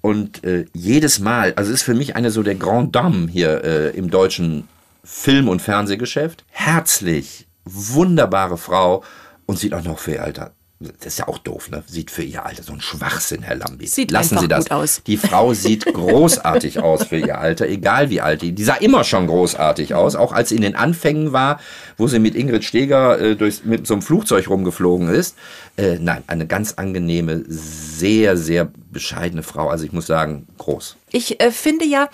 und 0.00 0.44
äh, 0.44 0.66
jedes 0.72 1.18
Mal, 1.18 1.54
also 1.54 1.72
ist 1.72 1.82
für 1.82 1.94
mich 1.94 2.16
eine 2.16 2.30
so 2.30 2.42
der 2.42 2.54
Grand 2.54 2.94
Dame 2.94 3.28
hier 3.28 3.64
äh, 3.64 3.96
im 3.96 4.10
deutschen 4.10 4.68
Film- 5.04 5.48
und 5.48 5.62
Fernsehgeschäft. 5.62 6.44
Herzlich, 6.50 7.46
wunderbare 7.64 8.58
Frau 8.58 9.04
und 9.46 9.58
sieht 9.58 9.74
auch 9.74 9.84
noch 9.84 9.98
ihr 10.12 10.22
Alter. 10.22 10.52
Das 10.80 11.06
ist 11.06 11.18
ja 11.18 11.26
auch 11.26 11.38
doof, 11.38 11.70
ne? 11.70 11.82
Sieht 11.88 12.12
für 12.12 12.22
ihr 12.22 12.46
Alter 12.46 12.62
so 12.62 12.72
ein 12.72 12.80
Schwachsinn, 12.80 13.42
Herr 13.42 13.56
Lambi. 13.56 13.88
Sieht 13.88 14.12
Lassen 14.12 14.38
Sie 14.38 14.46
das. 14.46 14.66
gut 14.66 14.70
aus. 14.72 15.02
Die 15.04 15.16
Frau 15.16 15.52
sieht 15.52 15.84
großartig 15.92 16.78
aus 16.78 17.04
für 17.04 17.18
ihr 17.18 17.38
Alter, 17.38 17.66
egal 17.66 18.10
wie 18.10 18.20
alt 18.20 18.42
die. 18.42 18.52
Die 18.52 18.62
sah 18.62 18.74
immer 18.74 19.02
schon 19.02 19.26
großartig 19.26 19.94
aus, 19.94 20.14
auch 20.14 20.32
als 20.32 20.50
sie 20.50 20.56
in 20.56 20.62
den 20.62 20.76
Anfängen 20.76 21.32
war, 21.32 21.58
wo 21.96 22.06
sie 22.06 22.20
mit 22.20 22.36
Ingrid 22.36 22.64
Steger 22.64 23.18
äh, 23.18 23.34
durchs, 23.34 23.64
mit 23.64 23.88
so 23.88 23.94
einem 23.94 24.02
Flugzeug 24.02 24.48
rumgeflogen 24.48 25.08
ist. 25.08 25.36
Äh, 25.76 25.98
nein, 25.98 26.22
eine 26.28 26.46
ganz 26.46 26.74
angenehme, 26.74 27.42
sehr, 27.48 28.36
sehr 28.36 28.68
bescheidene 28.92 29.42
Frau. 29.42 29.68
Also 29.70 29.84
ich 29.84 29.92
muss 29.92 30.06
sagen, 30.06 30.46
groß. 30.58 30.97
Ich 31.12 31.40
äh, 31.40 31.50
finde 31.50 31.84
ja, 31.84 32.08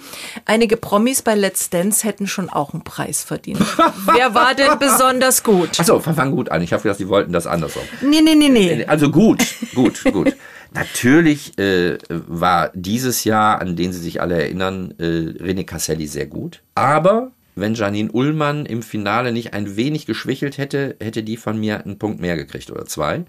einige 0.44 0.76
Promis 0.76 1.22
bei 1.22 1.35
Let's 1.35 1.70
Dance 1.70 2.07
hätten 2.07 2.26
schon 2.26 2.48
auch 2.48 2.72
einen 2.72 2.85
Preis 2.85 3.22
verdient. 3.22 3.61
Wer 4.14 4.35
war 4.35 4.54
denn 4.54 4.78
besonders 4.78 5.42
gut? 5.42 5.78
Achso, 5.78 6.00
fang 6.00 6.30
gut 6.30 6.50
an. 6.50 6.62
Ich 6.62 6.72
habe 6.72 6.83
gedacht, 6.83 7.00
die 7.00 7.09
wollten 7.09 7.33
das 7.33 7.46
andersrum. 7.46 7.85
Nee, 8.02 8.20
nee, 8.22 8.35
nee, 8.35 8.48
nee. 8.48 8.85
Also 8.87 9.11
gut, 9.11 9.44
gut, 9.74 10.02
gut. 10.04 10.37
Natürlich 10.72 11.57
äh, 11.59 11.98
war 12.09 12.70
dieses 12.74 13.24
Jahr, 13.24 13.61
an 13.61 13.76
den 13.76 13.92
Sie 13.92 14.00
sich 14.00 14.20
alle 14.20 14.35
erinnern, 14.35 14.94
äh, 14.98 15.04
René 15.04 15.64
Casselli 15.64 16.09
sehr 16.09 16.26
gut. 16.26 16.62
Aber 16.74 17.30
wenn 17.54 17.74
Janine 17.74 18.11
Ullmann 18.11 18.66
im 18.66 18.83
Finale 18.83 19.33
nicht 19.33 19.54
ein 19.54 19.76
wenig 19.76 20.07
geschwächelt 20.07 20.59
hätte, 20.59 20.96
hätte 21.00 21.22
die 21.22 21.37
von 21.37 21.59
mir 21.59 21.85
einen 21.85 21.98
Punkt 21.98 22.20
mehr 22.20 22.37
gekriegt 22.37 22.70
oder 22.70 22.85
zwei, 22.87 23.24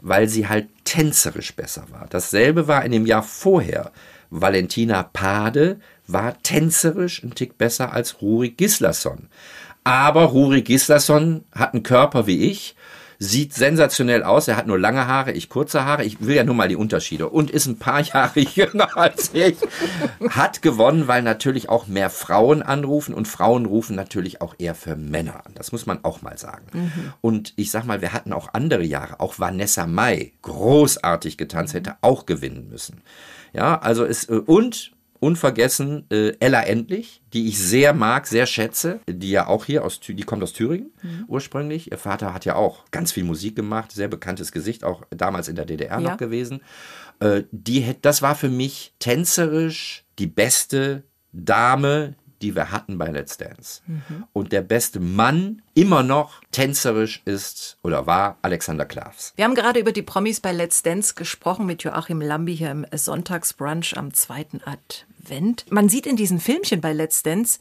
weil 0.00 0.28
sie 0.28 0.48
halt 0.48 0.68
tänzerisch 0.84 1.54
besser 1.54 1.84
war. 1.90 2.06
Dasselbe 2.08 2.66
war 2.66 2.84
in 2.84 2.92
dem 2.92 3.04
Jahr 3.04 3.22
vorher. 3.22 3.92
Valentina 4.30 5.02
Pade 5.02 5.80
war 6.06 6.42
tänzerisch 6.42 7.22
ein 7.22 7.34
Tick 7.34 7.58
besser 7.58 7.92
als 7.92 8.20
Ruri 8.22 8.50
Gislason. 8.50 9.28
Aber 9.84 10.24
Ruri 10.24 10.62
Gislason 10.62 11.44
hat 11.52 11.74
einen 11.74 11.82
Körper 11.82 12.26
wie 12.26 12.50
ich, 12.50 12.74
sieht 13.18 13.52
sensationell 13.52 14.22
aus. 14.22 14.46
Er 14.48 14.56
hat 14.56 14.66
nur 14.66 14.78
lange 14.78 15.06
Haare, 15.06 15.32
ich 15.32 15.48
kurze 15.48 15.84
Haare. 15.84 16.04
Ich 16.04 16.20
will 16.20 16.36
ja 16.36 16.44
nur 16.44 16.54
mal 16.54 16.68
die 16.68 16.76
Unterschiede. 16.76 17.28
Und 17.28 17.50
ist 17.50 17.66
ein 17.66 17.78
paar 17.78 18.00
Jahre 18.02 18.40
jünger 18.40 18.96
als 18.96 19.30
ich. 19.34 19.56
Hat 20.30 20.62
gewonnen, 20.62 21.08
weil 21.08 21.22
natürlich 21.22 21.68
auch 21.68 21.86
mehr 21.86 22.10
Frauen 22.10 22.62
anrufen 22.62 23.14
und 23.14 23.26
Frauen 23.26 23.66
rufen 23.66 23.96
natürlich 23.96 24.40
auch 24.40 24.54
eher 24.58 24.74
für 24.74 24.96
Männer 24.96 25.46
an. 25.46 25.52
Das 25.54 25.72
muss 25.72 25.86
man 25.86 26.04
auch 26.04 26.22
mal 26.22 26.38
sagen. 26.38 26.92
Und 27.20 27.54
ich 27.56 27.70
sag 27.70 27.84
mal, 27.84 28.00
wir 28.00 28.12
hatten 28.12 28.32
auch 28.32 28.54
andere 28.54 28.84
Jahre. 28.84 29.20
Auch 29.20 29.38
Vanessa 29.38 29.86
Mai, 29.86 30.32
großartig 30.42 31.36
getanzt, 31.36 31.74
hätte 31.74 31.96
auch 32.02 32.26
gewinnen 32.26 32.68
müssen. 32.70 33.02
Ja, 33.52 33.78
also 33.80 34.04
es, 34.04 34.28
äh, 34.28 34.34
und 34.34 34.92
unvergessen 35.20 36.06
äh, 36.10 36.34
Ella 36.38 36.62
Endlich, 36.62 37.22
die 37.32 37.48
ich 37.48 37.58
sehr 37.58 37.92
mag, 37.92 38.26
sehr 38.28 38.46
schätze, 38.46 39.00
die 39.08 39.30
ja 39.30 39.48
auch 39.48 39.64
hier 39.64 39.84
aus, 39.84 39.98
die 40.00 40.22
kommt 40.22 40.42
aus 40.44 40.52
Thüringen 40.52 40.92
ursprünglich. 41.26 41.90
Ihr 41.90 41.98
Vater 41.98 42.32
hat 42.32 42.44
ja 42.44 42.54
auch 42.54 42.84
ganz 42.92 43.10
viel 43.12 43.24
Musik 43.24 43.56
gemacht, 43.56 43.90
sehr 43.90 44.06
bekanntes 44.08 44.52
Gesicht, 44.52 44.84
auch 44.84 45.02
damals 45.10 45.48
in 45.48 45.56
der 45.56 45.64
DDR 45.64 46.00
Ja. 46.00 46.10
noch 46.10 46.16
gewesen. 46.18 46.60
Äh, 47.20 47.42
die 47.50 47.96
das 48.00 48.22
war 48.22 48.36
für 48.36 48.48
mich 48.48 48.94
tänzerisch 49.00 50.04
die 50.20 50.28
beste 50.28 51.02
Dame, 51.32 52.14
die 52.42 52.54
wir 52.54 52.70
hatten 52.70 52.98
bei 52.98 53.08
Let's 53.10 53.36
Dance. 53.36 53.82
Und 54.32 54.52
der 54.52 54.62
beste 54.62 55.00
Mann 55.00 55.62
immer 55.74 56.02
noch 56.02 56.40
tänzerisch 56.52 57.22
ist 57.24 57.78
oder 57.82 58.06
war 58.06 58.38
Alexander 58.42 58.84
Klavs. 58.84 59.32
Wir 59.36 59.44
haben 59.44 59.54
gerade 59.54 59.80
über 59.80 59.92
die 59.92 60.02
Promis 60.02 60.40
bei 60.40 60.52
Let's 60.52 60.82
Dance 60.82 61.14
gesprochen 61.14 61.66
mit 61.66 61.82
Joachim 61.82 62.20
Lambi 62.20 62.56
hier 62.56 62.70
im 62.70 62.86
Sonntagsbrunch 62.92 63.96
am 63.96 64.12
zweiten 64.14 64.60
Advent. 64.64 65.64
Man 65.70 65.88
sieht 65.88 66.06
in 66.06 66.16
diesen 66.16 66.40
Filmchen 66.40 66.80
bei 66.80 66.92
Let's 66.92 67.22
Dance, 67.22 67.58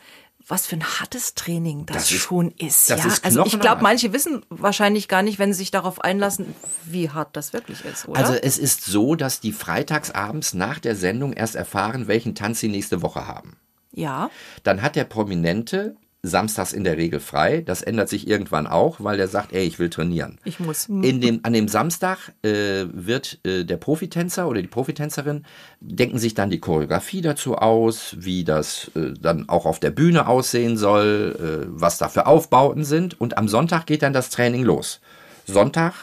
was 0.50 0.66
für 0.66 0.78
ein 0.78 0.84
hartes 1.02 1.34
Training 1.36 1.86
das, 1.88 1.96
Das 1.98 2.12
ist- 2.12 2.22
schon 2.22 2.52
ist. 2.52 2.90
das 2.90 3.02
ja? 3.02 3.08
ist 3.08 3.26
also 3.26 3.46
ich 3.46 3.60
glaube, 3.60 3.82
manche 3.82 4.14
wissen 4.14 4.46
wahrscheinlich 4.48 5.10
gar 5.10 5.22
nicht, 5.22 5.40
wenn 5.40 5.52
sie 5.52 5.58
sich 5.58 5.72
darauf 5.72 6.00
einlassen, 6.00 6.56
wie 6.86 7.10
hart 7.10 7.36
das 7.36 7.52
wirklich 7.52 7.84
ist, 7.84 8.08
oder? 8.08 8.18
Also 8.20 8.34
es 8.34 8.58
ist 8.58 8.86
so, 8.86 9.16
dass 9.16 9.42
die 9.42 9.52
freitagsabends 9.52 10.54
nach 10.54 10.80
der 10.80 10.96
Sendung 10.96 11.34
erst 11.34 11.56
erfahren, 11.56 12.08
welchen 12.08 12.34
Tanz 12.34 12.62
sie 12.62 12.70
nächste 12.70 13.02
Woche 13.02 13.28
haben. 13.28 13.58
Ja. 13.98 14.30
Dann 14.64 14.82
hat 14.82 14.96
der 14.96 15.04
Prominente 15.04 15.96
samstags 16.24 16.74
in 16.74 16.84
der 16.84 16.98
Regel 16.98 17.20
frei. 17.20 17.62
Das 17.62 17.82
ändert 17.82 18.10
sich 18.10 18.28
irgendwann 18.28 18.68
auch, 18.68 18.98
weil 19.00 19.18
der 19.18 19.28
sagt, 19.28 19.54
ey, 19.54 19.66
ich 19.66 19.80
will 19.80 19.90
trainieren. 19.90 20.40
Ich 20.44 20.60
muss. 20.60 20.88
In 20.88 21.22
dem, 21.22 21.40
an 21.44 21.54
dem 21.54 21.68
Samstag 21.68 22.34
äh, 22.44 22.86
wird 22.92 23.40
äh, 23.44 23.64
der 23.64 23.78
Profitänzer 23.78 24.48
oder 24.48 24.62
die 24.62 24.68
Profitänzerin 24.68 25.46
denken 25.80 26.18
sich 26.18 26.34
dann 26.34 26.50
die 26.50 26.60
Choreografie 26.60 27.22
dazu 27.22 27.56
aus, 27.56 28.16
wie 28.20 28.44
das 28.44 28.92
äh, 28.96 29.14
dann 29.20 29.48
auch 29.48 29.66
auf 29.66 29.80
der 29.80 29.92
Bühne 29.92 30.28
aussehen 30.28 30.78
soll, 30.78 31.36
äh, 31.40 31.68
was 31.70 31.98
da 31.98 32.10
für 32.10 32.26
Aufbauten 32.26 32.84
sind. 32.84 33.20
Und 33.20 33.38
am 33.38 33.48
Sonntag 33.48 33.86
geht 33.86 34.02
dann 34.02 34.14
das 34.14 34.30
Training 34.30 34.64
los. 34.64 35.00
Sonntag, 35.46 35.94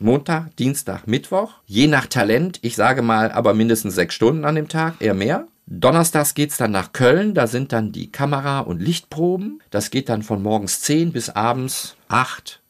Montag, 0.00 0.54
Dienstag, 0.56 1.06
Mittwoch. 1.06 1.54
Je 1.66 1.88
nach 1.88 2.06
Talent, 2.06 2.60
ich 2.62 2.76
sage 2.76 3.02
mal 3.02 3.32
aber 3.32 3.52
mindestens 3.54 3.94
sechs 3.94 4.14
Stunden 4.14 4.44
an 4.44 4.54
dem 4.54 4.68
Tag, 4.68 4.94
eher 5.00 5.14
mehr. 5.14 5.48
Donnerstags 5.66 6.34
geht's 6.34 6.56
dann 6.56 6.70
nach 6.70 6.92
Köln, 6.92 7.34
da 7.34 7.46
sind 7.46 7.72
dann 7.72 7.92
die 7.92 8.10
Kamera- 8.10 8.60
und 8.60 8.80
Lichtproben. 8.80 9.60
Das 9.70 9.90
geht 9.90 10.08
dann 10.08 10.22
von 10.22 10.42
morgens 10.42 10.80
10 10.80 11.12
bis 11.12 11.30
abends 11.30 11.96
8, 12.08 12.60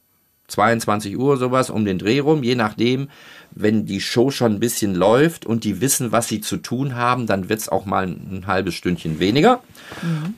22 0.48 1.18
Uhr 1.18 1.36
sowas 1.36 1.70
um 1.70 1.84
den 1.84 1.98
Dreh 1.98 2.18
rum, 2.18 2.42
je 2.42 2.54
nachdem, 2.54 3.08
wenn 3.50 3.86
die 3.86 4.00
Show 4.00 4.30
schon 4.30 4.54
ein 4.54 4.60
bisschen 4.60 4.94
läuft 4.94 5.46
und 5.46 5.64
die 5.64 5.80
wissen, 5.80 6.10
was 6.12 6.28
sie 6.28 6.40
zu 6.40 6.56
tun 6.56 6.94
haben, 6.94 7.26
dann 7.26 7.48
wird's 7.48 7.68
auch 7.68 7.84
mal 7.84 8.06
ein 8.06 8.44
halbes 8.46 8.74
Stündchen 8.74 9.20
weniger. 9.20 9.62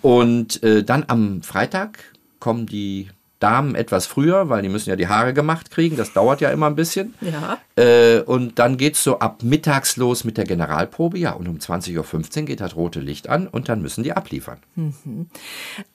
Und 0.03 0.63
äh, 0.63 0.83
dann 0.83 1.05
am 1.07 1.43
Freitag 1.43 1.99
kommen 2.41 2.67
die 2.67 3.09
Damen 3.41 3.75
etwas 3.75 4.07
früher, 4.07 4.49
weil 4.49 4.63
die 4.63 4.69
müssen 4.69 4.91
ja 4.91 4.97
die 4.97 5.09
Haare 5.09 5.35
gemacht 5.35 5.71
kriegen, 5.71 5.97
das 5.97 6.13
dauert 6.13 6.41
ja 6.41 6.51
immer 6.51 6.67
ein 6.67 6.77
bisschen. 6.77 7.15
Ja. 7.21 7.59
Äh, 7.77 8.21
und 8.21 8.59
dann 8.61 8.77
geht's 8.77 9.03
so 9.03 9.19
ab 9.19 9.43
mittags 9.43 9.97
los 9.97 10.25
mit 10.25 10.37
der 10.37 10.45
Generalprobe, 10.45 11.19
ja, 11.19 11.33
und 11.33 11.49
um 11.49 11.57
20.15 11.57 12.41
Uhr 12.41 12.47
geht 12.47 12.61
das 12.61 12.77
rote 12.77 13.01
Licht 13.01 13.29
an 13.29 13.49
und 13.49 13.69
dann 13.69 13.83
müssen 13.83 14.05
die 14.05 14.13
abliefern. 14.13 14.59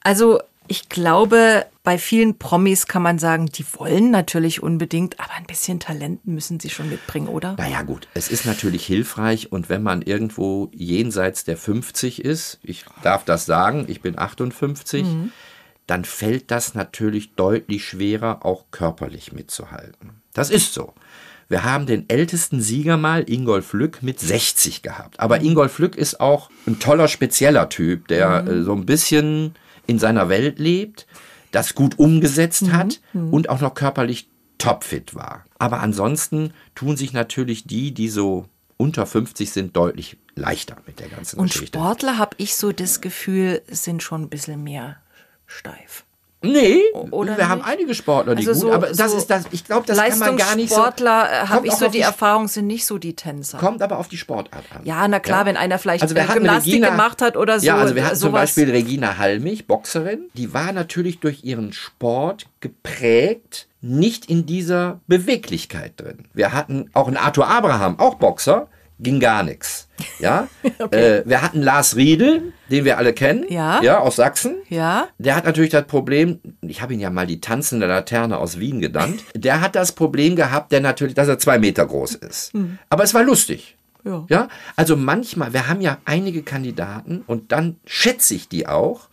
Also 0.02 0.40
Ich 0.68 0.90
glaube, 0.90 1.68
bei 1.84 2.00
vielen 2.00 2.40
Promis 2.40 2.88
kann 2.88 3.04
man 3.04 3.20
sagen, 3.20 3.46
die 3.46 3.64
wollen 3.78 4.10
natürlich 4.10 4.64
unbedingt, 4.64 5.20
aber 5.20 5.34
ein 5.38 5.46
bisschen 5.46 5.80
Talent 5.80 6.26
müssen 6.26 6.60
sie 6.60 6.72
schon 6.72 6.90
mitbringen, 6.90 7.28
oder? 7.28 7.56
Naja 7.60 7.84
gut, 7.84 8.08
es 8.16 8.30
ist 8.30 8.48
natürlich 8.48 8.84
hilfreich 8.84 9.52
und 9.52 9.70
wenn 9.70 9.84
man 9.84 10.02
irgendwo 10.02 10.72
jenseits 10.74 11.44
der 11.44 11.58
50 11.58 12.26
ist, 12.26 12.60
ich 12.64 12.86
darf 13.04 13.26
das 13.26 13.46
sagen, 13.46 13.86
ich 13.88 14.02
bin 14.02 14.18
58, 14.18 15.04
mhm. 15.04 15.32
Dann 15.88 16.06
fällt 16.06 16.52
das 16.52 16.74
natürlich 16.74 17.36
deutlich 17.36 17.86
schwerer, 17.86 18.46
auch 18.46 18.66
körperlich 18.72 19.32
mitzuhalten. 19.34 20.22
Das 20.34 20.50
ist 20.50 20.74
so. 20.74 20.94
Wir 21.48 21.64
haben 21.64 21.86
den 21.86 22.10
ältesten 22.10 22.60
Sieger 22.60 22.98
mal, 22.98 23.30
Ingolf 23.30 23.74
Lück, 23.74 24.02
mit 24.02 24.20
60 24.20 24.82
gehabt. 24.82 25.20
Aber 25.20 25.40
mhm. 25.40 25.46
Ingolf 25.46 25.78
Lück 25.78 25.96
ist 25.96 26.20
auch 26.20 26.50
ein 26.66 26.80
toller, 26.80 27.08
spezieller 27.08 27.70
Typ, 27.70 28.08
der 28.08 28.42
mhm. 28.42 28.48
äh, 28.48 28.64
so 28.64 28.74
ein 28.74 28.86
bisschen 28.86 29.54
in 29.86 30.00
seiner 30.00 30.28
Welt 30.30 30.58
lebt, 30.58 31.06
das 31.52 31.76
gut 31.76 32.00
umgesetzt 32.00 32.64
mhm. 32.64 32.74
hat 32.74 33.02
mhm. 33.14 33.32
und 33.32 33.50
auch 33.50 33.62
noch 33.62 33.76
körperlich 33.76 34.28
topfit 34.58 35.14
war. 35.14 35.46
Aber 35.60 35.82
ansonsten 35.82 36.52
tun 36.74 36.98
sich 36.98 37.14
natürlich 37.14 37.66
die, 37.68 37.94
die 37.94 38.10
so 38.10 38.48
unter 38.78 39.06
50 39.06 39.52
sind, 39.52 39.78
deutlich 39.78 40.18
leichter 40.34 40.78
mit 40.88 41.00
der 41.00 41.10
ganzen 41.10 41.40
und 41.40 41.52
Geschichte. 41.52 41.78
Und 41.78 41.86
Sportler, 41.86 42.18
habe 42.18 42.36
ich 42.40 42.56
so 42.56 42.72
das 42.72 43.02
Gefühl, 43.02 43.62
sind 43.70 44.02
schon 44.02 44.24
ein 44.24 44.30
bisschen 44.30 44.64
mehr 44.64 44.98
steif. 45.48 46.06
Nee, 46.46 46.82
Oder 47.12 47.32
wir 47.32 47.38
nicht? 47.38 47.48
haben 47.48 47.62
einige 47.62 47.96
Sportler, 47.96 48.36
die 48.36 48.48
also 48.48 48.68
gut, 48.68 48.76
aber 48.76 48.88
das 48.88 49.12
so 49.12 49.18
ist 49.18 49.30
das, 49.30 49.46
ich 49.52 49.64
glaube, 49.66 49.88
das 49.88 49.98
kann 49.98 50.20
man 50.20 50.38
gar 50.38 50.56
nicht 50.56 50.70
so. 50.70 50.76
Sportler 50.76 51.28
äh, 51.32 51.48
habe 51.48 51.68
ich 51.68 51.74
so 51.74 51.88
die 51.88 52.02
Erfahrung, 52.02 52.48
sind 52.48 52.68
nicht 52.68 52.86
so 52.86 52.98
die 52.98 53.16
Tänzer. 53.16 53.58
Kommt 53.58 53.82
aber 53.82 53.98
auf 53.98 54.08
die 54.08 54.18
Sportart 54.18 54.64
an. 54.72 54.82
Ja, 54.84 55.08
na 55.08 55.20
klar, 55.20 55.42
ja. 55.42 55.46
wenn 55.48 55.58
einer 55.58 55.80
vielleicht 55.80 56.04
also 56.04 56.16
wir 56.16 56.24
Gymnastik 56.26 56.74
Regina, 56.74 56.90
gemacht 56.90 57.22
hat 57.22 57.36
oder 57.38 57.60
so. 57.60 57.66
Ja, 57.66 57.78
also 57.78 57.96
wir 57.96 58.06
hatten 58.06 58.16
sowas. 58.16 58.54
zum 58.54 58.64
Beispiel 58.64 58.70
Regina 58.72 59.18
Halmich, 59.18 59.68
Boxerin, 59.68 60.30
die 60.34 60.54
war 60.54 60.72
natürlich 60.72 61.20
durch 61.20 61.44
ihren 61.44 61.74
Sport 61.74 62.48
geprägt, 62.60 63.68
nicht 63.82 64.30
in 64.30 64.46
dieser 64.46 65.00
Beweglichkeit 65.08 65.94
drin. 65.98 66.26
Wir 66.34 66.54
hatten 66.54 66.90
auch 66.94 67.08
einen 67.08 67.18
Arthur 67.18 67.48
Abraham, 67.48 68.00
auch 68.00 68.16
Boxer, 68.16 68.68
ging 69.00 69.20
gar 69.20 69.44
nichts. 69.44 69.88
Ja, 70.20 70.48
okay. 70.80 71.20
äh, 71.20 71.24
wir 71.26 71.42
hatten 71.42 71.62
Lars 71.62 71.96
Riedel, 71.96 72.54
den 72.70 72.84
wir 72.84 72.98
alle 72.98 73.14
kennen, 73.14 73.46
ja, 73.48 73.82
ja 73.82 74.00
aus 74.00 74.18
Sachsen. 74.18 74.58
Ja, 74.68 75.08
der 75.18 75.36
hat 75.36 75.46
natürlich 75.46 75.70
das 75.70 75.88
Problem. 75.88 76.40
Ich 76.62 76.82
habe 76.82 76.94
ihn 76.94 77.00
ja 77.00 77.10
mal 77.10 77.28
die 77.28 77.40
tanzende 77.40 77.86
Laterne 77.86 78.38
aus 78.38 78.60
Wien 78.60 78.82
genannt. 78.82 79.24
Der 79.36 79.62
hat 79.62 79.76
das 79.76 79.94
Problem 79.94 80.36
gehabt, 80.36 80.72
der 80.72 80.82
natürlich, 80.82 81.16
dass 81.16 81.28
er 81.28 81.40
zwei 81.40 81.60
Meter 81.60 81.86
groß 81.86 82.16
ist. 82.16 82.54
Hm. 82.54 82.78
Aber 82.90 83.04
es 83.04 83.14
war 83.14 83.24
lustig. 83.24 83.78
Ja. 84.04 84.26
ja, 84.30 84.48
also 84.76 84.96
manchmal, 84.96 85.54
wir 85.54 85.68
haben 85.68 85.82
ja 85.82 85.98
einige 86.06 86.44
Kandidaten 86.44 87.24
und 87.26 87.52
dann 87.52 87.78
schätze 87.86 88.36
ich 88.36 88.48
die 88.48 88.68
auch, 88.68 89.10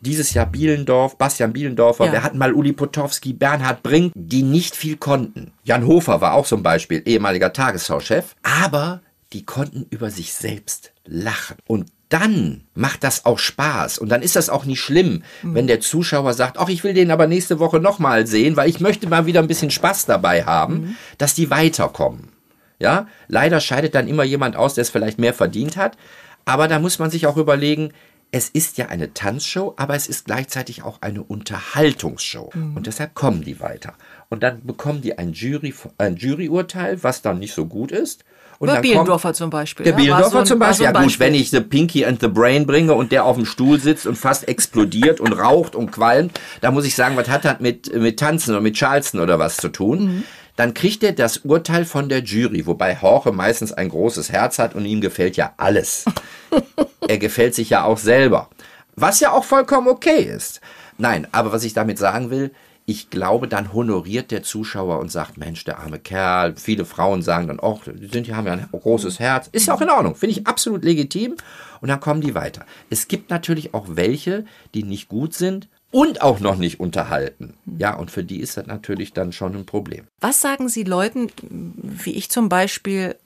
dieses 0.00 0.34
Jahr 0.34 0.46
Bielendorf, 0.46 1.18
Bastian 1.18 1.52
Bielendorfer, 1.52 2.06
ja. 2.06 2.12
wir 2.12 2.22
hatten 2.22 2.38
mal 2.38 2.52
Uli 2.52 2.72
Potowski, 2.72 3.32
Bernhard 3.32 3.82
Brink, 3.82 4.12
die 4.14 4.42
nicht 4.42 4.76
viel 4.76 4.96
konnten. 4.96 5.52
Jan 5.64 5.86
Hofer 5.86 6.20
war 6.20 6.34
auch 6.34 6.46
so 6.46 6.56
ein 6.56 6.62
Beispiel, 6.62 7.02
ehemaliger 7.04 7.52
Tagesschau-Chef, 7.52 8.36
aber 8.42 9.00
die 9.36 9.44
konnten 9.44 9.84
über 9.90 10.10
sich 10.10 10.32
selbst 10.32 10.92
lachen. 11.04 11.58
Und 11.66 11.92
dann 12.08 12.62
macht 12.74 13.04
das 13.04 13.26
auch 13.26 13.38
Spaß 13.38 13.98
und 13.98 14.08
dann 14.08 14.22
ist 14.22 14.34
das 14.34 14.48
auch 14.48 14.64
nicht 14.64 14.80
schlimm, 14.80 15.24
mhm. 15.42 15.54
wenn 15.54 15.66
der 15.66 15.80
Zuschauer 15.80 16.32
sagt, 16.32 16.56
ach, 16.56 16.70
ich 16.70 16.84
will 16.84 16.94
den 16.94 17.10
aber 17.10 17.26
nächste 17.26 17.58
Woche 17.58 17.78
nochmal 17.78 18.26
sehen, 18.26 18.56
weil 18.56 18.70
ich 18.70 18.80
möchte 18.80 19.06
mal 19.10 19.26
wieder 19.26 19.40
ein 19.40 19.46
bisschen 19.46 19.70
Spaß 19.70 20.06
dabei 20.06 20.44
haben, 20.44 20.74
mhm. 20.74 20.96
dass 21.18 21.34
die 21.34 21.50
weiterkommen. 21.50 22.30
Ja, 22.78 23.08
leider 23.28 23.60
scheidet 23.60 23.94
dann 23.94 24.08
immer 24.08 24.24
jemand 24.24 24.56
aus, 24.56 24.72
der 24.72 24.82
es 24.82 24.90
vielleicht 24.90 25.18
mehr 25.18 25.34
verdient 25.34 25.76
hat, 25.76 25.98
aber 26.46 26.66
da 26.66 26.78
muss 26.78 26.98
man 26.98 27.10
sich 27.10 27.26
auch 27.26 27.36
überlegen, 27.36 27.92
es 28.30 28.48
ist 28.48 28.78
ja 28.78 28.86
eine 28.86 29.12
Tanzshow, 29.12 29.74
aber 29.76 29.96
es 29.96 30.06
ist 30.06 30.24
gleichzeitig 30.24 30.82
auch 30.82 31.02
eine 31.02 31.22
Unterhaltungsshow. 31.22 32.50
Mhm. 32.54 32.76
Und 32.76 32.86
deshalb 32.86 33.14
kommen 33.14 33.42
die 33.42 33.60
weiter. 33.60 33.94
Und 34.30 34.42
dann 34.42 34.64
bekommen 34.64 35.02
die 35.02 35.18
ein, 35.18 35.34
Jury, 35.34 35.74
ein 35.98 36.16
Juryurteil, 36.16 37.02
was 37.02 37.20
dann 37.20 37.38
nicht 37.38 37.52
so 37.52 37.66
gut 37.66 37.92
ist. 37.92 38.24
Und 38.58 38.70
der 38.70 38.80
Bielendorfer 38.80 39.34
zum 39.34 39.50
Beispiel. 39.50 39.84
Der 39.84 39.92
ja, 39.92 39.96
Bielendorfer 39.98 40.38
so 40.38 40.44
zum 40.44 40.58
Beispiel. 40.58 40.86
So 40.86 40.92
ja 40.92 41.02
gut, 41.02 41.18
wenn 41.18 41.34
ich 41.34 41.50
The 41.50 41.60
Pinky 41.60 42.04
and 42.04 42.20
the 42.20 42.28
Brain 42.28 42.66
bringe 42.66 42.94
und 42.94 43.12
der 43.12 43.24
auf 43.24 43.36
dem 43.36 43.44
Stuhl 43.44 43.78
sitzt 43.78 44.06
und 44.06 44.16
fast 44.16 44.48
explodiert 44.48 45.20
und 45.20 45.32
raucht 45.32 45.74
und 45.74 45.90
qualmt, 45.90 46.40
da 46.60 46.70
muss 46.70 46.86
ich 46.86 46.94
sagen, 46.94 47.16
was 47.16 47.28
hat 47.28 47.44
das 47.44 47.60
mit, 47.60 47.94
mit 47.94 48.18
Tanzen 48.18 48.50
oder 48.52 48.60
mit 48.60 48.76
Charleston 48.76 49.20
oder 49.20 49.38
was 49.38 49.56
zu 49.56 49.68
tun? 49.68 50.04
Mhm. 50.04 50.24
Dann 50.56 50.72
kriegt 50.72 51.02
er 51.04 51.12
das 51.12 51.38
Urteil 51.38 51.84
von 51.84 52.08
der 52.08 52.20
Jury, 52.20 52.66
wobei 52.66 52.96
Horche 52.96 53.30
meistens 53.30 53.74
ein 53.74 53.90
großes 53.90 54.32
Herz 54.32 54.58
hat 54.58 54.74
und 54.74 54.86
ihm 54.86 55.02
gefällt 55.02 55.36
ja 55.36 55.52
alles. 55.58 56.06
er 57.08 57.18
gefällt 57.18 57.54
sich 57.54 57.68
ja 57.68 57.84
auch 57.84 57.98
selber. 57.98 58.48
Was 58.94 59.20
ja 59.20 59.32
auch 59.32 59.44
vollkommen 59.44 59.88
okay 59.88 60.22
ist. 60.22 60.62
Nein, 60.96 61.26
aber 61.30 61.52
was 61.52 61.64
ich 61.64 61.74
damit 61.74 61.98
sagen 61.98 62.30
will, 62.30 62.52
ich 62.88 63.10
glaube, 63.10 63.48
dann 63.48 63.72
honoriert 63.72 64.30
der 64.30 64.44
Zuschauer 64.44 65.00
und 65.00 65.10
sagt, 65.10 65.38
Mensch, 65.38 65.64
der 65.64 65.80
arme 65.80 65.98
Kerl. 65.98 66.54
Viele 66.56 66.84
Frauen 66.84 67.20
sagen 67.20 67.48
dann, 67.48 67.58
oh, 67.58 67.80
die 67.84 68.06
sind, 68.06 68.28
die 68.28 68.34
haben 68.34 68.46
ja 68.46 68.52
ein 68.52 68.68
großes 68.70 69.18
Herz. 69.18 69.48
Ist 69.50 69.66
ja 69.66 69.74
auch 69.74 69.80
in 69.80 69.90
Ordnung. 69.90 70.14
Finde 70.14 70.38
ich 70.38 70.46
absolut 70.46 70.84
legitim. 70.84 71.34
Und 71.80 71.88
dann 71.88 71.98
kommen 71.98 72.20
die 72.20 72.36
weiter. 72.36 72.64
Es 72.88 73.08
gibt 73.08 73.28
natürlich 73.28 73.74
auch 73.74 73.86
welche, 73.88 74.44
die 74.72 74.84
nicht 74.84 75.08
gut 75.08 75.34
sind 75.34 75.68
und 75.90 76.22
auch 76.22 76.38
noch 76.38 76.56
nicht 76.56 76.78
unterhalten. 76.78 77.54
Ja, 77.76 77.96
und 77.96 78.12
für 78.12 78.22
die 78.22 78.38
ist 78.38 78.56
das 78.56 78.66
natürlich 78.66 79.12
dann 79.12 79.32
schon 79.32 79.56
ein 79.56 79.66
Problem. 79.66 80.06
Was 80.20 80.40
sagen 80.40 80.68
Sie 80.68 80.84
Leuten, 80.84 81.32
wie 81.50 82.12
ich 82.12 82.30
zum 82.30 82.48
Beispiel, 82.48 83.16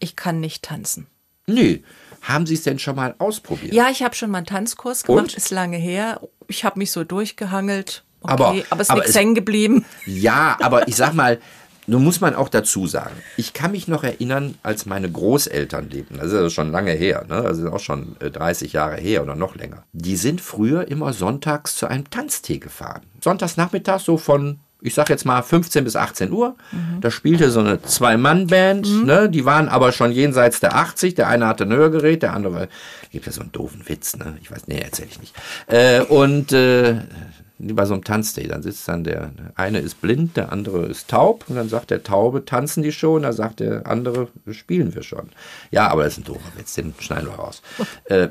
ich 0.00 0.16
kann 0.16 0.38
nicht 0.38 0.64
tanzen? 0.64 1.06
Nee. 1.46 1.82
Haben 2.20 2.46
Sie 2.46 2.54
es 2.54 2.62
denn 2.62 2.78
schon 2.78 2.96
mal 2.96 3.14
ausprobiert? 3.18 3.72
Ja, 3.72 3.88
ich 3.88 4.02
habe 4.02 4.14
schon 4.14 4.30
mal 4.30 4.38
einen 4.38 4.46
Tanzkurs 4.46 5.04
gemacht, 5.04 5.22
und? 5.22 5.34
ist 5.34 5.50
lange 5.50 5.78
her. 5.78 6.20
Ich 6.46 6.64
habe 6.64 6.78
mich 6.78 6.90
so 6.90 7.04
durchgehangelt 7.04 8.04
Okay, 8.20 8.32
aber, 8.32 8.54
aber 8.70 8.80
es 8.80 8.88
ist 8.88 8.94
nichts 8.94 9.14
hängen 9.14 9.34
geblieben. 9.34 9.84
Ja, 10.06 10.56
aber 10.60 10.88
ich 10.88 10.96
sag 10.96 11.14
mal, 11.14 11.38
nun 11.88 12.04
muss 12.04 12.20
man 12.20 12.34
auch 12.34 12.50
dazu 12.50 12.86
sagen, 12.86 13.14
ich 13.38 13.54
kann 13.54 13.72
mich 13.72 13.88
noch 13.88 14.04
erinnern, 14.04 14.56
als 14.62 14.84
meine 14.84 15.10
Großeltern 15.10 15.88
lebten, 15.88 16.18
das 16.18 16.26
ist 16.26 16.34
ja 16.34 16.50
schon 16.50 16.70
lange 16.70 16.92
her, 16.92 17.24
ne? 17.28 17.42
das 17.42 17.58
ist 17.58 17.66
auch 17.66 17.80
schon 17.80 18.16
30 18.20 18.74
äh, 18.74 18.76
Jahre 18.76 18.96
her 18.96 19.22
oder 19.22 19.34
noch 19.34 19.56
länger. 19.56 19.84
Die 19.92 20.16
sind 20.16 20.42
früher 20.42 20.88
immer 20.88 21.14
sonntags 21.14 21.76
zu 21.76 21.86
einem 21.86 22.10
Tanztee 22.10 22.58
gefahren. 22.58 23.02
Sonntags 23.24 23.56
nachmittags 23.56 24.04
so 24.04 24.18
von 24.18 24.60
ich 24.80 24.94
sag 24.94 25.08
jetzt 25.08 25.24
mal 25.24 25.42
15 25.42 25.82
bis 25.82 25.96
18 25.96 26.30
Uhr. 26.30 26.54
Mhm. 26.70 27.00
Da 27.00 27.10
spielte 27.10 27.50
so 27.50 27.60
eine 27.60 27.82
Zwei-Mann-Band, 27.82 28.88
mhm. 28.88 29.06
ne? 29.06 29.28
Die 29.28 29.44
waren 29.44 29.68
aber 29.68 29.90
schon 29.90 30.12
jenseits 30.12 30.60
der 30.60 30.76
80. 30.76 31.14
Der 31.16 31.26
eine 31.26 31.48
hatte 31.48 31.64
ein 31.64 31.72
Hörgerät, 31.72 32.22
der 32.22 32.32
andere, 32.32 32.68
gibt 33.10 33.26
ja 33.26 33.32
so 33.32 33.40
einen 33.40 33.50
doofen 33.50 33.88
Witz, 33.88 34.16
ne? 34.16 34.38
Ich 34.40 34.52
weiß, 34.52 34.68
nee, 34.68 34.80
erzähl 34.80 35.06
ich 35.10 35.18
nicht. 35.18 35.34
Äh, 35.66 36.02
und 36.02 36.52
äh, 36.52 36.98
bei 37.58 37.84
so 37.84 37.94
einem 37.94 38.04
Tanzday, 38.04 38.46
dann 38.46 38.62
sitzt 38.62 38.86
dann 38.86 39.02
der, 39.02 39.30
der 39.36 39.52
eine 39.56 39.80
ist 39.80 40.00
blind, 40.00 40.36
der 40.36 40.52
andere 40.52 40.86
ist 40.86 41.08
taub 41.08 41.44
und 41.48 41.56
dann 41.56 41.68
sagt 41.68 41.90
der 41.90 42.02
Taube, 42.02 42.44
tanzen 42.44 42.82
die 42.82 42.92
schon, 42.92 43.22
dann 43.22 43.32
sagt 43.32 43.60
der 43.60 43.86
andere, 43.86 44.28
spielen 44.50 44.94
wir 44.94 45.02
schon. 45.02 45.30
Ja, 45.70 45.88
aber 45.88 46.04
das 46.04 46.12
ist 46.12 46.18
ein 46.20 46.24
doofer 46.24 46.52
Witz, 46.56 46.74
den 46.74 46.94
schneiden 46.98 47.28
wir 47.28 47.34
raus. 47.34 47.62
äh, 48.04 48.28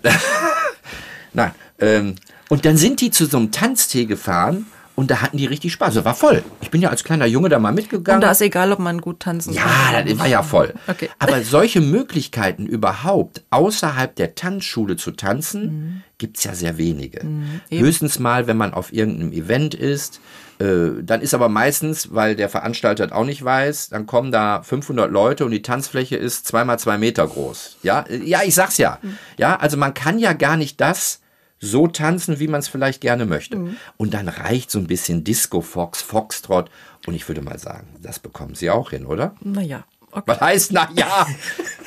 Nein, 1.33 1.51
ähm, 1.79 2.15
und 2.49 2.65
dann 2.65 2.77
sind 2.77 3.01
die 3.01 3.11
zu 3.11 3.25
so 3.25 3.37
einem 3.37 3.51
Tanztee 3.51 4.05
gefahren 4.05 4.65
und 4.97 5.11
da 5.11 5.21
hatten 5.21 5.37
die 5.37 5.45
richtig 5.45 5.73
Spaß. 5.73 5.93
Das 5.93 6.05
war 6.05 6.15
voll. 6.15 6.43
Ich 6.59 6.71
bin 6.71 6.81
ja 6.81 6.89
als 6.89 7.03
kleiner 7.03 7.27
Junge 7.27 7.49
da 7.49 7.59
mal 7.59 7.71
mitgegangen. 7.71 8.17
Und 8.17 8.23
da 8.23 8.31
ist 8.31 8.41
egal, 8.41 8.71
ob 8.71 8.79
man 8.79 8.99
gut 8.99 9.19
tanzen 9.19 9.53
ja, 9.53 9.61
kann. 9.61 9.93
Ja, 9.93 10.01
das 10.01 10.17
war 10.17 10.25
ja 10.25 10.41
voll. 10.41 10.73
Okay. 10.87 11.07
Aber 11.19 11.43
solche 11.43 11.81
Möglichkeiten 11.81 12.65
überhaupt 12.65 13.43
außerhalb 13.51 14.15
der 14.15 14.33
Tanzschule 14.33 14.95
zu 14.95 15.11
tanzen, 15.11 15.61
mhm. 15.61 16.01
gibt's 16.17 16.43
ja 16.45 16.55
sehr 16.55 16.79
wenige. 16.79 17.23
Mhm, 17.23 17.61
Höchstens 17.69 18.17
mal, 18.17 18.47
wenn 18.47 18.57
man 18.57 18.73
auf 18.73 18.91
irgendeinem 18.91 19.33
Event 19.33 19.75
ist. 19.75 20.19
Äh, 20.57 21.03
dann 21.03 21.21
ist 21.21 21.35
aber 21.35 21.47
meistens, 21.47 22.15
weil 22.15 22.35
der 22.35 22.49
Veranstalter 22.49 23.05
das 23.05 23.15
auch 23.15 23.25
nicht 23.25 23.45
weiß, 23.45 23.89
dann 23.89 24.07
kommen 24.07 24.31
da 24.31 24.63
500 24.63 25.11
Leute 25.11 25.45
und 25.45 25.51
die 25.51 25.61
Tanzfläche 25.61 26.15
ist 26.15 26.47
zweimal 26.47 26.79
zwei 26.79 26.97
Meter 26.97 27.27
groß. 27.27 27.77
Ja, 27.83 28.03
ja, 28.09 28.41
ich 28.43 28.55
sag's 28.55 28.79
ja. 28.79 28.97
Mhm. 29.03 29.19
Ja, 29.37 29.57
also 29.57 29.77
man 29.77 29.93
kann 29.93 30.17
ja 30.17 30.33
gar 30.33 30.57
nicht 30.57 30.81
das 30.81 31.19
so 31.59 31.87
tanzen, 31.87 32.39
wie 32.39 32.47
man 32.47 32.59
es 32.59 32.67
vielleicht 32.67 33.01
gerne 33.01 33.25
möchte. 33.25 33.57
Mhm. 33.57 33.77
Und 33.97 34.13
dann 34.13 34.27
reicht 34.27 34.71
so 34.71 34.79
ein 34.79 34.87
bisschen 34.87 35.23
Disco 35.23 35.61
Fox, 35.61 36.01
Foxtrot. 36.01 36.69
Und 37.05 37.13
ich 37.13 37.27
würde 37.27 37.41
mal 37.41 37.57
sagen, 37.57 37.87
das 38.01 38.19
bekommen 38.19 38.55
Sie 38.55 38.69
auch 38.69 38.91
hin, 38.91 39.05
oder? 39.05 39.35
Naja. 39.41 39.85
Okay. 40.17 40.25
Was 40.25 40.41
heißt, 40.41 40.71
na 40.71 40.89
ja, 40.95 41.27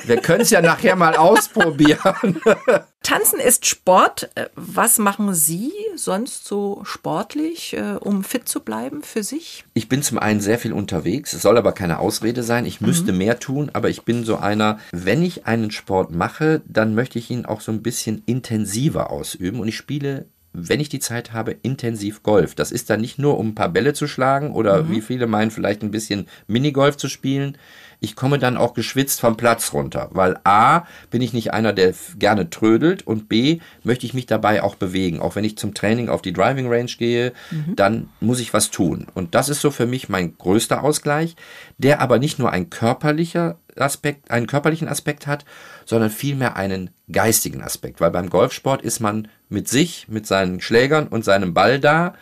wir 0.05 0.17
können 0.21 0.41
es 0.41 0.51
ja 0.51 0.61
nachher 0.61 0.95
mal 0.95 1.17
ausprobieren. 1.17 2.39
Tanzen 3.03 3.41
ist 3.41 3.65
Sport. 3.65 4.29
Äh, 4.35 4.45
was 4.55 4.99
machen 4.99 5.33
Sie 5.33 5.73
sonst 5.95 6.45
so 6.45 6.81
sportlich, 6.85 7.73
äh, 7.73 7.97
um 7.99 8.23
fit 8.23 8.47
zu 8.47 8.61
bleiben 8.61 9.03
für 9.03 9.23
sich? 9.23 9.65
Ich 9.73 9.89
bin 9.89 10.01
zum 10.01 10.17
einen 10.17 10.39
sehr 10.39 10.59
viel 10.59 10.71
unterwegs. 10.71 11.33
Es 11.33 11.41
soll 11.41 11.57
aber 11.57 11.73
keine 11.73 11.99
Ausrede 11.99 12.41
sein. 12.43 12.65
Ich 12.65 12.79
müsste 12.79 13.11
mhm. 13.11 13.17
mehr 13.17 13.39
tun, 13.39 13.69
aber 13.73 13.89
ich 13.89 14.03
bin 14.03 14.23
so 14.23 14.37
einer, 14.37 14.79
wenn 14.93 15.23
ich 15.23 15.45
einen 15.45 15.71
Sport 15.71 16.11
mache, 16.11 16.61
dann 16.65 16.95
möchte 16.95 17.19
ich 17.19 17.29
ihn 17.29 17.45
auch 17.45 17.59
so 17.59 17.73
ein 17.73 17.83
bisschen 17.83 18.23
intensiver 18.25 19.11
ausüben. 19.11 19.59
Und 19.59 19.67
ich 19.67 19.75
spiele 19.75 20.27
wenn 20.53 20.79
ich 20.79 20.89
die 20.89 20.99
Zeit 20.99 21.31
habe, 21.33 21.55
intensiv 21.61 22.23
Golf. 22.23 22.55
Das 22.55 22.71
ist 22.71 22.89
dann 22.89 23.01
nicht 23.01 23.17
nur, 23.17 23.37
um 23.37 23.49
ein 23.49 23.55
paar 23.55 23.69
Bälle 23.69 23.93
zu 23.93 24.07
schlagen 24.07 24.51
oder 24.51 24.83
mhm. 24.83 24.91
wie 24.91 25.01
viele 25.01 25.27
meinen, 25.27 25.51
vielleicht 25.51 25.81
ein 25.81 25.91
bisschen 25.91 26.27
Minigolf 26.47 26.97
zu 26.97 27.07
spielen. 27.07 27.57
Ich 28.03 28.15
komme 28.15 28.39
dann 28.39 28.57
auch 28.57 28.73
geschwitzt 28.73 29.21
vom 29.21 29.37
Platz 29.37 29.73
runter, 29.73 30.09
weil 30.11 30.39
A, 30.43 30.85
bin 31.11 31.21
ich 31.21 31.33
nicht 31.33 31.53
einer, 31.53 31.71
der 31.71 31.93
gerne 32.17 32.49
trödelt 32.49 33.05
und 33.05 33.29
B, 33.29 33.59
möchte 33.83 34.07
ich 34.07 34.15
mich 34.15 34.25
dabei 34.25 34.63
auch 34.63 34.73
bewegen. 34.73 35.19
Auch 35.19 35.35
wenn 35.35 35.43
ich 35.43 35.55
zum 35.55 35.75
Training 35.75 36.09
auf 36.09 36.23
die 36.23 36.33
Driving 36.33 36.67
Range 36.67 36.91
gehe, 36.97 37.31
mhm. 37.51 37.75
dann 37.75 38.09
muss 38.19 38.39
ich 38.39 38.55
was 38.55 38.71
tun. 38.71 39.05
Und 39.13 39.35
das 39.35 39.49
ist 39.49 39.61
so 39.61 39.69
für 39.69 39.85
mich 39.85 40.09
mein 40.09 40.35
größter 40.35 40.83
Ausgleich, 40.83 41.35
der 41.77 42.01
aber 42.01 42.17
nicht 42.17 42.39
nur 42.39 42.51
ein 42.51 42.71
körperlicher 42.71 43.59
Aspekt, 43.77 44.31
einen 44.31 44.47
körperlichen 44.47 44.87
Aspekt 44.87 45.27
hat, 45.27 45.45
sondern 45.85 46.09
vielmehr 46.09 46.55
einen 46.55 46.89
geistigen 47.11 47.61
Aspekt. 47.61 48.01
Weil 48.01 48.11
beim 48.11 48.31
Golfsport 48.31 48.81
ist 48.81 48.99
man 48.99 49.27
mit 49.47 49.69
sich, 49.69 50.07
mit 50.09 50.25
seinen 50.25 50.59
Schlägern 50.59 51.07
und 51.07 51.23
seinem 51.23 51.53
Ball 51.53 51.79
da 51.79 52.15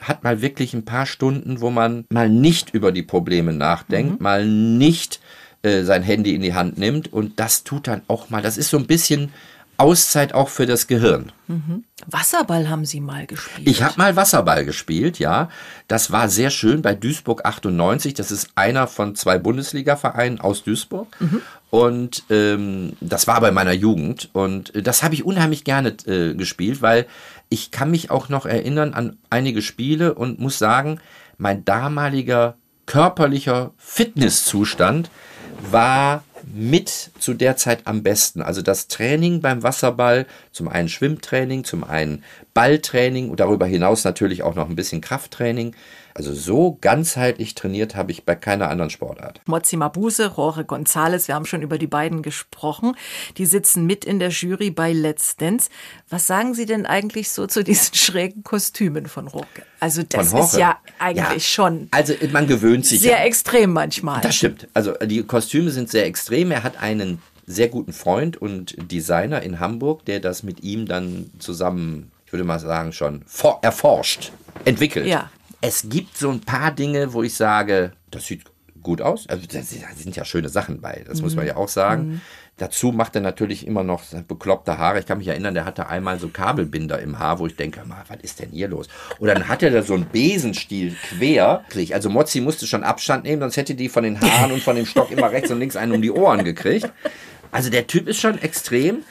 hat 0.00 0.24
mal 0.24 0.42
wirklich 0.42 0.74
ein 0.74 0.84
paar 0.84 1.06
Stunden, 1.06 1.60
wo 1.60 1.70
man 1.70 2.04
mal 2.10 2.28
nicht 2.28 2.74
über 2.74 2.92
die 2.92 3.02
Probleme 3.02 3.52
nachdenkt, 3.52 4.20
mhm. 4.20 4.22
mal 4.22 4.46
nicht 4.46 5.20
äh, 5.62 5.82
sein 5.82 6.02
Handy 6.02 6.34
in 6.34 6.42
die 6.42 6.54
Hand 6.54 6.78
nimmt 6.78 7.12
und 7.12 7.40
das 7.40 7.64
tut 7.64 7.86
dann 7.86 8.02
auch 8.08 8.30
mal, 8.30 8.42
das 8.42 8.56
ist 8.56 8.70
so 8.70 8.76
ein 8.76 8.86
bisschen 8.86 9.32
Auszeit 9.76 10.34
auch 10.34 10.48
für 10.48 10.66
das 10.66 10.86
Gehirn. 10.86 11.32
Mhm. 11.48 11.84
Wasserball 12.06 12.68
haben 12.68 12.84
Sie 12.84 13.00
mal 13.00 13.26
gespielt? 13.26 13.66
Ich 13.68 13.82
habe 13.82 13.94
mal 13.96 14.14
Wasserball 14.14 14.64
gespielt, 14.64 15.18
ja. 15.18 15.48
Das 15.88 16.12
war 16.12 16.28
sehr 16.28 16.50
schön 16.50 16.80
bei 16.80 16.94
Duisburg 16.94 17.44
98. 17.44 18.14
Das 18.14 18.30
ist 18.30 18.50
einer 18.54 18.86
von 18.86 19.16
zwei 19.16 19.38
Bundesliga-Vereinen 19.38 20.40
aus 20.40 20.62
Duisburg. 20.62 21.08
Mhm. 21.20 21.42
Und 21.70 22.22
ähm, 22.30 22.92
das 23.00 23.26
war 23.26 23.40
bei 23.40 23.50
meiner 23.50 23.72
Jugend. 23.72 24.30
Und 24.32 24.72
das 24.74 25.02
habe 25.02 25.14
ich 25.14 25.24
unheimlich 25.24 25.64
gerne 25.64 25.88
äh, 26.06 26.34
gespielt, 26.34 26.82
weil 26.82 27.06
ich 27.54 27.70
kann 27.70 27.92
mich 27.92 28.10
auch 28.10 28.28
noch 28.28 28.46
erinnern 28.46 28.94
an 28.94 29.16
einige 29.30 29.62
Spiele 29.62 30.14
und 30.14 30.40
muss 30.40 30.58
sagen, 30.58 30.98
mein 31.38 31.64
damaliger 31.64 32.56
körperlicher 32.84 33.70
Fitnesszustand 33.78 35.08
war 35.70 36.24
mit 36.52 37.12
zu 37.20 37.32
der 37.32 37.56
Zeit 37.56 37.82
am 37.84 38.02
besten. 38.02 38.42
Also 38.42 38.60
das 38.60 38.88
Training 38.88 39.40
beim 39.40 39.62
Wasserball, 39.62 40.26
zum 40.50 40.66
einen 40.66 40.88
Schwimmtraining, 40.88 41.62
zum 41.62 41.84
einen 41.84 42.24
Balltraining 42.54 43.30
und 43.30 43.38
darüber 43.38 43.66
hinaus 43.66 44.02
natürlich 44.02 44.42
auch 44.42 44.56
noch 44.56 44.68
ein 44.68 44.76
bisschen 44.76 45.00
Krafttraining. 45.00 45.76
Also 46.16 46.32
so 46.32 46.78
ganzheitlich 46.80 47.56
trainiert 47.56 47.96
habe 47.96 48.12
ich 48.12 48.24
bei 48.24 48.36
keiner 48.36 48.70
anderen 48.70 48.88
Sportart. 48.88 49.40
Mozi 49.46 49.76
Mabuse, 49.76 50.32
Jorge 50.36 50.62
González, 50.62 51.26
wir 51.26 51.34
haben 51.34 51.44
schon 51.44 51.60
über 51.60 51.76
die 51.76 51.88
beiden 51.88 52.22
gesprochen. 52.22 52.96
Die 53.36 53.46
sitzen 53.46 53.84
mit 53.84 54.04
in 54.04 54.20
der 54.20 54.28
Jury 54.28 54.70
bei 54.70 54.92
Let's 54.92 55.34
Dance. 55.36 55.70
Was 56.08 56.28
sagen 56.28 56.54
Sie 56.54 56.66
denn 56.66 56.86
eigentlich 56.86 57.30
so 57.30 57.48
zu 57.48 57.64
diesen 57.64 57.94
schrägen 57.94 58.44
Kostümen 58.44 59.06
von 59.06 59.26
Jorge? 59.26 59.64
Also 59.80 60.04
das 60.08 60.32
ist 60.32 60.56
ja 60.56 60.78
eigentlich 61.00 61.32
ja, 61.32 61.40
schon. 61.40 61.88
Also 61.90 62.14
man 62.30 62.46
gewöhnt 62.46 62.86
sich. 62.86 63.00
Sehr 63.00 63.18
ja. 63.18 63.24
extrem 63.24 63.72
manchmal. 63.72 64.20
Das 64.20 64.36
stimmt. 64.36 64.68
Also 64.72 64.92
die 65.04 65.24
Kostüme 65.24 65.72
sind 65.72 65.90
sehr 65.90 66.06
extrem. 66.06 66.52
Er 66.52 66.62
hat 66.62 66.80
einen 66.80 67.20
sehr 67.44 67.66
guten 67.66 67.92
Freund 67.92 68.36
und 68.36 68.76
Designer 68.90 69.42
in 69.42 69.58
Hamburg, 69.58 70.04
der 70.04 70.20
das 70.20 70.44
mit 70.44 70.62
ihm 70.62 70.86
dann 70.86 71.32
zusammen, 71.40 72.12
ich 72.24 72.32
würde 72.32 72.44
mal 72.44 72.60
sagen, 72.60 72.92
schon 72.92 73.24
erforscht, 73.62 74.30
entwickelt. 74.64 75.06
Ja 75.06 75.28
es 75.66 75.88
gibt 75.88 76.18
so 76.18 76.30
ein 76.30 76.40
paar 76.40 76.72
Dinge, 76.72 77.12
wo 77.14 77.22
ich 77.22 77.34
sage, 77.34 77.92
das 78.10 78.26
sieht 78.26 78.44
gut 78.82 79.00
aus. 79.00 79.26
Also 79.28 79.46
da 79.50 79.62
sind 79.62 80.14
ja 80.14 80.24
schöne 80.24 80.50
Sachen 80.50 80.82
bei, 80.82 81.04
das 81.06 81.18
mhm. 81.18 81.24
muss 81.24 81.36
man 81.36 81.44
mhm. 81.44 81.48
ja 81.48 81.56
auch 81.56 81.68
sagen. 81.68 82.06
Mhm. 82.06 82.20
Dazu 82.58 82.92
macht 82.92 83.16
er 83.16 83.20
natürlich 83.20 83.66
immer 83.66 83.82
noch 83.82 84.02
bekloppte 84.28 84.78
Haare. 84.78 85.00
Ich 85.00 85.06
kann 85.06 85.18
mich 85.18 85.26
erinnern, 85.26 85.54
der 85.54 85.64
hatte 85.64 85.88
einmal 85.88 86.20
so 86.20 86.28
Kabelbinder 86.28 87.00
im 87.00 87.18
Haar, 87.18 87.40
wo 87.40 87.46
ich 87.48 87.56
denke, 87.56 87.84
mal, 87.84 88.04
was 88.06 88.18
ist 88.20 88.38
denn 88.38 88.50
hier 88.50 88.68
los? 88.68 88.86
Oder 89.18 89.34
dann 89.34 89.48
hat 89.48 89.62
er 89.64 89.70
da 89.70 89.82
so 89.82 89.94
einen 89.94 90.06
Besenstiel 90.06 90.94
quer. 91.08 91.64
Also 91.92 92.10
Mozzi 92.10 92.40
musste 92.40 92.66
schon 92.66 92.84
Abstand 92.84 93.24
nehmen, 93.24 93.40
sonst 93.40 93.56
hätte 93.56 93.74
die 93.74 93.88
von 93.88 94.04
den 94.04 94.20
Haaren 94.20 94.52
und 94.52 94.62
von 94.62 94.76
dem 94.76 94.86
Stock 94.86 95.10
immer 95.10 95.32
rechts 95.32 95.50
und 95.50 95.58
links 95.58 95.74
einen 95.74 95.92
um 95.92 96.02
die 96.02 96.12
Ohren 96.12 96.44
gekriegt. 96.44 96.92
Also 97.50 97.70
der 97.70 97.88
Typ 97.88 98.06
ist 98.06 98.20
schon 98.20 98.38
extrem, 98.38 99.02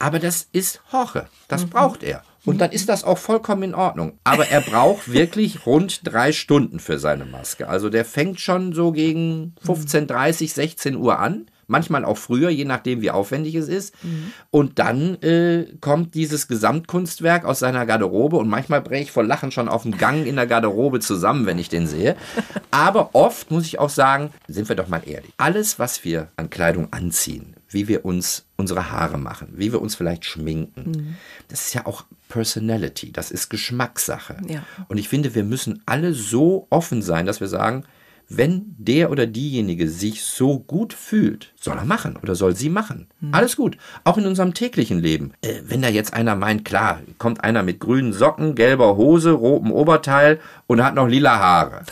aber 0.00 0.18
das 0.18 0.48
ist 0.52 0.80
Horche. 0.90 1.28
Das 1.46 1.66
mhm. 1.66 1.70
braucht 1.70 2.02
er. 2.02 2.24
Und 2.48 2.60
dann 2.60 2.70
ist 2.70 2.88
das 2.88 3.04
auch 3.04 3.18
vollkommen 3.18 3.62
in 3.62 3.74
Ordnung. 3.74 4.18
Aber 4.24 4.48
er 4.48 4.60
braucht 4.60 5.12
wirklich 5.12 5.66
rund 5.66 6.00
drei 6.04 6.32
Stunden 6.32 6.80
für 6.80 6.98
seine 6.98 7.24
Maske. 7.24 7.68
Also 7.68 7.90
der 7.90 8.04
fängt 8.04 8.40
schon 8.40 8.72
so 8.72 8.92
gegen 8.92 9.54
15, 9.64 10.06
30, 10.06 10.52
16 10.52 10.96
Uhr 10.96 11.18
an. 11.18 11.46
Manchmal 11.70 12.06
auch 12.06 12.16
früher, 12.16 12.48
je 12.48 12.64
nachdem, 12.64 13.02
wie 13.02 13.10
aufwendig 13.10 13.54
es 13.54 13.68
ist. 13.68 13.94
Mhm. 14.02 14.32
Und 14.50 14.78
dann 14.78 15.20
äh, 15.20 15.66
kommt 15.82 16.14
dieses 16.14 16.48
Gesamtkunstwerk 16.48 17.44
aus 17.44 17.58
seiner 17.58 17.84
Garderobe. 17.84 18.38
Und 18.38 18.48
manchmal 18.48 18.80
breche 18.80 19.02
ich 19.02 19.12
vor 19.12 19.22
Lachen 19.22 19.50
schon 19.50 19.68
auf 19.68 19.82
dem 19.82 19.98
Gang 19.98 20.26
in 20.26 20.36
der 20.36 20.46
Garderobe 20.46 21.00
zusammen, 21.00 21.44
wenn 21.44 21.58
ich 21.58 21.68
den 21.68 21.86
sehe. 21.86 22.16
Aber 22.70 23.14
oft 23.14 23.50
muss 23.50 23.66
ich 23.66 23.78
auch 23.78 23.90
sagen, 23.90 24.30
sind 24.46 24.70
wir 24.70 24.76
doch 24.76 24.88
mal 24.88 25.02
ehrlich. 25.04 25.30
Alles, 25.36 25.78
was 25.78 26.04
wir 26.04 26.28
an 26.36 26.48
Kleidung 26.48 26.90
anziehen, 26.90 27.54
wie 27.68 27.86
wir 27.86 28.06
uns 28.06 28.46
unsere 28.56 28.90
Haare 28.90 29.18
machen, 29.18 29.52
wie 29.52 29.70
wir 29.70 29.82
uns 29.82 29.94
vielleicht 29.94 30.24
schminken. 30.24 30.90
Mhm. 30.90 31.16
Das 31.48 31.66
ist 31.66 31.74
ja 31.74 31.84
auch 31.84 32.04
Personality, 32.28 33.12
das 33.12 33.30
ist 33.30 33.48
Geschmackssache. 33.48 34.36
Ja. 34.48 34.62
Und 34.88 34.98
ich 34.98 35.08
finde, 35.08 35.34
wir 35.34 35.44
müssen 35.44 35.82
alle 35.86 36.12
so 36.14 36.66
offen 36.70 37.02
sein, 37.02 37.26
dass 37.26 37.40
wir 37.40 37.48
sagen, 37.48 37.84
wenn 38.28 38.74
der 38.76 39.10
oder 39.10 39.26
diejenige 39.26 39.88
sich 39.88 40.22
so 40.22 40.58
gut 40.58 40.92
fühlt, 40.92 41.54
soll 41.58 41.78
er 41.78 41.86
machen 41.86 42.18
oder 42.22 42.34
soll 42.34 42.54
sie 42.54 42.68
machen. 42.68 43.08
Mhm. 43.20 43.34
Alles 43.34 43.56
gut. 43.56 43.78
Auch 44.04 44.18
in 44.18 44.26
unserem 44.26 44.52
täglichen 44.52 44.98
Leben. 44.98 45.32
Äh, 45.40 45.62
wenn 45.64 45.80
da 45.80 45.88
jetzt 45.88 46.12
einer 46.12 46.36
meint, 46.36 46.64
klar, 46.64 47.00
kommt 47.16 47.42
einer 47.42 47.62
mit 47.62 47.80
grünen 47.80 48.12
Socken, 48.12 48.54
gelber 48.54 48.96
Hose, 48.96 49.30
rotem 49.30 49.72
Oberteil 49.72 50.40
und 50.66 50.84
hat 50.84 50.94
noch 50.94 51.08
lila 51.08 51.38
Haare. 51.38 51.82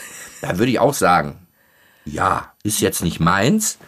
Da 0.42 0.58
würde 0.58 0.72
ich 0.72 0.78
auch 0.78 0.94
sagen, 0.94 1.46
ja, 2.04 2.52
ist 2.62 2.80
jetzt 2.80 3.02
nicht 3.02 3.18
meins, 3.18 3.78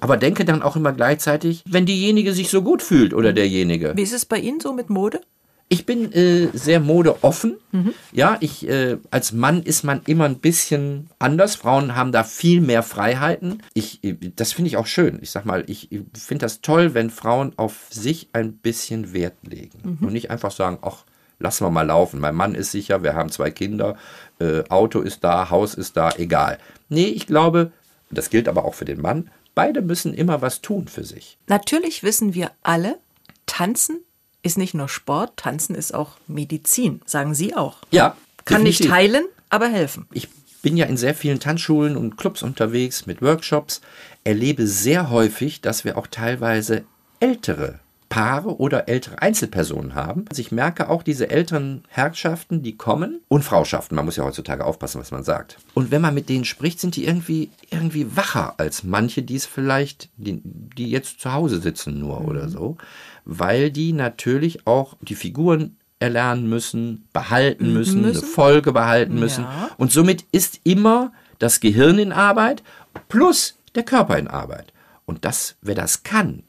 aber 0.00 0.18
denke 0.18 0.44
dann 0.44 0.62
auch 0.62 0.76
immer 0.76 0.92
gleichzeitig, 0.92 1.64
wenn 1.66 1.86
diejenige 1.86 2.34
sich 2.34 2.50
so 2.50 2.60
gut 2.60 2.82
fühlt 2.82 3.14
oder 3.14 3.32
derjenige. 3.32 3.94
Wie 3.96 4.02
ist 4.02 4.12
es 4.12 4.26
bei 4.26 4.38
Ihnen 4.38 4.60
so 4.60 4.74
mit 4.74 4.90
Mode? 4.90 5.22
Ich 5.68 5.86
bin 5.86 6.12
äh, 6.12 6.48
sehr 6.52 6.78
modeoffen. 6.78 7.56
Mhm. 7.72 7.94
Ja, 8.12 8.36
ich 8.40 8.68
äh, 8.68 8.98
als 9.10 9.32
Mann 9.32 9.62
ist 9.62 9.82
man 9.82 10.02
immer 10.06 10.26
ein 10.26 10.38
bisschen 10.38 11.08
anders. 11.18 11.56
Frauen 11.56 11.96
haben 11.96 12.12
da 12.12 12.22
viel 12.22 12.60
mehr 12.60 12.82
Freiheiten. 12.82 13.62
Ich, 13.72 14.04
äh, 14.04 14.14
das 14.36 14.52
finde 14.52 14.68
ich 14.68 14.76
auch 14.76 14.86
schön. 14.86 15.18
Ich 15.22 15.30
sag 15.30 15.46
mal, 15.46 15.64
ich 15.66 15.88
finde 16.12 16.44
das 16.44 16.60
toll, 16.60 16.94
wenn 16.94 17.10
Frauen 17.10 17.52
auf 17.56 17.86
sich 17.90 18.28
ein 18.32 18.52
bisschen 18.52 19.12
Wert 19.12 19.36
legen 19.42 19.98
mhm. 20.00 20.06
und 20.06 20.12
nicht 20.12 20.30
einfach 20.30 20.50
sagen, 20.50 20.78
ach, 20.82 21.04
lassen 21.38 21.64
wir 21.64 21.70
mal 21.70 21.86
laufen. 21.86 22.20
Mein 22.20 22.34
Mann 22.34 22.54
ist 22.54 22.70
sicher, 22.70 23.02
wir 23.02 23.14
haben 23.14 23.30
zwei 23.30 23.50
Kinder, 23.50 23.96
äh, 24.38 24.62
Auto 24.68 25.00
ist 25.00 25.24
da, 25.24 25.50
Haus 25.50 25.74
ist 25.74 25.96
da, 25.96 26.10
egal. 26.16 26.58
Nee, 26.88 27.06
ich 27.06 27.26
glaube, 27.26 27.72
das 28.10 28.30
gilt 28.30 28.48
aber 28.48 28.64
auch 28.64 28.74
für 28.74 28.84
den 28.84 29.00
Mann. 29.00 29.30
Beide 29.54 29.82
müssen 29.82 30.14
immer 30.14 30.42
was 30.42 30.60
tun 30.60 30.88
für 30.88 31.04
sich. 31.04 31.38
Natürlich 31.46 32.02
wissen 32.02 32.34
wir 32.34 32.50
alle, 32.62 32.98
tanzen 33.46 34.00
ist 34.44 34.58
nicht 34.58 34.74
nur 34.74 34.88
Sport, 34.88 35.36
tanzen 35.36 35.74
ist 35.74 35.94
auch 35.94 36.12
Medizin, 36.28 37.00
sagen 37.06 37.34
Sie 37.34 37.56
auch. 37.56 37.78
Ja. 37.90 38.16
Kann 38.44 38.58
definitiv. 38.58 38.80
nicht 38.80 38.92
heilen, 38.92 39.24
aber 39.48 39.68
helfen. 39.68 40.06
Ich 40.12 40.28
bin 40.62 40.76
ja 40.76 40.86
in 40.86 40.96
sehr 40.96 41.14
vielen 41.14 41.40
Tanzschulen 41.40 41.96
und 41.96 42.16
Clubs 42.16 42.42
unterwegs 42.42 43.06
mit 43.06 43.22
Workshops, 43.22 43.80
erlebe 44.22 44.66
sehr 44.66 45.10
häufig, 45.10 45.60
dass 45.60 45.84
wir 45.84 45.96
auch 45.98 46.06
teilweise 46.06 46.84
ältere 47.20 47.80
Paare 48.08 48.60
oder 48.60 48.88
ältere 48.88 49.20
Einzelpersonen 49.20 49.94
haben. 49.94 50.24
Also 50.28 50.40
ich 50.40 50.52
merke 50.52 50.88
auch 50.88 51.02
diese 51.02 51.30
älteren 51.30 51.84
Herrschaften, 51.88 52.62
die 52.62 52.76
kommen 52.76 53.20
und 53.28 53.42
Frauschaften. 53.42 53.96
Man 53.96 54.04
muss 54.04 54.16
ja 54.16 54.24
heutzutage 54.24 54.64
aufpassen, 54.64 55.00
was 55.00 55.10
man 55.10 55.24
sagt. 55.24 55.58
Und 55.74 55.90
wenn 55.90 56.02
man 56.02 56.14
mit 56.14 56.28
denen 56.28 56.44
spricht, 56.44 56.80
sind 56.80 56.96
die 56.96 57.06
irgendwie, 57.06 57.50
irgendwie 57.70 58.16
wacher 58.16 58.54
als 58.58 58.84
manche, 58.84 59.22
die 59.22 59.36
es 59.36 59.46
vielleicht, 59.46 60.10
die, 60.16 60.40
die 60.44 60.90
jetzt 60.90 61.20
zu 61.20 61.32
Hause 61.32 61.60
sitzen 61.60 61.98
nur 61.98 62.20
mhm. 62.20 62.28
oder 62.28 62.48
so. 62.48 62.76
Weil 63.24 63.70
die 63.70 63.92
natürlich 63.92 64.66
auch 64.66 64.96
die 65.00 65.14
Figuren 65.14 65.76
erlernen 65.98 66.48
müssen, 66.48 67.08
behalten 67.12 67.72
müssen, 67.72 68.02
müssen. 68.02 68.18
eine 68.18 68.26
Folge 68.26 68.72
behalten 68.72 69.18
müssen. 69.18 69.44
Ja. 69.44 69.70
Und 69.78 69.90
somit 69.90 70.24
ist 70.32 70.60
immer 70.64 71.12
das 71.38 71.60
Gehirn 71.60 71.98
in 71.98 72.12
Arbeit 72.12 72.62
plus 73.08 73.58
der 73.74 73.82
Körper 73.82 74.18
in 74.18 74.28
Arbeit. 74.28 74.72
Und 75.06 75.24
das, 75.24 75.56
wer 75.62 75.74
das 75.74 76.02
kann, 76.02 76.44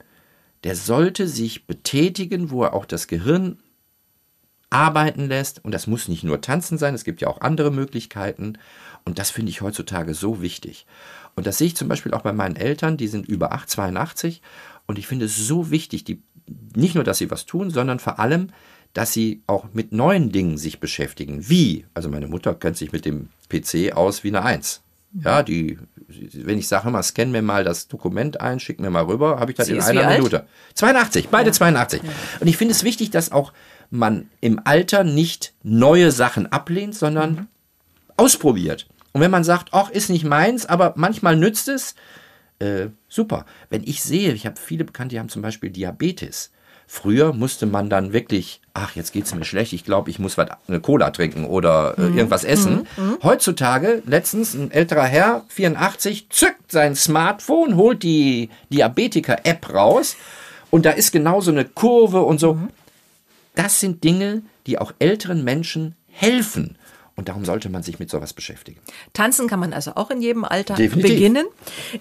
der 0.66 0.76
sollte 0.76 1.28
sich 1.28 1.68
betätigen, 1.68 2.50
wo 2.50 2.64
er 2.64 2.74
auch 2.74 2.86
das 2.86 3.06
Gehirn 3.06 3.60
arbeiten 4.72 5.28
lässt. 5.28 5.64
Und 5.64 5.74
das 5.74 5.86
muss 5.86 6.08
nicht 6.08 6.24
nur 6.24 6.42
tanzen 6.42 6.80
sein, 6.80 6.96
es 6.96 7.04
gibt 7.04 7.22
ja 7.22 7.28
auch 7.28 7.42
andere 7.42 7.70
Möglichkeiten. 7.70 8.58
Und 9.06 9.20
das 9.20 9.30
finde 9.30 9.52
ich 9.52 9.62
heutzutage 9.62 10.16
so 10.16 10.42
wichtig. 10.42 10.88
Und 11.36 11.46
das 11.46 11.60
sehe 11.60 11.68
ich 11.68 11.76
zum 11.76 11.88
Beispiel 11.88 12.16
auch 12.16 12.24
bei 12.24 12.34
meinen 12.34 12.56
Eltern, 12.56 12.98
die 12.98 13.08
sind 13.08 13.28
über 13.28 13.52
8, 13.52 13.70
82. 13.70 14.42
Und 14.88 14.98
ich 14.98 15.06
finde 15.06 15.26
es 15.26 15.38
so 15.38 15.70
wichtig, 15.70 16.04
die, 16.04 16.24
nicht 16.76 16.96
nur, 16.96 17.04
dass 17.04 17.20
sie 17.20 17.30
was 17.30 17.46
tun, 17.46 17.70
sondern 17.70 18.00
vor 18.00 18.18
allem, 18.18 18.48
dass 18.94 19.14
sie 19.14 19.44
auch 19.46 19.68
mit 19.74 19.92
neuen 19.92 20.32
Dingen 20.32 20.58
sich 20.58 20.80
beschäftigen. 20.80 21.48
Wie? 21.48 21.86
Also 21.94 22.10
meine 22.10 22.28
Mutter 22.28 22.56
kennt 22.56 22.78
sich 22.78 22.92
mit 22.92 23.06
dem 23.06 23.30
PC 23.50 23.94
aus 23.94 24.24
wie 24.24 24.30
eine 24.30 24.42
Eins. 24.42 24.82
Ja, 25.14 25.44
die, 25.44 25.78
wenn 26.08 26.58
ich 26.58 26.68
sage 26.68 26.90
mal, 26.90 27.04
scan 27.04 27.32
mir 27.32 27.42
mal 27.42 27.64
das 27.64 27.88
Dokument 27.88 28.40
ein, 28.42 28.60
schick 28.60 28.80
mir 28.80 28.90
mal 28.90 29.06
rüber, 29.06 29.40
habe 29.40 29.52
ich 29.52 29.58
das 29.58 29.68
Sie 29.68 29.74
in 29.74 29.82
einer 29.82 30.10
Minute. 30.10 30.42
Alt? 30.42 30.50
82, 30.76 31.30
beide 31.30 31.50
ja. 31.50 31.54
82. 31.54 32.04
Ja. 32.04 32.10
Und 32.40 32.48
ich 32.48 32.58
finde 32.58 32.74
es 32.74 32.84
wichtig, 32.84 33.10
dass 33.10 33.32
auch 33.32 33.54
man 33.90 34.30
im 34.42 34.62
Alter 34.64 35.04
nicht 35.04 35.54
neue 35.64 36.12
Sachen 36.12 36.52
ablehnt, 36.52 36.96
sondern 36.96 37.32
mhm. 37.32 37.48
ausprobiert. 38.18 38.88
Und 39.14 39.22
wenn 39.22 39.32
man 39.32 39.44
sagt, 39.44 39.70
ach, 39.72 39.90
ist 39.90 40.10
nicht 40.10 40.26
meins, 40.26 40.66
aber 40.66 40.94
manchmal 40.98 41.36
nützt 41.38 41.70
es, 41.70 41.96
äh, 42.60 42.88
super. 43.08 43.46
Wenn 43.70 43.84
ich 43.84 44.04
sehe, 44.04 44.34
ich 44.34 44.46
habe 44.46 44.60
viele 44.60 44.86
Bekannte, 44.86 45.16
die 45.16 45.20
haben 45.20 45.30
zum 45.30 45.42
Beispiel 45.42 45.70
Diabetes. 45.70 46.52
Früher 46.88 47.34
musste 47.34 47.66
man 47.66 47.90
dann 47.90 48.14
wirklich, 48.14 48.62
ach, 48.74 48.96
jetzt 48.96 49.12
geht's 49.12 49.34
mir 49.34 49.44
schlecht, 49.44 49.74
ich 49.74 49.84
glaube, 49.84 50.10
ich 50.12 50.20
muss 50.20 50.38
was, 50.38 50.50
eine 50.68 50.80
Cola 50.80 51.10
trinken 51.12 51.46
oder 51.46 51.96
äh, 51.98 52.02
Mhm. 52.02 52.18
irgendwas 52.18 52.44
essen. 52.44 52.88
Heutzutage, 53.24 54.04
letztens 54.06 54.54
ein 54.54 54.72
älterer 54.72 55.06
Herr, 55.06 55.44
84, 55.50 56.30
zückt 56.30 56.72
sein 56.72 56.96
Smartphone, 56.96 57.76
holt 57.76 58.04
die 58.04 58.50
Diabetiker-App 58.72 59.74
raus 59.74 60.16
und 60.72 60.86
da 60.86 60.92
ist 60.92 61.12
genau 61.12 61.42
so 61.42 61.52
eine 61.52 61.66
Kurve 61.66 62.22
und 62.22 62.40
so. 62.40 62.54
Mhm. 62.54 62.70
Das 63.56 63.80
sind 63.80 64.04
Dinge, 64.04 64.42
die 64.68 64.78
auch 64.78 64.94
älteren 65.00 65.44
Menschen 65.44 65.96
helfen. 66.12 66.78
Und 67.18 67.30
darum 67.30 67.46
sollte 67.46 67.70
man 67.70 67.82
sich 67.82 67.98
mit 68.00 68.10
sowas 68.10 68.34
beschäftigen. 68.34 68.80
Tanzen 69.14 69.48
kann 69.48 69.60
man 69.60 69.72
also 69.72 69.94
auch 69.96 70.12
in 70.12 70.22
jedem 70.22 70.44
Alter 70.44 70.76
Definitiv. 70.76 71.12
beginnen. 71.14 71.46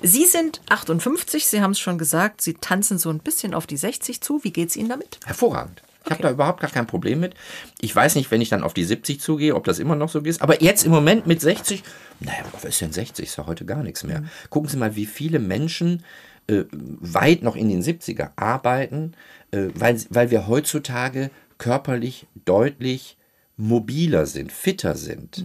Sie 0.02 0.24
sind 0.24 0.60
58, 0.68 1.46
Sie 1.46 1.60
haben 1.60 1.70
es 1.70 1.78
schon 1.78 1.98
gesagt, 1.98 2.40
Sie 2.42 2.54
tanzen 2.54 2.98
so 2.98 3.10
ein 3.10 3.20
bisschen 3.20 3.54
auf 3.54 3.66
die 3.68 3.76
60 3.76 4.20
zu. 4.20 4.42
Wie 4.42 4.50
geht's 4.52 4.74
Ihnen 4.74 4.88
damit? 4.88 5.20
Hervorragend. 5.24 5.82
Ich 6.06 6.10
habe 6.10 6.14
Okay. 6.16 6.22
da 6.24 6.30
überhaupt 6.32 6.60
gar 6.60 6.70
kein 6.70 6.86
Problem 6.86 7.20
mit. 7.20 7.34
Ich 7.80 7.94
weiß 7.94 8.16
nicht, 8.16 8.30
wenn 8.30 8.40
ich 8.42 8.48
dann 8.50 8.62
auf 8.64 8.74
die 8.74 8.84
70 8.84 9.20
zugehe, 9.20 9.54
ob 9.54 9.64
das 9.64 9.78
immer 9.78 9.94
noch 9.96 10.08
so 10.10 10.18
ist. 10.18 10.42
Aber 10.42 10.60
jetzt 10.62 10.84
im 10.84 10.90
Moment 10.90 11.26
mit 11.26 11.40
60, 11.40 11.82
naja, 12.20 12.42
was 12.52 12.64
ist 12.64 12.80
denn 12.80 12.92
60? 12.92 13.24
Ist 13.26 13.36
ja 13.38 13.46
heute 13.46 13.64
gar 13.64 13.82
nichts 13.82 14.02
mehr. 14.04 14.24
Gucken 14.50 14.68
Sie 14.68 14.76
mal, 14.76 14.96
wie 14.96 15.06
viele 15.06 15.38
Menschen 15.38 16.04
äh, 16.48 16.64
weit 16.72 17.42
noch 17.42 17.56
in 17.56 17.68
den 17.70 17.82
70er 17.82 18.30
arbeiten, 18.36 19.14
äh, 19.52 19.68
weil, 19.74 19.98
weil 20.10 20.30
wir 20.30 20.46
heutzutage 20.48 21.30
körperlich 21.56 22.26
deutlich 22.44 23.16
mobiler 23.56 24.26
sind, 24.26 24.52
fitter 24.52 24.96
sind. 24.96 25.44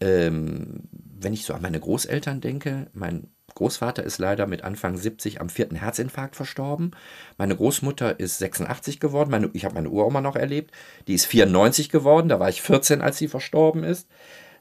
Ähm, 0.00 0.82
wenn 1.20 1.32
ich 1.32 1.44
so 1.44 1.54
an 1.54 1.62
meine 1.62 1.80
Großeltern 1.80 2.40
denke, 2.40 2.86
mein 2.92 3.28
Großvater 3.54 4.04
ist 4.04 4.18
leider 4.18 4.46
mit 4.46 4.62
Anfang 4.62 4.96
70 4.96 5.40
am 5.40 5.48
vierten 5.48 5.74
Herzinfarkt 5.74 6.36
verstorben. 6.36 6.92
Meine 7.38 7.56
Großmutter 7.56 8.20
ist 8.20 8.38
86 8.38 9.00
geworden. 9.00 9.30
Meine, 9.30 9.50
ich 9.52 9.64
habe 9.64 9.74
meine 9.74 9.90
Uroma 9.90 10.20
noch 10.20 10.36
erlebt. 10.36 10.70
Die 11.08 11.14
ist 11.14 11.26
94 11.26 11.88
geworden. 11.88 12.28
Da 12.28 12.38
war 12.38 12.48
ich 12.48 12.62
14, 12.62 13.00
als 13.00 13.18
sie 13.18 13.26
verstorben 13.26 13.82
ist. 13.82 14.06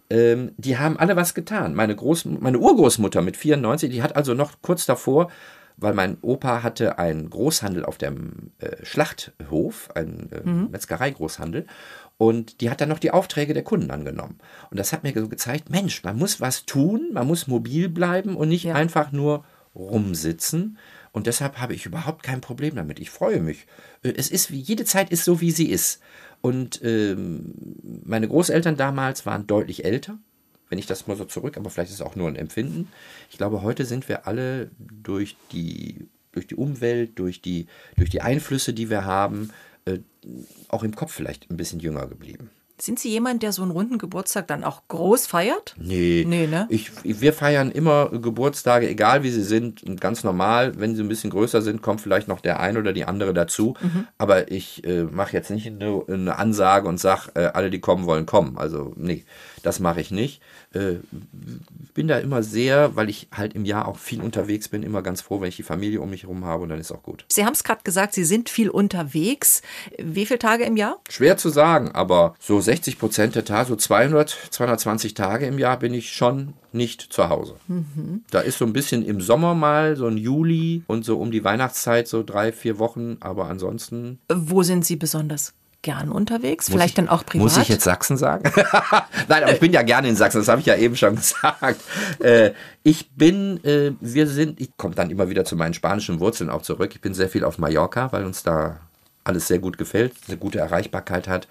Ähm, 0.10 0.54
die 0.58 0.78
haben 0.78 0.98
alle 0.98 1.16
was 1.16 1.36
getan. 1.36 1.76
Meine, 1.76 1.96
Groß, 1.96 2.26
meine 2.26 2.58
Urgroßmutter 2.58 3.22
mit 3.22 3.38
94, 3.38 3.92
die 3.92 4.02
hat 4.02 4.16
also 4.16 4.34
noch 4.34 4.62
kurz 4.62 4.86
davor, 4.86 5.30
weil 5.78 5.94
mein 5.94 6.18
Opa 6.22 6.64
hatte 6.64 6.98
einen 7.00 7.30
Großhandel 7.30 7.86
auf 7.86 7.98
dem 7.98 8.52
äh, 8.60 8.84
Schlachthof, 8.84 9.90
einen 9.96 10.32
äh, 10.32 10.42
Metzgerei-Großhandel. 10.72 11.66
Und 12.18 12.62
die 12.62 12.72
hat 12.72 12.82
dann 12.82 12.90
noch 12.90 12.98
die 13.00 13.12
Aufträge 13.12 13.54
der 13.54 13.64
Kunden 13.64 13.92
angenommen. 13.92 14.40
Und 14.72 14.80
das 14.80 14.92
hat 14.92 15.04
mir 15.04 15.14
so 15.14 15.30
gezeigt, 15.30 15.70
Mensch, 15.70 16.04
man 16.04 16.18
muss 16.18 16.42
was 16.42 16.66
tun, 16.66 17.12
man 17.14 17.28
muss 17.28 17.46
mobil 17.48 17.90
bleiben 17.90 18.36
und 18.36 18.50
nicht 18.50 18.64
Ja. 18.64 18.74
einfach 18.74 19.12
nur 19.12 19.46
rumsitzen. 19.76 20.78
Und 21.12 21.28
deshalb 21.28 21.60
habe 21.60 21.74
ich 21.74 21.86
überhaupt 21.86 22.24
kein 22.24 22.42
Problem 22.42 22.76
damit. 22.76 23.00
Ich 23.00 23.10
freue 23.10 23.40
mich. 23.40 23.68
Äh, 24.04 24.14
Es 24.18 24.30
ist 24.32 24.52
wie, 24.52 24.60
jede 24.60 24.86
Zeit 24.86 25.12
ist 25.12 25.24
so, 25.26 25.42
wie 25.42 25.52
sie 25.52 25.70
ist. 25.70 26.02
Und 26.42 26.82
ähm, 26.84 27.54
meine 28.04 28.28
Großeltern 28.28 28.78
damals 28.78 29.26
waren 29.26 29.48
deutlich 29.48 29.86
älter, 29.86 30.18
wenn 30.70 30.80
ich 30.80 30.86
das 30.86 31.08
mal 31.08 31.18
so 31.18 31.26
zurück, 31.26 31.58
aber 31.58 31.70
vielleicht 31.70 31.90
ist 31.90 31.96
es 31.96 32.06
auch 32.06 32.16
nur 32.16 32.28
ein 32.28 32.36
Empfinden. 32.36 32.90
Ich 33.30 33.38
glaube, 33.38 33.62
heute 33.62 33.86
sind 33.86 34.10
wir 34.10 34.28
alle 34.28 34.70
durch 34.80 35.38
die, 35.52 36.08
durch 36.32 36.48
die 36.48 36.56
Umwelt, 36.56 37.18
durch 37.20 37.42
die, 37.42 37.68
durch 37.96 38.10
die 38.10 38.22
Einflüsse, 38.22 38.74
die 38.74 38.90
wir 38.90 39.06
haben, 39.06 39.52
äh, 39.86 40.00
auch 40.68 40.84
im 40.84 40.96
Kopf 40.96 41.14
vielleicht 41.14 41.50
ein 41.50 41.58
bisschen 41.58 41.80
jünger 41.80 42.08
geblieben. 42.08 42.50
Sind 42.80 43.00
Sie 43.00 43.10
jemand, 43.10 43.42
der 43.42 43.54
so 43.54 43.64
einen 43.64 43.72
runden 43.72 43.98
Geburtstag 43.98 44.46
dann 44.48 44.64
auch 44.64 44.84
groß 44.88 45.26
feiert? 45.26 45.76
Nee, 45.80 46.24
Nee, 46.28 46.46
ne? 46.46 46.68
ich, 46.70 46.92
wir 47.04 47.34
feiern 47.34 47.72
immer 47.72 48.10
Geburtstage, 48.10 48.88
egal 48.88 49.24
wie 49.24 49.32
sie 49.32 49.42
sind, 49.42 49.82
und 49.82 50.00
ganz 50.00 50.24
normal. 50.24 50.80
Wenn 50.80 50.96
sie 50.96 51.02
ein 51.02 51.08
bisschen 51.08 51.32
größer 51.32 51.64
sind, 51.64 51.82
kommt 51.82 52.02
vielleicht 52.02 52.28
noch 52.28 52.40
der 52.40 52.60
ein 52.60 52.78
oder 52.78 52.94
die 52.94 53.06
andere 53.06 53.34
dazu. 53.34 53.74
Mhm. 53.82 54.08
Aber 54.20 54.52
ich 54.52 54.86
äh, 54.86 55.06
mache 55.06 55.34
jetzt 55.34 55.50
nicht 55.50 55.66
eine, 55.66 56.04
eine 56.08 56.38
Ansage 56.38 56.88
und 56.88 57.00
sage, 57.00 57.32
äh, 57.34 57.46
alle, 57.46 57.72
die 57.72 57.80
kommen 57.80 58.06
wollen, 58.06 58.28
kommen. 58.28 58.60
Also 58.60 58.94
nee, 58.96 59.26
das 59.68 59.82
mache 59.82 60.00
ich 60.00 60.12
nicht. 60.12 60.42
Äh, 60.74 60.96
bin 61.94 62.08
da 62.08 62.20
immer 62.20 62.42
sehr, 62.42 62.96
weil 62.96 63.10
ich 63.10 63.28
halt 63.34 63.54
im 63.54 63.66
Jahr 63.66 63.86
auch 63.86 63.98
viel 63.98 64.22
unterwegs 64.22 64.70
bin, 64.70 64.82
immer 64.82 65.02
ganz 65.02 65.20
froh, 65.20 65.42
wenn 65.42 65.50
ich 65.50 65.58
die 65.58 65.64
Familie 65.64 66.00
um 66.00 66.10
mich 66.10 66.24
herum 66.24 66.46
habe 66.46 66.64
und 66.64 66.70
dann 66.70 66.80
ist 66.80 66.94
auch 66.94 67.04
gut. 67.04 67.26
Sie 67.30 67.44
haben 67.44 67.52
es 67.52 67.66
gerade 67.66 67.82
gesagt, 67.84 68.14
Sie 68.14 68.24
sind 68.24 68.50
viel 68.50 68.70
unterwegs. 68.70 69.62
Wie 69.98 70.26
viele 70.26 70.40
Tage 70.40 70.64
im 70.64 70.78
Jahr? 70.78 71.02
Schwer 71.10 71.36
zu 71.36 71.50
sagen, 71.50 71.92
aber 71.92 72.36
so 72.40 72.62
60 72.62 72.98
Prozent 72.98 73.36
der 73.36 73.44
Tage, 73.44 73.68
so 73.68 73.76
200, 73.76 74.30
220 74.52 75.14
Tage 75.16 75.46
im 75.46 75.60
Jahr 75.60 75.78
bin 75.78 75.94
ich 75.94 76.14
schon 76.14 76.54
nicht 76.72 77.02
zu 77.02 77.28
Hause. 77.28 77.56
Da 78.32 78.40
ist 78.40 78.60
so 78.60 78.66
ein 78.66 78.72
bisschen 78.72 79.06
im 79.06 79.20
Sommer 79.20 79.54
mal, 79.54 79.98
so 79.98 80.08
ein 80.08 80.16
Juli 80.16 80.84
und 80.88 81.04
so 81.04 81.20
um 81.20 81.32
die 81.32 81.44
Weihnachtszeit 81.44 82.08
so 82.08 82.24
drei, 82.24 82.54
vier 82.54 82.80
Wochen, 82.80 83.18
aber 83.20 83.50
ansonsten. 83.50 84.20
Wo 84.30 84.64
sind 84.64 84.86
Sie 84.86 84.96
besonders 84.96 85.54
gern 85.82 86.10
unterwegs? 86.10 86.70
Vielleicht 86.70 86.98
dann 86.98 87.08
auch 87.08 87.26
privat? 87.26 87.44
Muss 87.44 87.58
ich 87.58 87.70
jetzt 87.70 87.84
Sachsen 87.84 88.18
sagen? 88.18 88.52
Nein, 89.28 89.44
aber 89.44 89.54
ich 89.54 89.60
bin 89.60 89.74
ja 89.74 89.82
gerne 89.82 90.10
in 90.10 90.16
Sachsen, 90.16 90.40
das 90.40 90.48
habe 90.48 90.60
ich 90.60 90.68
ja 90.68 90.76
eben 90.76 90.96
schon 90.96 91.16
gesagt. 91.18 91.82
Äh, 92.20 92.52
ich 92.84 93.12
bin, 93.12 93.64
äh, 93.64 93.94
wir 94.00 94.28
sind, 94.28 94.60
ich 94.60 94.76
komme 94.78 94.96
dann 94.96 95.10
immer 95.10 95.30
wieder 95.30 95.46
zu 95.46 95.56
meinen 95.56 95.74
spanischen 95.74 96.20
Wurzeln 96.20 96.50
auch 96.50 96.62
zurück. 96.62 96.92
Ich 96.94 97.02
bin 97.02 97.14
sehr 97.14 97.30
viel 97.30 97.44
auf 97.44 97.58
Mallorca, 97.58 98.12
weil 98.12 98.26
uns 98.26 98.44
da 98.44 98.80
alles 99.28 99.48
sehr 99.48 99.60
gut 99.60 99.78
gefällt, 99.78 100.14
eine 100.28 100.38
gute 100.38 100.60
Erreichbarkeit 100.60 101.28
hat, 101.28 101.48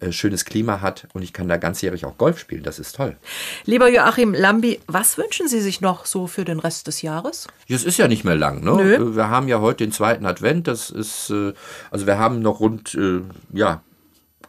äh, 0.00 0.10
schönes 0.12 0.44
Klima 0.44 0.80
hat 0.80 1.06
und 1.12 1.22
ich 1.22 1.32
kann 1.32 1.48
da 1.48 1.56
ganzjährig 1.56 2.04
auch 2.04 2.18
Golf 2.18 2.38
spielen. 2.38 2.62
Das 2.62 2.78
ist 2.78 2.96
toll. 2.96 3.16
Lieber 3.64 3.88
Joachim 3.88 4.34
Lambi, 4.34 4.80
was 4.86 5.18
wünschen 5.18 5.48
Sie 5.48 5.60
sich 5.60 5.80
noch 5.80 6.06
so 6.06 6.26
für 6.26 6.44
den 6.44 6.58
Rest 6.58 6.86
des 6.86 7.02
Jahres? 7.02 7.46
Es 7.68 7.84
ist 7.84 7.98
ja 7.98 8.08
nicht 8.08 8.24
mehr 8.24 8.36
lang. 8.36 8.64
Ne? 8.64 8.76
Nö. 8.76 9.16
Wir 9.16 9.28
haben 9.28 9.48
ja 9.48 9.60
heute 9.60 9.84
den 9.84 9.92
zweiten 9.92 10.26
Advent. 10.26 10.66
Das 10.66 10.90
ist, 10.90 11.30
äh, 11.30 11.52
also 11.90 12.06
wir 12.06 12.18
haben 12.18 12.40
noch 12.40 12.60
rund, 12.60 12.94
äh, 12.94 13.20
ja, 13.52 13.82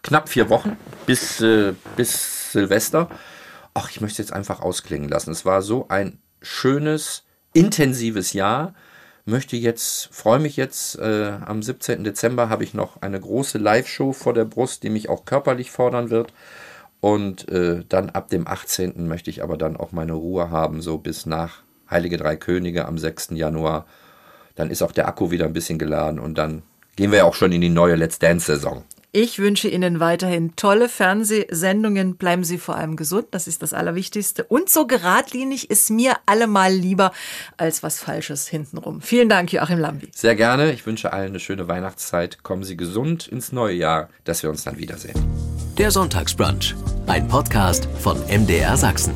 knapp 0.03 0.30
vier 0.30 0.49
Wochen 0.49 0.78
bis, 1.05 1.41
äh, 1.41 1.74
bis 1.95 2.51
Silvester. 2.51 3.09
Ach, 3.74 3.89
ich 3.89 4.01
möchte 4.01 4.22
es 4.22 4.30
jetzt 4.30 4.34
einfach 4.34 4.61
ausklingen 4.61 5.09
lassen. 5.09 5.32
Es 5.32 5.45
war 5.45 5.61
so 5.61 5.88
ein 5.89 6.19
schönes, 6.41 7.24
intensives 7.53 8.34
Jahr. 8.34 8.74
Möchte 9.26 9.55
jetzt, 9.55 10.09
freue 10.11 10.39
mich 10.39 10.57
jetzt, 10.57 10.97
äh, 10.97 11.34
am 11.45 11.61
17. 11.61 12.03
Dezember 12.03 12.49
habe 12.49 12.63
ich 12.63 12.74
noch 12.74 13.01
eine 13.01 13.19
große 13.19 13.57
Live-Show 13.57 14.13
vor 14.13 14.34
der 14.34 14.45
Brust, 14.45 14.84
die 14.84 14.89
mich 14.89 15.09
auch 15.09 15.26
körperlich 15.26 15.72
fordern 15.72 16.09
wird. 16.09 16.34
Und 17.01 17.49
äh, 17.49 17.84
dann 17.88 18.09
ab 18.11 18.30
dem 18.30 18.47
18. 18.47 19.07
möchte 19.07 19.30
ich 19.30 19.43
aber 19.43 19.57
dann 19.57 19.78
auch 19.78 19.91
meine 19.91 20.13
Ruhe 20.13 20.49
haben, 20.49 20.82
so 20.82 20.97
bis 20.97 21.26
nach 21.26 21.63
Heilige 21.89 22.17
Drei 22.17 22.36
Könige 22.36 22.86
am 22.86 22.97
6. 22.97 23.30
Januar. 23.32 23.86
Dann 24.55 24.69
ist 24.69 24.82
auch 24.82 24.91
der 24.91 25.07
Akku 25.07 25.32
wieder 25.32 25.45
ein 25.45 25.53
bisschen 25.53 25.80
geladen 25.80 26.19
und 26.19 26.38
dann 26.38 26.63
gehen 26.95 27.11
wir 27.11 27.19
ja 27.19 27.24
auch 27.26 27.36
schon 27.36 27.51
in 27.51 27.61
die 27.61 27.69
neue 27.69 27.95
Let's 27.95 28.19
Dance-Saison. 28.19 28.84
Ich 29.14 29.39
wünsche 29.39 29.68
Ihnen 29.68 29.99
weiterhin 29.99 30.55
tolle 30.55 30.88
Fernsehsendungen. 30.88 32.16
Bleiben 32.16 32.45
Sie 32.45 32.57
vor 32.57 32.76
allem 32.78 32.95
gesund, 32.95 33.28
das 33.32 33.45
ist 33.45 33.62
das 33.62 33.74
Allerwichtigste. 33.74 34.45
Und 34.45 34.70
so 34.70 34.88
geradlinig 34.88 35.70
ist 35.70 35.89
mir 35.89 36.16
allemal 36.26 36.72
lieber 36.72 37.12
als 37.57 37.84
was 37.84 37.99
Falsches 37.99 38.47
hintenrum. 38.47 39.01
Vielen 39.01 39.28
Dank, 39.28 39.51
Joachim 39.51 39.80
Lambi. 39.80 40.07
Sehr 40.16 40.38
gerne. 40.38 40.72
Ich 40.72 40.86
wünsche 40.86 41.12
allen 41.12 41.32
eine 41.32 41.41
schöne 41.41 41.68
Weihnachtszeit. 41.68 42.41
Kommen 42.43 42.64
Sie 42.64 42.78
gesund 42.78 43.28
ins 43.28 43.51
neue 43.51 43.76
Jahr, 43.76 44.07
dass 44.24 44.43
wir 44.43 44.49
uns 44.49 44.64
dann 44.64 44.78
wiedersehen. 44.78 45.22
Der 45.78 45.91
Sonntagsbrunch, 45.91 46.74
ein 47.07 47.28
Podcast 47.28 47.89
von 47.99 48.18
MDR 48.30 48.78
Sachsen. 48.78 49.14